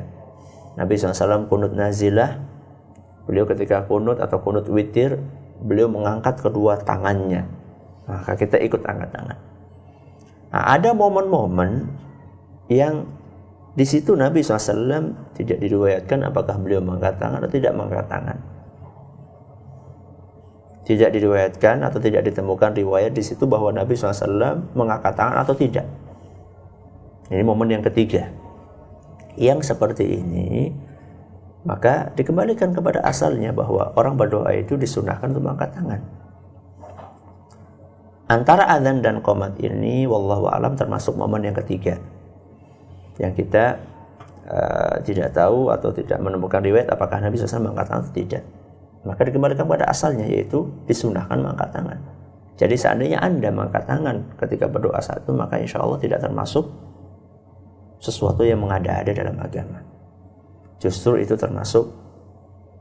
Nabi 0.79 0.95
SAW 0.95 1.51
kunut 1.51 1.74
nazilah. 1.74 2.39
Beliau 3.26 3.45
ketika 3.45 3.85
kunut 3.85 4.22
atau 4.22 4.41
kunut 4.41 4.64
witir 4.70 5.18
beliau 5.59 5.91
mengangkat 5.91 6.39
kedua 6.39 6.79
tangannya. 6.81 7.45
Maka 8.09 8.39
kita 8.39 8.57
ikut 8.62 8.81
angkat 8.87 9.11
tangan. 9.12 9.39
Nah, 10.49 10.64
ada 10.64 10.97
momen-momen 10.97 11.93
yang 12.72 13.05
di 13.76 13.85
situ 13.85 14.16
Nabi 14.16 14.41
SAW 14.41 15.37
tidak 15.37 15.61
diriwayatkan 15.61 16.24
apakah 16.24 16.57
beliau 16.57 16.81
mengangkat 16.81 17.20
tangan 17.20 17.39
atau 17.45 17.53
tidak 17.53 17.72
mengangkat 17.76 18.07
tangan. 18.09 18.39
Tidak 20.89 21.11
diriwayatkan 21.12 21.85
atau 21.85 22.01
tidak 22.01 22.33
ditemukan 22.33 22.72
riwayat 22.72 23.12
di 23.12 23.20
situ 23.20 23.45
bahwa 23.45 23.76
Nabi 23.76 23.93
SAW 23.93 24.72
mengangkat 24.72 25.12
tangan 25.12 25.37
atau 25.45 25.53
tidak. 25.53 25.85
Ini 27.29 27.45
momen 27.45 27.68
yang 27.68 27.85
ketiga. 27.85 28.33
Yang 29.39 29.70
seperti 29.70 30.05
ini 30.18 30.74
maka 31.66 32.14
dikembalikan 32.14 32.70
kepada 32.72 33.03
asalnya 33.03 33.51
bahwa 33.51 33.93
orang 33.99 34.14
berdoa 34.14 34.49
itu 34.55 34.78
disunahkan 34.78 35.34
untuk 35.34 35.45
mengangkat 35.47 35.74
tangan. 35.74 36.01
Antara 38.28 38.68
adzan 38.68 39.01
dan 39.01 39.24
qomat 39.24 39.57
ini 39.61 40.05
wallahu 40.05 40.53
alam 40.53 40.76
termasuk 40.76 41.16
momen 41.16 41.49
yang 41.49 41.57
ketiga 41.57 41.97
yang 43.18 43.34
kita 43.34 43.80
uh, 44.47 44.97
tidak 45.03 45.34
tahu 45.34 45.74
atau 45.74 45.91
tidak 45.91 46.22
menemukan 46.22 46.62
riwayat 46.62 46.86
apakah 46.89 47.18
Nabi 47.18 47.34
SAW 47.34 47.66
mengangkat 47.66 47.86
tangan 47.91 48.05
atau 48.07 48.14
tidak. 48.14 48.43
Maka 49.03 49.20
dikembalikan 49.26 49.66
pada 49.66 49.86
asalnya 49.91 50.26
yaitu 50.26 50.70
disunahkan 50.86 51.39
mengangkat 51.39 51.70
tangan. 51.74 51.99
Jadi 52.59 52.74
seandainya 52.74 53.18
Anda 53.22 53.55
mengangkat 53.55 53.86
tangan 53.86 54.16
ketika 54.39 54.66
berdoa 54.66 54.99
saat 54.99 55.22
itu 55.22 55.32
maka 55.34 55.59
insya 55.59 55.82
Allah 55.82 55.99
tidak 55.99 56.22
termasuk 56.22 56.66
sesuatu 57.99 58.46
yang 58.46 58.62
mengada-ada 58.62 59.11
dalam 59.11 59.36
agama 59.38 59.82
justru 60.78 61.18
itu 61.18 61.34
termasuk 61.34 61.90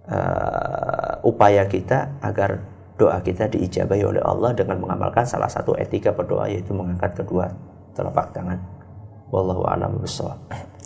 uh, 0.10 1.22
upaya 1.26 1.66
kita 1.66 2.22
agar 2.22 2.62
doa 2.98 3.22
kita 3.22 3.46
diijabahi 3.50 4.04
oleh 4.06 4.24
Allah 4.26 4.54
dengan 4.58 4.82
mengamalkan 4.82 5.26
salah 5.26 5.50
satu 5.50 5.78
etika 5.78 6.14
berdoa 6.14 6.50
yaitu 6.50 6.74
mengangkat 6.74 7.14
kedua 7.14 7.54
telapak 7.94 8.34
tangan. 8.34 8.58
Wallahu 9.30 9.68
a'lam. 9.68 10.02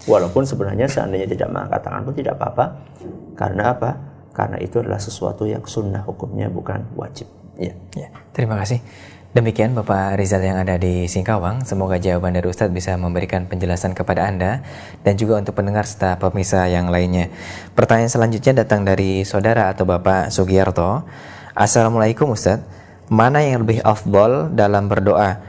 Walaupun 0.10 0.44
sebenarnya 0.44 0.90
seandainya 0.90 1.30
tidak 1.30 1.54
mengangkat 1.54 1.82
tangan 1.88 2.02
pun 2.04 2.16
tidak 2.18 2.34
apa-apa. 2.42 2.66
Karena 3.38 3.64
apa? 3.72 3.92
Karena 4.34 4.58
itu 4.60 4.82
adalah 4.82 5.00
sesuatu 5.00 5.48
yang 5.48 5.64
sunnah 5.64 6.04
hukumnya 6.04 6.52
bukan 6.52 6.84
wajib. 6.98 7.30
Ya. 7.56 7.76
ya. 7.96 8.10
Terima 8.34 8.58
kasih. 8.60 8.82
Demikian 9.32 9.72
Bapak 9.72 10.20
Rizal 10.20 10.44
yang 10.44 10.60
ada 10.60 10.76
di 10.76 11.08
Singkawang, 11.08 11.64
semoga 11.64 11.96
jawaban 11.96 12.36
dari 12.36 12.52
Ustadz 12.52 12.76
bisa 12.76 13.00
memberikan 13.00 13.48
penjelasan 13.48 13.96
kepada 13.96 14.28
Anda 14.28 14.60
dan 15.08 15.16
juga 15.16 15.40
untuk 15.40 15.56
pendengar 15.56 15.88
serta 15.88 16.20
pemirsa 16.20 16.68
yang 16.68 16.92
lainnya. 16.92 17.32
Pertanyaan 17.72 18.12
selanjutnya 18.12 18.68
datang 18.68 18.84
dari 18.84 19.24
saudara 19.24 19.72
atau 19.72 19.88
Bapak 19.88 20.36
Sugiyarto. 20.36 21.08
Assalamualaikum 21.56 22.36
Ustadz, 22.36 22.68
mana 23.08 23.40
yang 23.40 23.64
lebih 23.64 23.80
afdol 23.88 24.52
dalam 24.52 24.92
berdoa? 24.92 25.40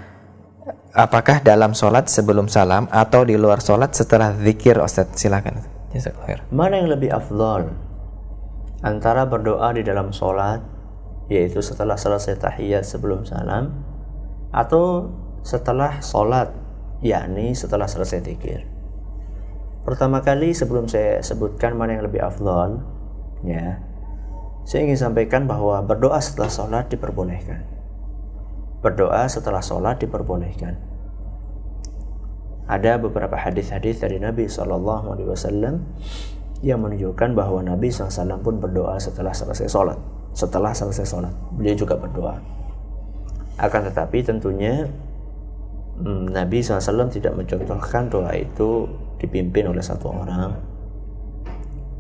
Apakah 0.95 1.43
dalam 1.43 1.75
sholat 1.75 2.07
sebelum 2.07 2.47
salam 2.47 2.87
atau 2.87 3.27
di 3.27 3.35
luar 3.35 3.59
sholat 3.59 3.99
setelah 3.99 4.31
zikir 4.39 4.79
Ustadz? 4.79 5.19
Silakan. 5.19 5.59
Mana 6.55 6.79
yang 6.79 6.87
lebih 6.87 7.11
afdol? 7.11 7.75
Antara 8.79 9.27
berdoa 9.27 9.75
di 9.75 9.83
dalam 9.83 10.15
sholat 10.15 10.72
yaitu 11.33 11.65
setelah 11.65 11.97
selesai 11.97 12.37
tahiyat 12.37 12.85
sebelum 12.85 13.25
salam 13.25 13.73
atau 14.53 15.09
setelah 15.41 16.05
sholat 16.05 16.53
yakni 17.01 17.57
setelah 17.57 17.89
selesai 17.89 18.21
zikir. 18.21 18.69
Pertama 19.83 20.21
kali 20.21 20.53
sebelum 20.53 20.87
saya 20.87 21.25
sebutkan 21.25 21.75
mana 21.75 21.99
yang 21.99 22.05
lebih 22.07 22.21
afdol 22.23 22.85
ya 23.43 23.81
saya 24.63 24.87
ingin 24.87 25.11
sampaikan 25.11 25.49
bahwa 25.51 25.83
berdoa 25.83 26.21
setelah 26.23 26.53
sholat 26.53 26.87
diperbolehkan. 26.93 27.67
Berdoa 28.79 29.27
setelah 29.27 29.59
sholat 29.59 29.99
diperbolehkan. 29.99 30.79
Ada 32.71 33.03
beberapa 33.03 33.35
hadis-hadis 33.35 33.99
dari 33.99 34.23
Nabi 34.23 34.47
Shallallahu 34.47 35.19
Alaihi 35.19 35.29
Wasallam 35.35 35.83
yang 36.63 36.79
menunjukkan 36.79 37.35
bahwa 37.35 37.59
Nabi 37.59 37.91
SAW 37.91 38.39
pun 38.39 38.63
berdoa 38.63 38.95
setelah 39.03 39.35
selesai 39.35 39.67
sholat 39.67 39.99
setelah 40.33 40.73
selesai 40.73 41.05
sholat 41.05 41.35
beliau 41.55 41.77
juga 41.77 41.97
berdoa 41.97 42.41
akan 43.61 43.81
tetapi 43.93 44.25
tentunya 44.25 44.89
hmm, 46.01 46.33
Nabi 46.33 46.65
SAW 46.65 47.13
tidak 47.13 47.37
mencontohkan 47.37 48.09
doa 48.09 48.33
itu 48.33 48.89
dipimpin 49.21 49.69
oleh 49.69 49.85
satu 49.85 50.09
orang 50.09 50.57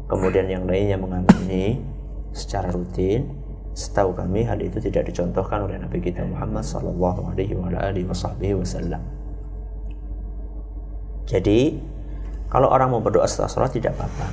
kemudian 0.08 0.48
yang 0.48 0.64
lainnya 0.64 0.96
mengamini 0.96 1.80
secara 2.32 2.72
rutin 2.72 3.42
setahu 3.72 4.12
kami 4.12 4.44
hal 4.44 4.60
itu 4.60 4.76
tidak 4.84 5.08
dicontohkan 5.08 5.64
oleh 5.64 5.80
Nabi 5.80 5.96
kita 6.04 6.20
Muhammad 6.28 6.60
Wasallam. 8.52 9.02
Jadi 11.24 11.80
kalau 12.52 12.68
orang 12.68 12.92
mau 12.92 13.00
berdoa 13.00 13.24
setelah 13.24 13.48
sholat 13.48 13.72
tidak 13.72 13.96
apa-apa. 13.96 14.28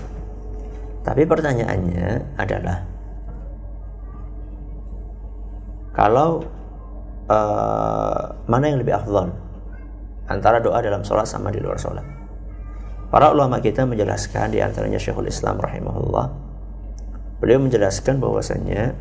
Tapi 1.07 1.23
pertanyaannya 1.23 2.35
adalah 2.35 2.83
kalau 5.99 6.47
uh, 7.27 8.23
mana 8.47 8.71
yang 8.71 8.79
lebih 8.79 8.95
afdal 8.95 9.35
antara 10.31 10.63
doa 10.63 10.79
dalam 10.79 11.03
sholat 11.03 11.27
sama 11.27 11.51
di 11.51 11.59
luar 11.59 11.75
sholat. 11.75 12.07
Para 13.11 13.35
ulama 13.35 13.59
kita 13.59 13.83
menjelaskan 13.83 14.55
di 14.55 14.63
antaranya 14.63 14.95
Syekhul 14.95 15.27
Islam 15.27 15.59
rahimahullah. 15.59 16.31
Beliau 17.43 17.59
menjelaskan 17.59 18.23
bahwasanya 18.23 18.95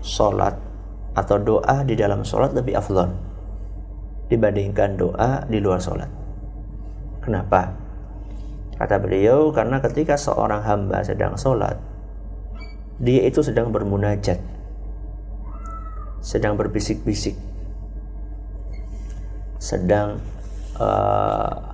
sholat 0.00 0.56
atau 1.12 1.36
doa 1.36 1.84
di 1.84 1.92
dalam 1.92 2.24
sholat 2.24 2.56
lebih 2.56 2.80
afdal 2.80 3.12
dibandingkan 4.32 4.96
doa 4.96 5.44
di 5.52 5.60
luar 5.60 5.84
sholat. 5.84 6.08
Kenapa? 7.20 7.76
Kata 8.80 8.96
beliau, 9.00 9.52
karena 9.52 9.84
ketika 9.84 10.16
seorang 10.16 10.64
hamba 10.64 11.04
sedang 11.04 11.36
sholat, 11.36 11.76
dia 13.00 13.24
itu 13.28 13.40
sedang 13.44 13.68
bermunajat 13.68 14.55
sedang 16.26 16.58
berbisik-bisik, 16.58 17.38
sedang 19.62 20.18
uh, 20.82 21.70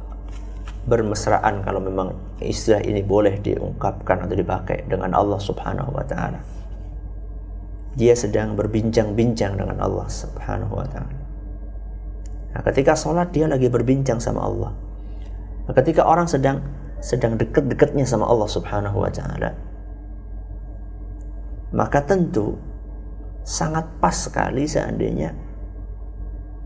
bermesraan 0.85 1.65
kalau 1.65 1.81
memang 1.81 2.13
istilah 2.45 2.85
ini 2.85 3.01
boleh 3.01 3.41
diungkapkan 3.41 4.29
atau 4.29 4.37
dipakai 4.37 4.85
dengan 4.85 5.17
Allah 5.17 5.41
Subhanahu 5.41 5.97
wa 5.97 6.05
taala. 6.05 6.45
Dia 7.97 8.13
sedang 8.13 8.53
berbincang-bincang 8.53 9.57
dengan 9.57 9.81
Allah 9.81 10.05
Subhanahu 10.13 10.77
wa 10.77 10.85
taala. 10.85 11.21
Nah, 12.53 12.61
ketika 12.69 12.93
sholat 12.93 13.33
dia 13.33 13.49
lagi 13.49 13.73
berbincang 13.73 14.21
sama 14.21 14.45
Allah. 14.45 14.77
Nah, 15.65 15.73
ketika 15.81 16.05
orang 16.05 16.29
sedang 16.29 16.61
sedang 17.01 17.41
dekat-dekatnya 17.41 18.05
sama 18.05 18.29
Allah 18.29 18.53
Subhanahu 18.53 19.01
wa 19.01 19.09
taala, 19.09 19.57
maka 21.73 22.05
tentu 22.05 22.61
sangat 23.43 23.87
pas 23.99 24.15
sekali 24.15 24.67
seandainya 24.67 25.35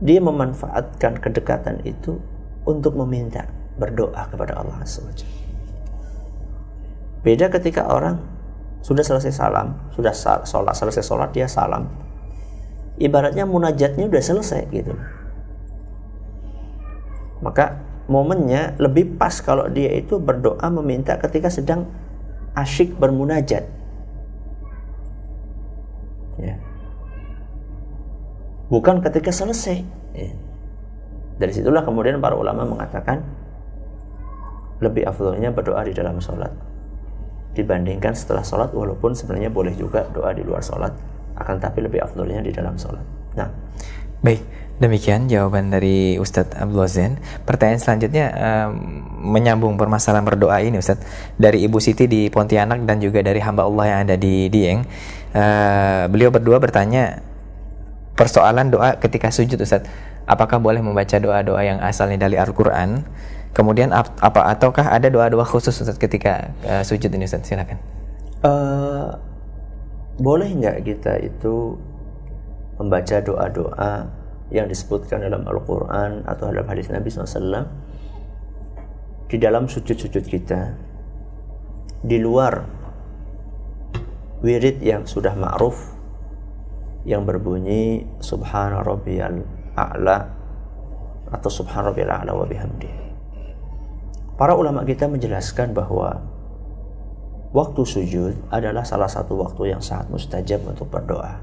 dia 0.00 0.20
memanfaatkan 0.20 1.20
kedekatan 1.20 1.80
itu 1.88 2.20
untuk 2.68 2.96
meminta 3.00 3.48
berdoa 3.80 4.28
kepada 4.28 4.60
Allah 4.60 4.80
SWT. 4.84 5.24
Beda 7.24 7.48
ketika 7.48 7.88
orang 7.88 8.20
sudah 8.84 9.02
selesai 9.02 9.32
salam, 9.32 9.76
sudah 9.96 10.12
sholat, 10.44 10.76
selesai 10.76 11.02
sholat 11.02 11.32
dia 11.32 11.48
salam. 11.48 11.88
ibaratnya 12.96 13.44
munajatnya 13.44 14.08
udah 14.08 14.22
selesai 14.24 14.72
gitu 14.72 14.96
maka 17.44 17.76
momennya 18.08 18.80
lebih 18.80 19.20
pas 19.20 19.34
kalau 19.44 19.68
dia 19.68 19.92
itu 19.92 20.16
berdoa 20.16 20.64
meminta 20.72 21.20
ketika 21.20 21.52
sedang 21.52 21.84
asyik 22.56 22.96
bermunajat 22.96 23.68
ya. 26.40 26.56
Bukan 28.70 29.02
ketika 29.02 29.30
selesai. 29.30 29.78
Ya. 30.16 30.32
dari 31.36 31.52
situlah 31.52 31.84
kemudian 31.84 32.16
para 32.24 32.32
ulama 32.32 32.64
mengatakan 32.64 33.20
lebih 34.80 35.04
afdolnya 35.04 35.52
berdoa 35.52 35.84
di 35.84 35.92
dalam 35.92 36.16
sholat. 36.20 36.48
Dibandingkan 37.52 38.16
setelah 38.16 38.40
sholat 38.40 38.72
walaupun 38.72 39.12
sebenarnya 39.12 39.52
boleh 39.52 39.76
juga 39.76 40.08
doa 40.08 40.32
di 40.32 40.40
luar 40.40 40.64
sholat 40.64 40.96
akan 41.36 41.56
tapi 41.60 41.84
lebih 41.84 42.00
afdolnya 42.00 42.40
di 42.40 42.52
dalam 42.52 42.80
sholat. 42.80 43.04
Nah. 43.36 43.48
Baik 44.24 44.40
demikian 44.76 45.24
jawaban 45.24 45.72
dari 45.72 46.20
Ustadz 46.20 46.52
Abdul 46.52 46.84
Zain 46.84 47.16
pertanyaan 47.48 47.80
selanjutnya 47.80 48.26
um, 48.36 48.72
menyambung 49.32 49.80
permasalahan 49.80 50.24
berdoa 50.24 50.60
ini 50.60 50.76
Ustadz. 50.80 51.04
Dari 51.36 51.64
Ibu 51.64 51.80
Siti 51.80 52.04
di 52.04 52.28
Pontianak 52.28 52.84
dan 52.84 53.00
juga 53.00 53.24
dari 53.24 53.40
hamba 53.40 53.64
Allah 53.64 53.84
yang 53.88 53.98
ada 54.08 54.16
di 54.20 54.48
Dieng 54.52 54.84
uh, 55.32 56.04
beliau 56.12 56.28
berdua 56.28 56.60
bertanya 56.60 57.24
persoalan 58.16 58.72
doa 58.72 58.96
ketika 58.98 59.28
sujud 59.28 59.60
Ustadz 59.60 59.86
apakah 60.26 60.58
boleh 60.58 60.82
membaca 60.82 61.20
doa-doa 61.20 61.62
yang 61.62 61.78
asalnya 61.84 62.26
dari 62.26 62.40
Al-Quran 62.40 63.04
Kemudian 63.56 63.88
apa 63.96 64.52
ataukah 64.52 64.92
ada 64.92 65.08
doa-doa 65.08 65.40
khusus 65.48 65.72
Ustaz 65.72 65.96
ketika 65.96 66.52
uh, 66.68 66.84
sujud 66.84 67.08
ini 67.08 67.24
Ustaz? 67.24 67.48
Silakan. 67.48 67.80
Uh, 68.44 69.16
boleh 70.20 70.52
nggak 70.52 70.84
kita 70.84 71.16
itu 71.24 71.80
membaca 72.76 73.16
doa-doa 73.24 74.12
yang 74.52 74.68
disebutkan 74.68 75.24
dalam 75.24 75.48
Al-Quran 75.48 76.28
atau 76.28 76.52
dalam 76.52 76.68
hadis 76.68 76.92
Nabi 76.92 77.08
SAW 77.08 77.64
di 79.32 79.40
dalam 79.40 79.72
sujud-sujud 79.72 80.28
kita 80.28 80.76
di 82.04 82.20
luar 82.20 82.60
wirid 84.44 84.84
yang 84.84 85.08
sudah 85.08 85.32
ma'ruf 85.32 85.95
yang 87.06 87.22
berbunyi 87.22 88.02
subhana 88.18 88.82
rabbiyal 88.82 89.46
a'la 89.78 90.26
atau 91.30 91.50
subhana 91.50 91.94
rabbiyal 91.94 92.10
a'la 92.10 92.34
wa 92.34 92.42
bihamdihi 92.42 93.06
Para 94.36 94.52
ulama 94.52 94.84
kita 94.84 95.08
menjelaskan 95.08 95.72
bahwa 95.72 96.20
waktu 97.56 97.82
sujud 97.88 98.36
adalah 98.52 98.84
salah 98.84 99.08
satu 99.08 99.32
waktu 99.40 99.72
yang 99.72 99.80
sangat 99.80 100.12
mustajab 100.12 100.60
untuk 100.68 100.92
berdoa. 100.92 101.40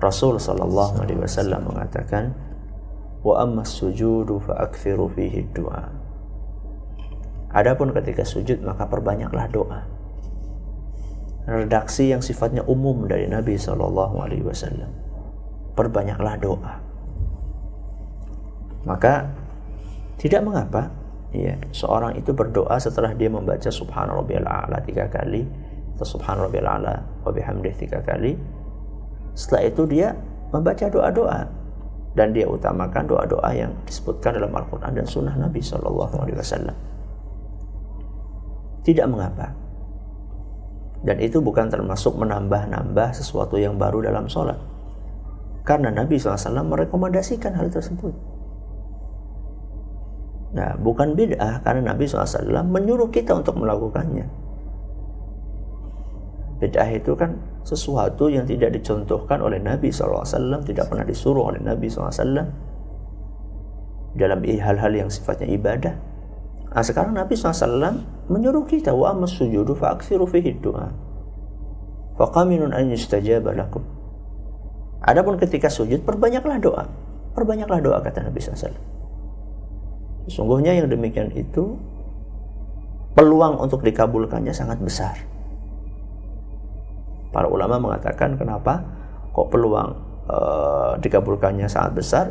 Rasul 0.00 0.40
sallallahu 0.40 1.04
alaihi 1.04 1.20
wasallam 1.20 1.68
mengatakan, 1.68 2.32
"Wa 3.20 3.44
amma 3.44 3.60
sujudu 3.60 4.40
fa 4.40 4.56
akthiru 4.64 5.12
fihi 5.12 5.44
du'a." 5.52 5.84
Adapun 7.52 7.92
ketika 7.92 8.24
sujud 8.24 8.64
maka 8.64 8.88
perbanyaklah 8.88 9.44
doa. 9.52 9.93
Redaksi 11.44 12.08
yang 12.08 12.24
sifatnya 12.24 12.64
umum 12.64 13.04
dari 13.04 13.28
Nabi 13.28 13.60
sallallahu 13.60 14.16
alaihi 14.16 14.44
wasallam. 14.44 14.88
Perbanyaklah 15.76 16.34
doa. 16.40 16.74
Maka 18.88 19.28
tidak 20.16 20.40
mengapa 20.44 20.88
ya, 21.34 21.56
seorang 21.74 22.16
itu 22.16 22.30
berdoa 22.32 22.78
setelah 22.78 23.12
dia 23.12 23.28
membaca 23.28 23.68
subhanarabbiyal 23.68 24.46
a'la 24.46 24.78
tiga 24.84 25.10
kali 25.10 25.44
atau 25.96 26.06
subhanarabbiyal 26.06 26.68
a'la 26.68 26.94
wa 27.26 27.30
tiga 27.74 27.98
kali 28.04 28.38
setelah 29.34 29.62
itu 29.66 29.82
dia 29.90 30.14
membaca 30.54 30.86
doa-doa 30.86 31.50
dan 32.14 32.30
dia 32.30 32.46
utamakan 32.46 33.10
doa-doa 33.10 33.50
yang 33.50 33.74
disebutkan 33.82 34.38
dalam 34.38 34.54
Al-Quran 34.54 34.94
dan 34.94 35.06
Sunnah 35.06 35.34
Nabi 35.34 35.58
Shallallahu 35.58 36.14
Alaihi 36.22 36.38
Wasallam. 36.38 36.76
Tidak 38.86 39.06
mengapa. 39.10 39.50
Dan 41.04 41.20
itu 41.20 41.44
bukan 41.44 41.68
termasuk 41.68 42.16
menambah-nambah 42.16 43.12
sesuatu 43.12 43.60
yang 43.60 43.76
baru 43.76 44.08
dalam 44.08 44.24
sholat. 44.24 44.56
Karena 45.64 45.92
Nabi 45.92 46.16
SAW 46.16 46.64
merekomendasikan 46.64 47.52
hal 47.56 47.68
tersebut. 47.68 48.12
Nah, 50.54 50.78
bukan 50.80 51.12
bid'ah 51.12 51.60
karena 51.66 51.92
Nabi 51.92 52.08
SAW 52.08 52.64
menyuruh 52.64 53.12
kita 53.12 53.36
untuk 53.36 53.60
melakukannya. 53.60 54.24
Bid'ah 56.62 56.88
itu 56.94 57.12
kan 57.18 57.36
sesuatu 57.66 58.30
yang 58.30 58.46
tidak 58.46 58.72
dicontohkan 58.72 59.42
oleh 59.42 59.58
Nabi 59.58 59.90
SAW, 59.90 60.24
tidak 60.64 60.88
pernah 60.88 61.04
disuruh 61.04 61.52
oleh 61.52 61.60
Nabi 61.60 61.90
SAW 61.90 62.48
dalam 64.14 64.40
hal-hal 64.46 64.92
yang 64.94 65.10
sifatnya 65.10 65.50
ibadah. 65.50 66.13
Nah, 66.74 66.82
sekarang 66.82 67.14
Nabi 67.14 67.38
SAW 67.38 68.02
menyuruh 68.26 68.66
kita 68.66 68.90
wa 68.90 69.14
sujudu 69.30 69.78
fa 69.78 69.94
aksiru 69.94 70.26
fihi 70.26 70.58
du'a. 70.58 70.90
Faqaminun 72.18 72.74
an 72.74 72.90
yustajaba 72.90 73.54
lakum. 73.54 73.86
Adapun 75.06 75.38
ketika 75.38 75.70
sujud 75.70 76.02
perbanyaklah 76.02 76.58
doa. 76.58 76.84
Perbanyaklah 77.34 77.78
doa 77.78 77.98
kata 78.02 78.26
Nabi 78.26 78.42
SAW. 78.42 78.74
Sesungguhnya 80.26 80.74
yang 80.74 80.90
demikian 80.90 81.30
itu 81.36 81.78
peluang 83.14 83.60
untuk 83.60 83.84
dikabulkannya 83.86 84.50
sangat 84.50 84.80
besar. 84.82 85.14
Para 87.30 87.50
ulama 87.50 87.78
mengatakan 87.78 88.38
kenapa 88.38 88.82
kok 89.34 89.50
peluang 89.50 89.90
e, 90.30 90.38
dikabulkannya 91.02 91.66
sangat 91.66 91.92
besar? 91.98 92.26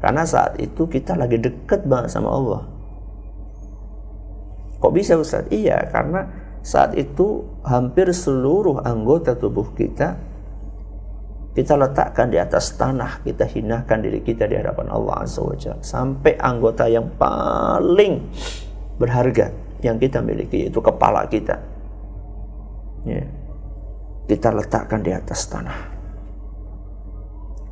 Karena 0.00 0.24
saat 0.24 0.56
itu 0.58 0.88
kita 0.88 1.14
lagi 1.14 1.36
dekat 1.36 1.84
banget 1.84 2.10
sama 2.10 2.32
Allah. 2.32 2.79
Kok 4.80 4.92
bisa 4.96 5.20
Ustaz? 5.20 5.44
Iya, 5.52 5.76
karena 5.92 6.26
saat 6.64 6.96
itu 6.96 7.44
hampir 7.64 8.08
seluruh 8.12 8.80
anggota 8.84 9.36
tubuh 9.36 9.72
kita 9.76 10.16
kita 11.50 11.74
letakkan 11.74 12.30
di 12.30 12.38
atas 12.38 12.78
tanah, 12.78 13.26
kita 13.26 13.42
hinakan 13.42 14.06
diri 14.06 14.22
kita 14.22 14.46
di 14.46 14.54
hadapan 14.54 14.86
Allah 14.86 15.26
Azza 15.26 15.42
wa 15.42 15.56
Jalla. 15.58 15.82
Sampai 15.82 16.38
anggota 16.38 16.86
yang 16.86 17.10
paling 17.18 18.22
berharga 18.96 19.50
yang 19.82 19.98
kita 19.98 20.22
miliki 20.22 20.68
yaitu 20.68 20.78
kepala 20.78 21.26
kita. 21.26 21.58
Ya. 23.02 23.26
Kita 24.30 24.54
letakkan 24.54 25.02
di 25.02 25.10
atas 25.10 25.50
tanah. 25.50 25.90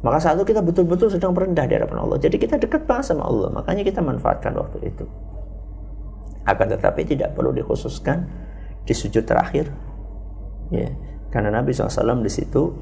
Maka 0.03 0.19
saat 0.19 0.43
itu 0.43 0.51
kita 0.51 0.63
betul-betul 0.63 1.11
sedang 1.15 1.31
merendah 1.31 1.67
di 1.71 1.75
hadapan 1.79 2.03
Allah. 2.03 2.19
Jadi 2.19 2.35
kita 2.35 2.59
dekat 2.59 2.83
banget 2.83 3.15
sama 3.15 3.31
Allah. 3.31 3.51
Makanya 3.55 3.87
kita 3.87 4.03
manfaatkan 4.03 4.59
waktu 4.59 4.91
itu. 4.91 5.07
Akan 6.49 6.73
tetapi 6.73 7.05
tidak 7.05 7.37
perlu 7.37 7.53
dikhususkan 7.53 8.25
di 8.89 8.97
sujud 8.97 9.29
terakhir. 9.29 9.69
Ya. 10.73 10.89
Karena 11.29 11.61
Nabi 11.61 11.77
SAW 11.77 12.25
di 12.25 12.33
situ 12.33 12.73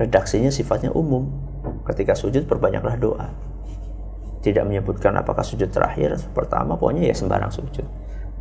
redaksinya 0.00 0.48
sifatnya 0.48 0.88
umum. 0.96 1.28
Ketika 1.84 2.16
sujud 2.16 2.48
perbanyaklah 2.48 2.96
doa. 2.96 3.28
Tidak 4.42 4.64
menyebutkan 4.66 5.14
apakah 5.14 5.46
sujud 5.46 5.70
terakhir, 5.70 6.18
pertama 6.34 6.74
pokoknya 6.74 7.06
ya 7.06 7.14
sembarang 7.14 7.52
sujud. 7.54 7.86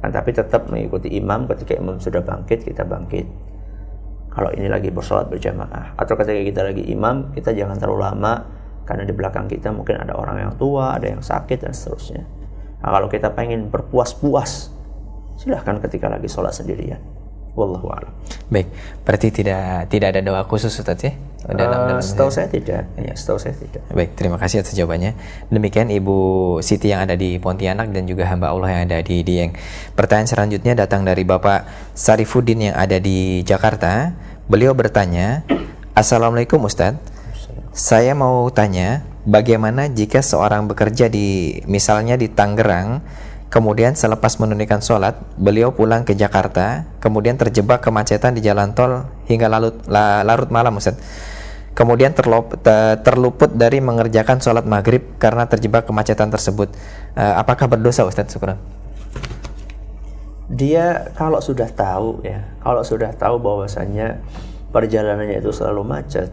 Kan 0.02 0.10
tapi 0.10 0.34
tetap 0.34 0.66
mengikuti 0.66 1.14
imam 1.14 1.46
ketika 1.46 1.78
imam 1.78 2.02
sudah 2.02 2.26
bangkit, 2.26 2.66
kita 2.66 2.82
bangkit. 2.82 3.30
Kalau 4.34 4.50
ini 4.56 4.66
lagi 4.66 4.90
bersolat 4.90 5.30
berjamaah 5.30 5.94
atau 6.00 6.16
ketika 6.18 6.42
kita 6.42 6.62
lagi 6.66 6.84
imam, 6.90 7.36
kita 7.36 7.54
jangan 7.54 7.78
terlalu 7.78 8.00
lama 8.02 8.34
karena 8.88 9.04
di 9.06 9.14
belakang 9.14 9.46
kita 9.46 9.70
mungkin 9.70 10.02
ada 10.02 10.18
orang 10.18 10.42
yang 10.42 10.54
tua, 10.58 10.98
ada 10.98 11.06
yang 11.06 11.22
sakit 11.22 11.68
dan 11.68 11.76
seterusnya. 11.76 12.41
Nah, 12.82 12.90
kalau 12.98 13.08
kita 13.08 13.34
pengen 13.38 13.70
berpuas-puas, 13.70 14.74
silahkan 15.38 15.78
ketika 15.82 16.10
lagi 16.10 16.30
sholat 16.30 16.54
sendirian. 16.54 17.02
Wallahu 17.52 17.92
a'lam. 17.92 18.16
Baik, 18.48 18.72
berarti 19.04 19.28
tidak 19.28 19.92
tidak 19.92 20.16
ada 20.16 20.22
doa 20.24 20.42
khusus 20.48 20.72
Ustaz 20.72 21.04
ya? 21.04 21.12
Dalam, 21.52 21.98
uh, 21.98 22.00
setahu 22.00 22.32
saya 22.32 22.48
tidak. 22.48 22.88
Ya, 22.96 23.12
setahu 23.12 23.44
saya 23.44 23.52
tidak. 23.60 23.84
Baik, 23.92 24.16
terima 24.16 24.40
kasih 24.40 24.64
atas 24.64 24.72
jawabannya. 24.72 25.20
Demikian 25.52 25.92
Ibu 25.92 26.16
Siti 26.64 26.96
yang 26.96 27.04
ada 27.04 27.20
di 27.20 27.36
Pontianak 27.44 27.92
dan 27.92 28.08
juga 28.08 28.24
hamba 28.32 28.56
Allah 28.56 28.72
yang 28.72 28.82
ada 28.88 29.04
di 29.04 29.20
Dieng. 29.20 29.52
Pertanyaan 30.00 30.32
selanjutnya 30.32 30.80
datang 30.80 31.04
dari 31.04 31.28
Bapak 31.28 31.92
Sarifuddin 31.92 32.72
yang 32.72 32.76
ada 32.78 33.04
di 33.04 33.44
Jakarta. 33.44 34.16
Beliau 34.48 34.72
bertanya, 34.72 35.44
Assalamualaikum 35.92 36.64
Ustadz. 36.64 37.11
Saya 37.72 38.12
mau 38.12 38.52
tanya, 38.52 39.08
bagaimana 39.24 39.88
jika 39.88 40.20
seorang 40.20 40.68
bekerja 40.68 41.08
di 41.08 41.60
misalnya 41.66 42.20
di 42.20 42.28
Tangerang 42.28 43.00
Kemudian 43.52 44.00
selepas 44.00 44.40
menunaikan 44.40 44.80
sholat, 44.80 45.20
beliau 45.36 45.76
pulang 45.76 46.08
ke 46.08 46.16
Jakarta, 46.16 46.88
kemudian 47.04 47.36
terjebak 47.36 47.84
kemacetan 47.84 48.32
di 48.32 48.40
jalan 48.40 48.72
tol 48.72 49.12
hingga 49.28 49.52
larut, 49.52 49.76
larut 49.92 50.48
malam 50.48 50.80
Ustaz. 50.80 50.96
Kemudian 51.76 52.16
terlup, 52.16 52.56
terluput 53.04 53.52
dari 53.52 53.84
mengerjakan 53.84 54.40
sholat 54.40 54.64
maghrib 54.64 55.04
karena 55.20 55.52
terjebak 55.52 55.84
kemacetan 55.84 56.32
tersebut. 56.32 56.72
Uh, 57.12 57.36
apakah 57.44 57.68
berdosa 57.68 58.08
Ustaz? 58.08 58.32
Syukuran. 58.32 58.56
Dia 60.48 61.12
kalau 61.20 61.44
sudah 61.44 61.68
tahu 61.68 62.24
ya, 62.24 62.56
kalau 62.64 62.88
sudah 62.88 63.12
tahu 63.12 63.36
bahwasanya 63.36 64.24
perjalanannya 64.72 65.44
itu 65.44 65.52
selalu 65.52 65.84
macet, 65.84 66.32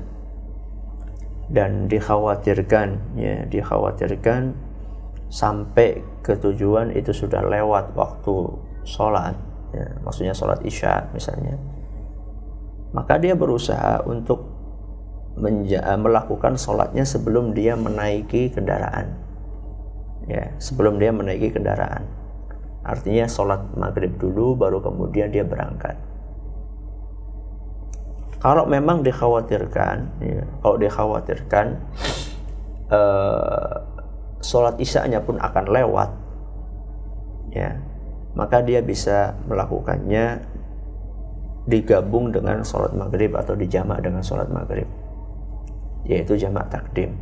dan 1.48 1.88
dikhawatirkan 1.88 3.16
ya 3.16 3.48
dikhawatirkan 3.48 4.52
sampai 5.28 6.00
ke 6.24 6.36
tujuan 6.36 6.92
itu 6.92 7.12
sudah 7.12 7.44
lewat 7.44 7.92
waktu 7.96 8.34
sholat 8.84 9.36
ya, 9.72 9.84
maksudnya 10.04 10.32
sholat 10.36 10.60
isya 10.64 11.08
misalnya. 11.12 11.56
Maka 12.92 13.20
dia 13.20 13.36
berusaha 13.36 14.00
untuk 14.08 14.56
melakukan 15.76 16.58
sholatnya 16.58 17.04
sebelum 17.06 17.54
dia 17.54 17.78
menaiki 17.78 18.50
kendaraan 18.50 19.28
ya 20.28 20.52
sebelum 20.60 21.00
dia 21.00 21.10
menaiki 21.10 21.52
kendaraan. 21.52 22.04
Artinya 22.84 23.28
sholat 23.28 23.76
maghrib 23.76 24.16
dulu 24.16 24.56
baru 24.56 24.80
kemudian 24.80 25.28
dia 25.28 25.44
berangkat 25.44 25.96
kalau 28.38 28.64
memang 28.70 29.02
dikhawatirkan 29.02 29.96
ya, 30.22 30.42
kalau 30.62 30.76
dikhawatirkan 30.78 31.66
uh, 32.90 33.74
sholat 34.38 34.78
isya-nya 34.78 35.18
pun 35.22 35.38
akan 35.42 35.64
lewat 35.66 36.10
ya 37.50 37.74
maka 38.38 38.62
dia 38.62 38.78
bisa 38.78 39.34
melakukannya 39.50 40.38
digabung 41.68 42.30
dengan 42.32 42.62
sholat 42.62 42.94
maghrib 42.94 43.34
atau 43.34 43.58
dijamak 43.58 44.00
dengan 44.00 44.22
sholat 44.22 44.48
maghrib 44.48 44.86
yaitu 46.08 46.40
jamak 46.40 46.72
takdim. 46.72 47.12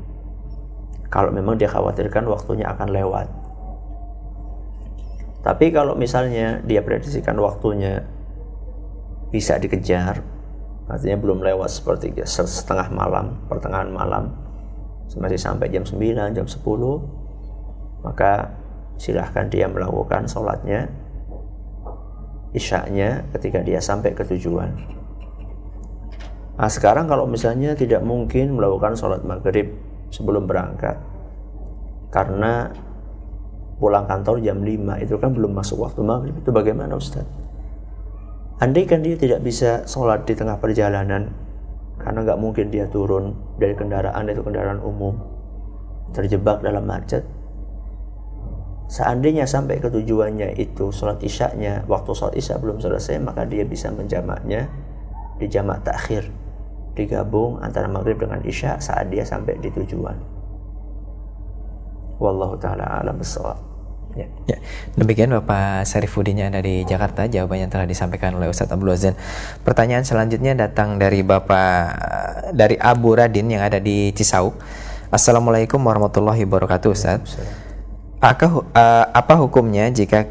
Kalau 1.10 1.34
memang 1.34 1.58
dia 1.58 1.66
khawatirkan 1.66 2.26
waktunya 2.30 2.70
akan 2.70 2.88
lewat. 2.94 3.26
Tapi 5.42 5.70
kalau 5.70 5.94
misalnya 5.94 6.62
dia 6.66 6.82
prediksikan 6.82 7.38
waktunya 7.38 8.02
bisa 9.30 9.58
dikejar 9.58 10.22
artinya 10.86 11.18
belum 11.18 11.42
lewat 11.42 11.70
seperti 11.70 12.14
setengah 12.22 12.88
malam, 12.94 13.42
pertengahan 13.50 13.90
malam, 13.90 14.30
masih 15.16 15.40
sampai 15.40 15.72
jam 15.72 15.82
9, 15.82 16.36
jam 16.36 16.46
10, 16.46 18.04
maka 18.04 18.52
silahkan 19.00 19.48
dia 19.48 19.66
melakukan 19.66 20.28
sholatnya, 20.28 20.86
isyaknya 22.52 23.24
ketika 23.34 23.64
dia 23.64 23.80
sampai 23.80 24.12
ke 24.12 24.22
tujuan. 24.24 24.72
Nah 26.56 26.70
sekarang 26.72 27.08
kalau 27.08 27.28
misalnya 27.28 27.76
tidak 27.76 28.00
mungkin 28.04 28.56
melakukan 28.56 28.96
sholat 28.96 29.20
maghrib 29.24 29.72
sebelum 30.12 30.48
berangkat, 30.48 30.96
karena 32.12 32.72
pulang 33.76 34.08
kantor 34.08 34.40
jam 34.40 34.64
5 34.64 35.04
itu 35.04 35.14
kan 35.20 35.30
belum 35.36 35.52
masuk 35.52 35.84
waktu 35.84 36.00
maghrib, 36.00 36.34
itu 36.40 36.48
bagaimana 36.48 36.96
Ustadz? 36.96 37.45
Andai 38.56 38.88
kan 38.88 39.04
dia 39.04 39.20
tidak 39.20 39.44
bisa 39.44 39.84
sholat 39.84 40.24
di 40.24 40.32
tengah 40.32 40.56
perjalanan 40.56 41.28
karena 42.00 42.24
nggak 42.24 42.40
mungkin 42.40 42.72
dia 42.72 42.88
turun 42.88 43.36
dari 43.60 43.76
kendaraan 43.76 44.24
itu 44.32 44.40
kendaraan 44.40 44.80
umum 44.80 45.12
terjebak 46.16 46.64
dalam 46.64 46.88
macet 46.88 47.20
seandainya 48.88 49.44
sampai 49.44 49.76
ke 49.76 49.92
tujuannya 49.92 50.56
itu 50.56 50.88
sholat 50.88 51.20
isyaknya 51.20 51.84
waktu 51.84 52.16
sholat 52.16 52.32
isya 52.38 52.56
belum 52.56 52.80
selesai 52.80 53.20
maka 53.20 53.44
dia 53.44 53.66
bisa 53.68 53.92
menjamaknya 53.92 54.72
di 55.36 55.52
jamak 55.52 55.84
takhir 55.84 56.32
digabung 56.96 57.60
antara 57.60 57.92
maghrib 57.92 58.16
dengan 58.16 58.40
isya 58.40 58.80
saat 58.80 59.12
dia 59.12 59.20
sampai 59.20 59.60
di 59.60 59.68
tujuan. 59.68 60.16
Wallahu 62.16 62.56
taala 62.56 63.04
alam 63.04 63.20
bisawab 63.20 63.75
Ya. 64.16 64.26
ya. 64.48 64.56
Demikian 64.96 65.28
Bapak 65.28 65.84
Syarifuddin 65.84 66.40
yang 66.40 66.48
dari 66.48 66.88
Jakarta, 66.88 67.28
jawabannya 67.28 67.68
telah 67.68 67.84
disampaikan 67.84 68.32
oleh 68.40 68.48
Ustadz 68.48 68.72
Abdul 68.72 68.96
Azan. 68.96 69.12
Pertanyaan 69.60 70.08
selanjutnya 70.08 70.56
datang 70.56 70.96
dari 70.96 71.20
Bapak 71.20 71.76
dari 72.56 72.80
Abu 72.80 73.12
Radin 73.12 73.52
yang 73.52 73.60
ada 73.60 73.76
di 73.76 74.16
Cisauk. 74.16 74.56
Assalamualaikum 75.12 75.76
warahmatullahi 75.84 76.48
wabarakatuh 76.48 76.88
Ustadz. 76.96 77.36
Apa, 78.24 78.46
uh, 78.48 79.04
apa 79.12 79.34
hukumnya 79.36 79.92
jika 79.92 80.24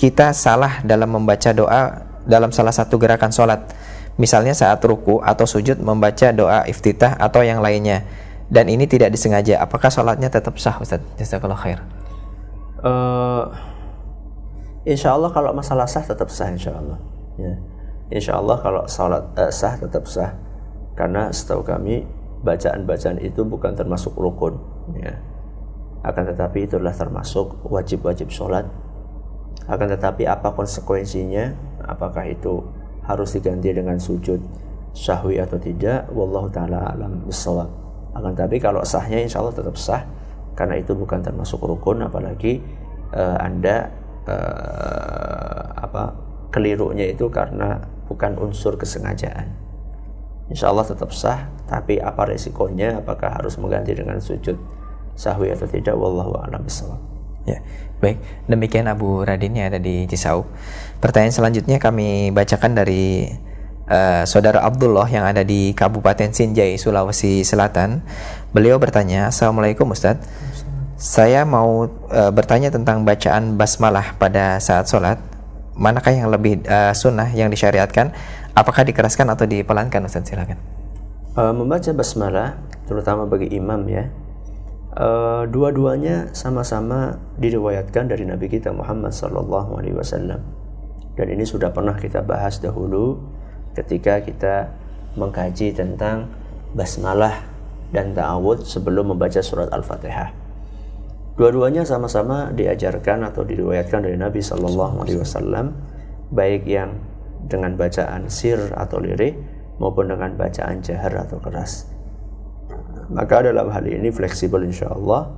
kita 0.00 0.32
salah 0.32 0.80
dalam 0.80 1.12
membaca 1.12 1.52
doa 1.52 2.08
dalam 2.24 2.56
salah 2.56 2.72
satu 2.72 2.96
gerakan 2.96 3.36
sholat? 3.36 3.68
Misalnya 4.16 4.56
saat 4.56 4.80
ruku 4.80 5.20
atau 5.20 5.44
sujud 5.44 5.76
membaca 5.76 6.32
doa 6.32 6.64
iftitah 6.64 7.20
atau 7.20 7.44
yang 7.44 7.60
lainnya. 7.60 8.08
Dan 8.50 8.66
ini 8.66 8.88
tidak 8.88 9.14
disengaja. 9.14 9.62
Apakah 9.62 9.94
sholatnya 9.94 10.26
tetap 10.26 10.58
sah 10.58 10.80
Ustadz? 10.82 11.06
Jazakallah 11.20 11.54
khair 11.54 11.99
uh, 12.84 13.44
insya 14.88 15.14
Allah 15.16 15.30
kalau 15.32 15.52
masalah 15.52 15.86
sah 15.88 16.04
tetap 16.04 16.28
sah 16.32 16.50
insya 16.50 16.76
Allah 16.76 16.98
ya. 17.36 17.54
insya 18.12 18.36
Allah 18.36 18.56
kalau 18.60 18.84
salat 18.88 19.24
uh, 19.36 19.52
sah 19.52 19.76
tetap 19.76 20.04
sah. 20.08 20.36
Karena 20.98 21.32
setahu 21.32 21.64
kami 21.64 22.04
bacaan-bacaan 22.44 23.20
itu 23.24 23.40
bukan 23.44 23.72
termasuk 23.72 24.12
rukun 24.16 24.60
ya. 24.96 25.16
akan 26.04 26.32
tetapi 26.32 26.64
itulah 26.68 26.92
termasuk 26.92 27.60
wajib-wajib 27.64 28.32
sholat 28.32 28.68
akan 29.70 29.86
tetapi 29.94 30.26
apa 30.26 30.50
konsekuensinya? 30.50 31.52
Apakah 31.86 32.26
itu 32.26 32.58
harus 33.06 33.34
diganti 33.38 33.70
dengan 33.70 33.98
sujud 34.02 34.42
syahwi 34.96 35.38
atau 35.38 35.62
tidak? 35.62 36.10
Wallahu 36.10 36.50
taala 36.50 36.90
alam 36.90 37.22
bisawab. 37.22 37.70
Akan 38.10 38.34
tapi 38.34 38.58
kalau 38.58 38.82
sahnya 38.82 39.22
insya 39.22 39.38
Allah 39.38 39.54
tetap 39.54 39.78
sah 39.78 40.02
karena 40.60 40.76
itu 40.76 40.92
bukan 40.92 41.24
termasuk 41.24 41.64
rukun 41.64 42.04
apalagi 42.04 42.60
uh, 43.16 43.40
anda 43.40 43.88
uh, 44.28 45.64
apa 45.80 46.12
kelirunya 46.52 47.08
itu 47.08 47.32
karena 47.32 47.80
bukan 48.04 48.36
unsur 48.36 48.76
kesengajaan. 48.76 49.48
Insya 50.52 50.68
Allah 50.68 50.84
tetap 50.84 51.16
sah 51.16 51.48
tapi 51.64 51.96
apa 51.96 52.28
resikonya? 52.28 53.00
Apakah 53.00 53.40
harus 53.40 53.56
mengganti 53.56 53.96
dengan 53.96 54.20
sujud 54.20 54.60
sahwi 55.16 55.48
atau 55.48 55.64
tidak? 55.64 55.96
Wallahu 55.96 56.36
a'lam 56.44 56.68
ya 57.48 57.56
baik. 58.04 58.20
Demikian 58.44 58.84
Abu 58.84 59.24
Radin 59.24 59.56
yang 59.56 59.72
ada 59.72 59.80
di 59.80 60.04
Cisau 60.04 60.44
pertanyaan 61.00 61.32
selanjutnya 61.32 61.80
kami 61.80 62.28
bacakan 62.36 62.76
dari 62.76 63.32
uh, 63.90 64.22
saudara 64.22 64.62
Abdullah 64.62 65.10
yang 65.10 65.26
ada 65.26 65.42
di 65.42 65.74
Kabupaten 65.74 66.30
Sinjai 66.30 66.78
Sulawesi 66.78 67.42
Selatan 67.42 68.06
Beliau 68.50 68.82
bertanya, 68.82 69.30
Assalamualaikum 69.30 69.94
Ustadz. 69.94 70.26
Saya 70.98 71.46
mau 71.46 71.86
e, 71.86 72.22
bertanya 72.34 72.74
tentang 72.74 73.06
bacaan 73.06 73.54
basmalah 73.54 74.18
pada 74.18 74.58
saat 74.58 74.90
sholat. 74.90 75.22
Manakah 75.78 76.10
yang 76.10 76.34
lebih 76.34 76.66
e, 76.66 76.90
sunnah 76.98 77.30
yang 77.30 77.46
disyariatkan? 77.46 78.10
Apakah 78.58 78.82
dikeraskan 78.82 79.30
atau 79.30 79.46
dipelankan 79.46 80.02
Ustadz? 80.02 80.34
Silakan. 80.34 80.58
E, 81.30 81.42
membaca 81.54 81.94
basmalah, 81.94 82.58
terutama 82.90 83.30
bagi 83.30 83.54
imam 83.54 83.86
ya, 83.86 84.10
e, 84.98 85.06
dua-duanya 85.46 86.34
sama-sama 86.34 87.22
diriwayatkan 87.38 88.10
dari 88.10 88.26
Nabi 88.26 88.50
kita 88.50 88.74
Muhammad 88.74 89.14
Wasallam. 89.14 90.42
Dan 91.14 91.26
ini 91.30 91.46
sudah 91.46 91.70
pernah 91.70 91.94
kita 91.94 92.26
bahas 92.26 92.58
dahulu 92.58 93.14
ketika 93.74 94.22
kita 94.22 94.72
mengkaji 95.14 95.74
tentang 95.74 96.30
basmalah 96.74 97.42
dan 97.90 98.14
ta'awud 98.14 98.62
sebelum 98.62 99.14
membaca 99.14 99.42
surat 99.42 99.70
Al-Fatihah. 99.74 100.30
Dua-duanya 101.34 101.88
sama-sama 101.88 102.52
diajarkan 102.52 103.24
atau 103.26 103.42
diriwayatkan 103.42 104.04
dari 104.04 104.18
Nabi 104.18 104.44
Shallallahu 104.44 105.02
Alaihi 105.02 105.18
Wasallam, 105.18 105.72
baik 106.30 106.68
yang 106.68 107.00
dengan 107.48 107.74
bacaan 107.74 108.28
sir 108.28 108.60
atau 108.76 109.00
lirik 109.00 109.34
maupun 109.80 110.12
dengan 110.12 110.36
bacaan 110.36 110.84
jahar 110.84 111.24
atau 111.24 111.40
keras. 111.40 111.88
Maka 113.10 113.50
dalam 113.50 113.72
hal 113.72 113.88
ini 113.88 114.12
fleksibel 114.12 114.62
insya 114.62 114.92
Allah. 114.92 115.32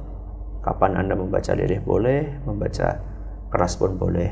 Kapan 0.63 0.95
Anda 0.95 1.19
membaca 1.19 1.55
lirik 1.59 1.83
boleh, 1.83 2.45
membaca 2.47 3.01
keras 3.51 3.75
pun 3.79 3.99
boleh. 3.99 4.31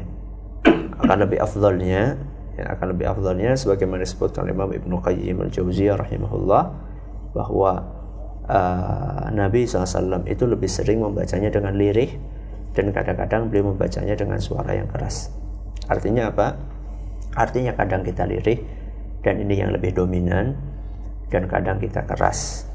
akan 1.01 1.27
lebih 1.27 1.41
afdalnya, 1.43 2.15
ya, 2.57 2.75
akan 2.75 2.87
lebih 2.97 3.07
afdalnya 3.11 3.55
sebagaimana 3.55 4.03
disebutkan 4.03 4.49
Imam 4.49 4.71
Ibnu 4.71 4.99
Qayyim 5.03 5.37
al-Jauziyah 5.47 6.01
rahimahullah 6.01 6.63
bahwa 7.37 7.73
uh, 8.51 9.27
Nabi 9.31 9.67
SAW 9.67 10.27
itu 10.27 10.45
lebih 10.47 10.67
sering 10.67 11.03
membacanya 11.03 11.51
dengan 11.51 11.77
lirih 11.79 12.11
dan 12.75 12.95
kadang-kadang 12.95 13.51
beliau 13.51 13.75
membacanya 13.75 14.15
dengan 14.15 14.39
suara 14.39 14.75
yang 14.75 14.87
keras. 14.91 15.31
Artinya 15.91 16.31
apa? 16.31 16.55
Artinya 17.35 17.75
kadang 17.75 18.03
kita 18.03 18.27
lirih 18.27 18.63
dan 19.23 19.39
ini 19.43 19.63
yang 19.63 19.71
lebih 19.75 19.95
dominan 19.95 20.55
dan 21.31 21.47
kadang 21.47 21.79
kita 21.79 22.03
keras 22.07 22.67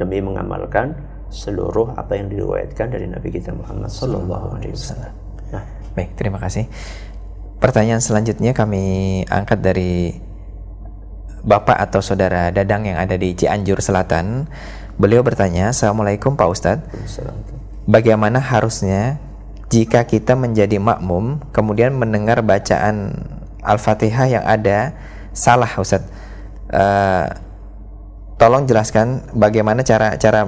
demi 0.00 0.22
mengamalkan 0.22 0.96
seluruh 1.28 1.92
apa 1.92 2.16
yang 2.16 2.32
diriwayatkan 2.32 2.88
dari 2.88 3.04
Nabi 3.04 3.28
kita 3.28 3.52
Muhammad 3.52 3.92
Sallallahu 3.92 4.56
Alaihi 4.56 4.72
Wasallam. 4.72 5.12
Nah, 5.52 5.64
baik 5.92 6.16
terima 6.16 6.40
kasih. 6.40 6.64
Pertanyaan 7.58 7.98
selanjutnya 7.98 8.54
kami 8.54 9.26
angkat 9.26 9.58
dari 9.58 10.14
bapak 11.42 11.74
atau 11.90 11.98
saudara 11.98 12.54
Dadang 12.54 12.86
yang 12.86 12.98
ada 13.02 13.18
di 13.18 13.34
Cianjur 13.34 13.82
Selatan. 13.82 14.46
Beliau 14.94 15.26
bertanya, 15.26 15.74
Assalamualaikum 15.74 16.38
Pak 16.38 16.48
Ustadz. 16.50 17.18
Bagaimana 17.90 18.38
harusnya 18.38 19.18
jika 19.74 20.06
kita 20.06 20.38
menjadi 20.38 20.78
makmum 20.78 21.42
kemudian 21.50 21.98
mendengar 21.98 22.46
bacaan 22.46 23.26
Al-Fatihah 23.66 24.26
yang 24.30 24.44
ada 24.46 24.94
salah 25.34 25.70
Ustadz? 25.74 26.10
Uh, 26.68 27.26
tolong 28.38 28.64
jelaskan 28.70 29.26
bagaimana 29.34 29.82
cara 29.82 30.14
cara 30.14 30.46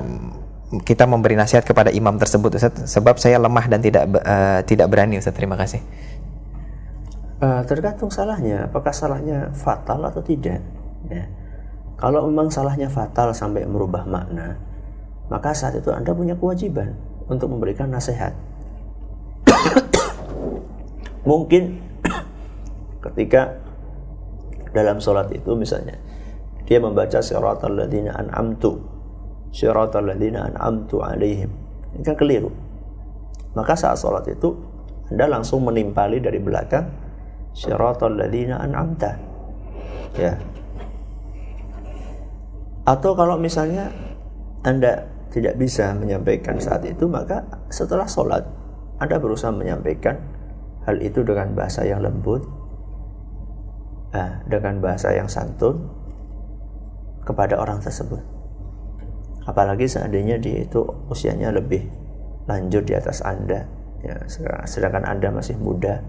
kita 0.87 1.03
memberi 1.11 1.35
nasihat 1.35 1.67
kepada 1.67 1.91
imam 1.91 2.15
tersebut 2.15 2.55
Ustaz 2.55 2.87
sebab 2.87 3.19
saya 3.19 3.43
lemah 3.43 3.67
dan 3.67 3.83
tidak 3.83 4.07
uh, 4.07 4.63
tidak 4.63 4.87
berani 4.87 5.19
Ustaz 5.19 5.35
terima 5.35 5.59
kasih 5.59 5.83
uh, 7.41 7.63
tergantung 7.65 8.13
salahnya. 8.13 8.69
Apakah 8.69 8.93
salahnya 8.95 9.51
fatal 9.57 10.05
atau 10.07 10.23
tidak 10.23 10.61
ya. 11.09 11.25
kalau 11.97 12.29
memang 12.29 12.53
salahnya 12.53 12.93
fatal 12.93 13.33
sampai 13.33 13.65
merubah 13.65 14.05
makna 14.05 14.57
maka 15.31 15.55
saat 15.55 15.79
itu 15.79 15.89
anda 15.95 16.11
punya 16.11 16.35
kewajiban 16.35 16.99
untuk 17.31 17.55
memberikan 17.55 17.87
nasihat. 17.87 18.35
Mungkin 21.31 21.79
ketika 23.09 23.63
dalam 24.75 24.99
sholat 24.99 25.31
itu 25.31 25.55
misalnya 25.55 25.95
dia 26.67 26.83
membaca 26.83 27.23
siratal 27.23 27.75
ladzina 27.75 28.15
an'amtu 28.15 28.83
siratal 29.55 30.11
ladzina 30.11 30.51
an'amtu 30.51 30.99
alaihim. 30.99 31.51
Ini 31.95 32.03
kan 32.03 32.19
keliru. 32.19 32.51
Maka 33.55 33.79
saat 33.79 34.03
sholat 34.03 34.27
itu 34.27 34.59
anda 35.11 35.31
langsung 35.31 35.63
menimpali 35.63 36.19
dari 36.19 36.39
belakang 36.43 37.10
siratal 37.57 38.15
ladzina 38.17 38.61
an'amta. 38.63 39.17
Ya. 40.19 40.35
Atau 42.85 43.15
kalau 43.15 43.39
misalnya 43.39 43.93
anda 44.67 45.07
tidak 45.31 45.57
bisa 45.57 45.95
menyampaikan 45.95 46.59
saat 46.59 46.83
itu 46.83 47.07
maka 47.07 47.47
setelah 47.71 48.05
sholat 48.05 48.43
anda 48.99 49.17
berusaha 49.17 49.55
menyampaikan 49.55 50.19
hal 50.85 50.99
itu 50.99 51.23
dengan 51.23 51.55
bahasa 51.55 51.87
yang 51.87 52.03
lembut 52.03 52.43
eh, 54.11 54.33
dengan 54.51 54.83
bahasa 54.83 55.15
yang 55.15 55.31
santun 55.31 55.87
kepada 57.23 57.57
orang 57.61 57.79
tersebut. 57.79 58.21
Apalagi 59.47 59.87
seandainya 59.89 60.37
dia 60.37 60.63
itu 60.63 60.85
usianya 61.09 61.55
lebih 61.55 61.89
lanjut 62.45 62.83
di 62.85 62.95
atas 62.97 63.23
Anda, 63.23 63.65
ya, 64.03 64.19
sedangkan 64.67 65.07
Anda 65.07 65.31
masih 65.31 65.57
muda, 65.57 66.03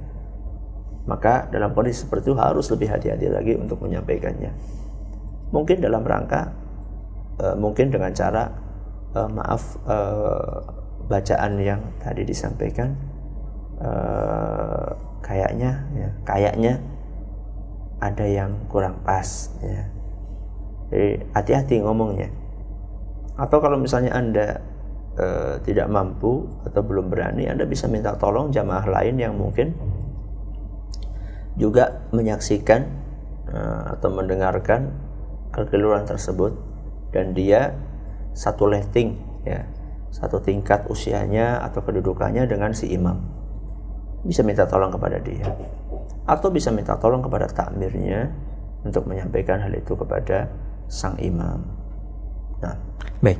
maka 1.10 1.50
dalam 1.50 1.74
kondisi 1.74 2.06
seperti 2.06 2.30
itu 2.30 2.38
harus 2.38 2.70
lebih 2.70 2.94
hati-hati 2.94 3.28
lagi 3.32 3.54
untuk 3.58 3.82
menyampaikannya. 3.82 4.54
Mungkin 5.50 5.82
dalam 5.82 6.06
rangka, 6.06 6.54
uh, 7.42 7.56
mungkin 7.58 7.90
dengan 7.90 8.14
cara 8.14 8.54
uh, 9.18 9.30
maaf 9.30 9.82
uh, 9.90 10.62
bacaan 11.10 11.60
yang 11.60 11.82
tadi 12.00 12.24
disampaikan, 12.24 12.96
uh, 13.82 14.94
kayaknya, 15.26 15.84
ya, 15.98 16.10
kayaknya 16.24 16.74
ada 18.02 18.26
yang 18.26 18.52
kurang 18.70 18.98
pas, 19.04 19.52
ya 19.62 19.86
jadi 20.92 21.24
hati-hati 21.32 21.80
ngomongnya. 21.80 22.28
Atau 23.40 23.64
kalau 23.64 23.80
misalnya 23.80 24.12
Anda 24.12 24.60
tidak 25.62 25.86
mampu 25.92 26.50
atau 26.66 26.82
belum 26.82 27.14
berani, 27.14 27.46
Anda 27.46 27.64
bisa 27.70 27.86
minta 27.86 28.16
tolong 28.18 28.50
jamaah 28.50 28.90
lain 28.90 29.22
yang 29.22 29.38
mungkin 29.38 29.72
juga 31.60 32.08
menyaksikan 32.16 32.82
e, 33.48 33.60
atau 33.98 34.10
mendengarkan 34.12 34.92
kekeliruan 35.52 36.08
tersebut 36.08 36.56
dan 37.12 37.36
dia 37.36 37.76
satu 38.32 38.72
letting 38.72 39.20
ya 39.44 39.68
satu 40.12 40.40
tingkat 40.44 40.88
usianya 40.88 41.60
atau 41.64 41.84
kedudukannya 41.84 42.48
dengan 42.48 42.72
si 42.72 42.92
imam 42.92 43.20
bisa 44.24 44.46
minta 44.46 44.64
tolong 44.68 44.92
kepada 44.92 45.20
dia 45.20 45.48
atau 46.30 46.48
bisa 46.54 46.70
minta 46.70 46.96
tolong 46.96 47.20
kepada 47.20 47.50
takmirnya 47.50 48.32
untuk 48.86 49.10
menyampaikan 49.10 49.62
hal 49.62 49.74
itu 49.74 49.94
kepada 49.94 50.50
sang 50.90 51.18
imam. 51.22 51.62
Nah, 52.62 52.76
baik. 53.22 53.40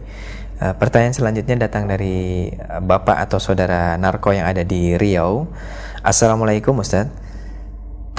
Uh, 0.62 0.74
pertanyaan 0.78 1.14
selanjutnya 1.14 1.66
datang 1.66 1.90
dari 1.90 2.50
uh, 2.54 2.82
bapak 2.82 3.18
atau 3.26 3.42
saudara 3.42 3.98
narko 3.98 4.34
yang 4.34 4.46
ada 4.46 4.62
di 4.62 4.94
Riau. 4.98 5.50
Assalamualaikum 6.06 6.78
Ustaz. 6.82 7.10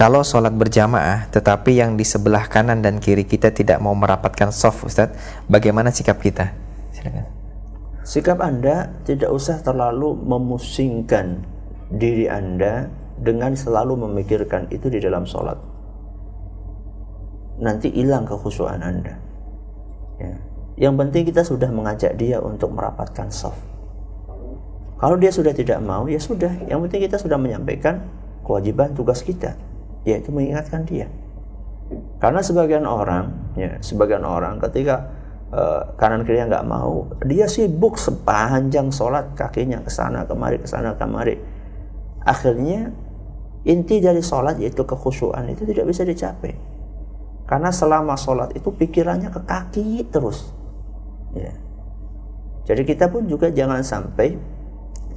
Kalau 0.03 0.27
sholat 0.27 0.51
berjamaah, 0.51 1.31
tetapi 1.31 1.79
yang 1.79 1.95
di 1.95 2.03
sebelah 2.03 2.51
kanan 2.51 2.83
dan 2.83 2.99
kiri 2.99 3.23
kita 3.23 3.55
tidak 3.55 3.79
mau 3.79 3.95
merapatkan 3.95 4.51
soft, 4.51 4.83
Ustaz, 4.83 5.15
bagaimana 5.47 5.95
sikap 5.95 6.19
kita? 6.19 6.51
Silakan. 6.91 7.31
Sikap 8.03 8.43
Anda 8.43 8.91
tidak 9.07 9.31
usah 9.31 9.63
terlalu 9.63 10.19
memusingkan 10.19 11.47
diri 11.95 12.27
Anda 12.27 12.91
dengan 13.15 13.55
selalu 13.55 14.11
memikirkan 14.11 14.75
itu 14.75 14.91
di 14.91 14.99
dalam 14.99 15.23
sholat 15.23 15.55
nanti 17.63 17.95
hilang 17.95 18.27
kekhusyuan 18.27 18.83
Anda. 18.83 19.15
Ya. 20.19 20.35
Yang 20.89 20.95
penting 20.99 21.23
kita 21.31 21.43
sudah 21.47 21.71
mengajak 21.71 22.19
dia 22.19 22.43
untuk 22.43 22.75
merapatkan 22.75 23.31
soft. 23.31 23.63
Kalau 24.99 25.15
dia 25.15 25.31
sudah 25.31 25.55
tidak 25.55 25.79
mau, 25.79 26.11
ya 26.11 26.19
sudah. 26.19 26.51
Yang 26.67 26.91
penting 26.91 27.01
kita 27.07 27.17
sudah 27.23 27.39
menyampaikan 27.39 28.03
kewajiban 28.43 28.95
tugas 28.99 29.23
kita, 29.23 29.55
yaitu 30.03 30.35
mengingatkan 30.35 30.83
dia. 30.87 31.07
Karena 32.19 32.41
sebagian 32.41 32.87
orang, 32.89 33.53
ya, 33.59 33.77
sebagian 33.85 34.25
orang 34.25 34.57
ketika 34.63 35.13
uh, 35.53 35.93
kanan 36.01 36.25
kiri 36.25 36.41
nggak 36.43 36.65
mau, 36.65 37.13
dia 37.27 37.45
sibuk 37.47 38.01
sepanjang 38.01 38.89
sholat 38.89 39.37
kakinya 39.37 39.83
ke 39.85 39.91
sana 39.93 40.25
kemari 40.25 40.57
ke 40.63 40.69
sana 40.69 40.97
kemari. 40.97 41.37
Akhirnya 42.23 42.95
inti 43.67 44.01
dari 44.01 44.23
sholat 44.25 44.59
yaitu 44.59 44.83
kekhusyuan 44.83 45.51
itu 45.53 45.69
tidak 45.69 45.85
bisa 45.91 46.03
dicapai. 46.07 46.55
Karena 47.45 47.69
selama 47.69 48.17
sholat 48.17 48.57
itu 48.57 48.73
pikirannya 48.73 49.29
ke 49.29 49.41
kaki 49.45 50.09
terus. 50.09 50.55
Ya. 51.37 51.53
Jadi 52.63 52.87
kita 52.87 53.11
pun 53.11 53.27
juga 53.27 53.51
jangan 53.51 53.83
sampai 53.83 54.39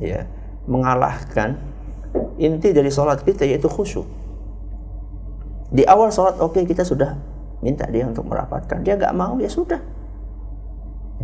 ya 0.01 0.25
mengalahkan 0.65 1.55
inti 2.41 2.73
dari 2.73 2.89
sholat 2.89 3.21
kita 3.21 3.45
yaitu 3.45 3.69
khusyuk. 3.69 4.24
Di 5.72 5.84
awal 5.86 6.13
sholat 6.13 6.38
oke 6.38 6.57
okay, 6.57 6.63
kita 6.66 6.86
sudah 6.86 7.18
minta 7.61 7.86
dia 7.89 8.05
untuk 8.05 8.26
merapatkan. 8.30 8.82
Dia 8.86 8.97
nggak 8.97 9.16
mau 9.16 9.38
ya 9.41 9.49
sudah. 9.49 9.82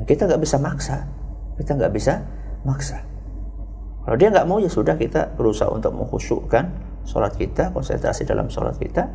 Kita 0.05 0.25
nggak 0.25 0.41
bisa 0.41 0.57
maksa. 0.57 1.05
Kita 1.59 1.77
nggak 1.77 1.93
bisa 1.93 2.21
maksa. 2.65 3.03
Kalau 4.01 4.17
dia 4.17 4.33
nggak 4.33 4.47
mau 4.49 4.57
ya 4.57 4.69
sudah 4.71 4.97
kita 4.97 5.37
berusaha 5.37 5.69
untuk 5.69 5.93
mengkhusyukkan 5.93 6.65
sholat 7.05 7.37
kita, 7.37 7.69
konsentrasi 7.69 8.25
dalam 8.25 8.49
sholat 8.49 8.77
kita 8.81 9.05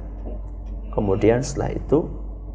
Kemudian 0.97 1.45
setelah 1.45 1.77
itu 1.77 2.09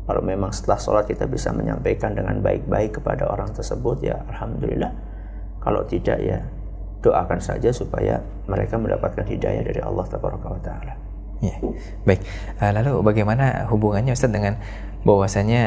kalau 0.09 0.25
memang 0.25 0.49
setelah 0.49 0.81
sholat 0.81 1.05
kita 1.05 1.29
bisa 1.29 1.53
menyampaikan 1.53 2.17
dengan 2.17 2.41
baik-baik 2.41 2.97
kepada 2.97 3.29
orang 3.29 3.53
tersebut 3.53 4.01
ya 4.01 4.17
Alhamdulillah 4.33 4.89
kalau 5.61 5.85
tidak 5.85 6.17
ya 6.17 6.41
doakan 7.05 7.37
saja 7.37 7.69
supaya 7.69 8.17
mereka 8.49 8.81
mendapatkan 8.81 9.29
hidayah 9.29 9.61
dari 9.61 9.77
Allah 9.85 10.05
Taala. 10.09 11.10
Ya, 11.41 11.57
baik. 12.05 12.21
Eh, 12.61 12.71
lalu 12.71 13.01
bagaimana 13.01 13.65
hubungannya 13.67 14.13
Ustaz 14.13 14.29
dengan 14.29 14.61
bahwasanya 15.01 15.61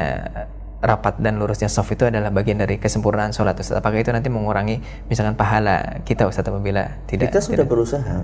rapat 0.84 1.18
dan 1.18 1.40
lurusnya 1.40 1.66
soft 1.66 1.90
itu 1.90 2.06
adalah 2.06 2.30
bagian 2.30 2.62
dari 2.62 2.78
kesempurnaan 2.78 3.34
sholat 3.34 3.58
Ustaz. 3.58 3.82
Apakah 3.82 3.98
itu 3.98 4.14
nanti 4.14 4.30
mengurangi 4.30 4.78
misalkan 5.10 5.34
pahala 5.34 6.00
kita 6.06 6.30
Ustaz 6.30 6.46
apabila 6.46 7.02
tidak? 7.10 7.34
Kita 7.34 7.42
sudah 7.42 7.66
tidak, 7.66 7.70
berusaha. 7.74 8.16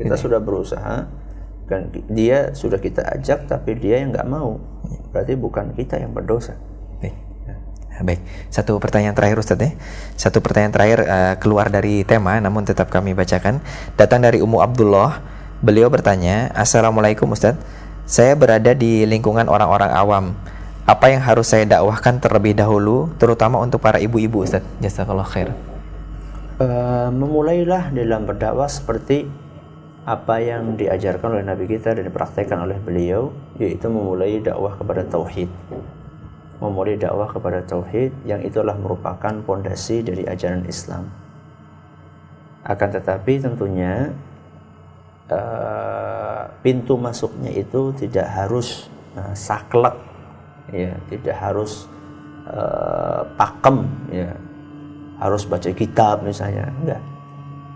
Kita 0.00 0.16
tidak. 0.16 0.18
sudah 0.18 0.40
berusaha 0.40 0.96
kan 1.64 1.88
dia 2.12 2.52
sudah 2.52 2.76
kita 2.76 3.00
ajak 3.16 3.48
tapi 3.48 3.76
dia 3.80 4.04
yang 4.04 4.12
nggak 4.12 4.28
mau 4.28 4.60
berarti 5.10 5.32
bukan 5.32 5.72
kita 5.72 5.96
yang 5.96 6.12
berdosa 6.12 6.60
baik 7.00 7.16
baik 8.04 8.20
satu 8.52 8.76
pertanyaan 8.76 9.16
terakhir 9.16 9.40
Ustaz 9.40 9.56
ya 9.56 9.72
satu 10.12 10.44
pertanyaan 10.44 10.74
terakhir 10.76 10.98
uh, 11.08 11.34
keluar 11.40 11.72
dari 11.72 12.04
tema 12.04 12.36
namun 12.36 12.68
tetap 12.68 12.92
kami 12.92 13.16
bacakan 13.16 13.64
datang 13.96 14.20
dari 14.20 14.44
Umu 14.44 14.60
Abdullah 14.60 15.24
beliau 15.64 15.88
bertanya 15.88 16.52
Assalamualaikum 16.52 17.32
Ustaz 17.32 17.56
saya 18.04 18.36
berada 18.36 18.76
di 18.76 19.08
lingkungan 19.08 19.48
orang-orang 19.48 19.88
awam. 19.96 20.24
Apa 20.84 21.08
yang 21.08 21.24
harus 21.24 21.48
saya 21.48 21.64
dakwahkan 21.64 22.20
terlebih 22.20 22.52
dahulu 22.52 23.08
terutama 23.16 23.56
untuk 23.64 23.80
para 23.80 23.96
ibu-ibu 23.96 24.44
Ustaz 24.44 24.60
jazakallah 24.84 25.24
khair. 25.24 25.56
Uh, 26.60 27.08
memulailah 27.08 27.88
dalam 27.96 28.28
berdakwah 28.28 28.68
seperti 28.68 29.24
apa 30.04 30.36
yang 30.36 30.76
diajarkan 30.76 31.40
oleh 31.40 31.48
Nabi 31.48 31.64
kita 31.64 31.96
dan 31.96 32.04
dipraktekkan 32.04 32.60
oleh 32.60 32.76
beliau 32.76 33.32
yaitu 33.56 33.88
memulai 33.88 34.36
dakwah 34.44 34.76
kepada 34.76 35.00
tauhid. 35.08 35.48
Memulai 36.60 37.00
dakwah 37.00 37.32
kepada 37.32 37.64
tauhid 37.64 38.12
yang 38.28 38.44
itulah 38.44 38.76
merupakan 38.76 39.32
pondasi 39.40 40.04
dari 40.04 40.28
ajaran 40.28 40.68
Islam. 40.68 41.08
Akan 42.68 42.92
tetapi 42.92 43.40
tentunya 43.40 44.12
uh, 45.30 46.42
pintu 46.60 47.00
masuknya 47.00 47.52
itu 47.52 47.94
tidak 47.96 48.28
harus 48.28 48.88
uh, 49.16 49.32
saklek 49.32 49.96
ya 50.72 50.96
tidak 51.12 51.36
harus 51.36 51.86
uh, 52.48 53.22
pakem 53.36 53.84
ya. 54.10 54.32
Harus 55.14 55.46
baca 55.46 55.70
kitab 55.70 56.26
misalnya 56.26 56.68
enggak. 56.82 57.02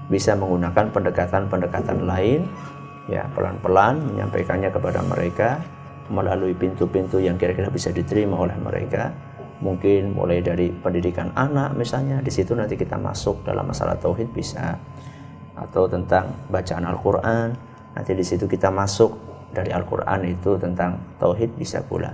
Bisa 0.08 0.34
menggunakan 0.34 0.90
pendekatan-pendekatan 0.90 2.04
lain 2.04 2.48
ya 3.08 3.24
pelan-pelan 3.32 4.04
menyampaikannya 4.04 4.68
kepada 4.68 5.00
mereka 5.06 5.60
melalui 6.08 6.56
pintu-pintu 6.56 7.20
yang 7.20 7.36
kira-kira 7.36 7.68
bisa 7.68 7.92
diterima 7.92 8.36
oleh 8.36 8.56
mereka. 8.58 9.12
Mungkin 9.58 10.14
mulai 10.14 10.38
dari 10.38 10.70
pendidikan 10.70 11.34
anak 11.34 11.74
misalnya 11.74 12.22
di 12.22 12.30
situ 12.30 12.54
nanti 12.54 12.78
kita 12.78 12.94
masuk 12.94 13.42
dalam 13.42 13.66
masalah 13.66 13.98
tauhid 13.98 14.30
bisa 14.30 14.78
atau 15.58 15.90
tentang 15.90 16.30
bacaan 16.48 16.84
Al-Qur'an. 16.86 17.48
Nanti 17.96 18.12
di 18.14 18.22
situ 18.22 18.46
kita 18.46 18.70
masuk 18.70 19.10
dari 19.50 19.74
Al-Qur'an 19.74 20.22
itu 20.22 20.54
tentang 20.60 20.98
tauhid 21.18 21.56
bisa 21.58 21.82
pula. 21.82 22.12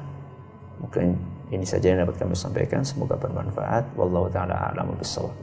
Mungkin 0.81 1.13
ini 1.53 1.67
saja 1.67 1.93
yang 1.93 2.03
dapat 2.05 2.17
kami 2.19 2.33
sampaikan. 2.33 2.81
Semoga 2.81 3.21
bermanfaat. 3.21 3.95
Wallahu 3.95 4.33
taala 4.33 4.73
a'lamu 4.73 4.97
bissawab 4.97 5.35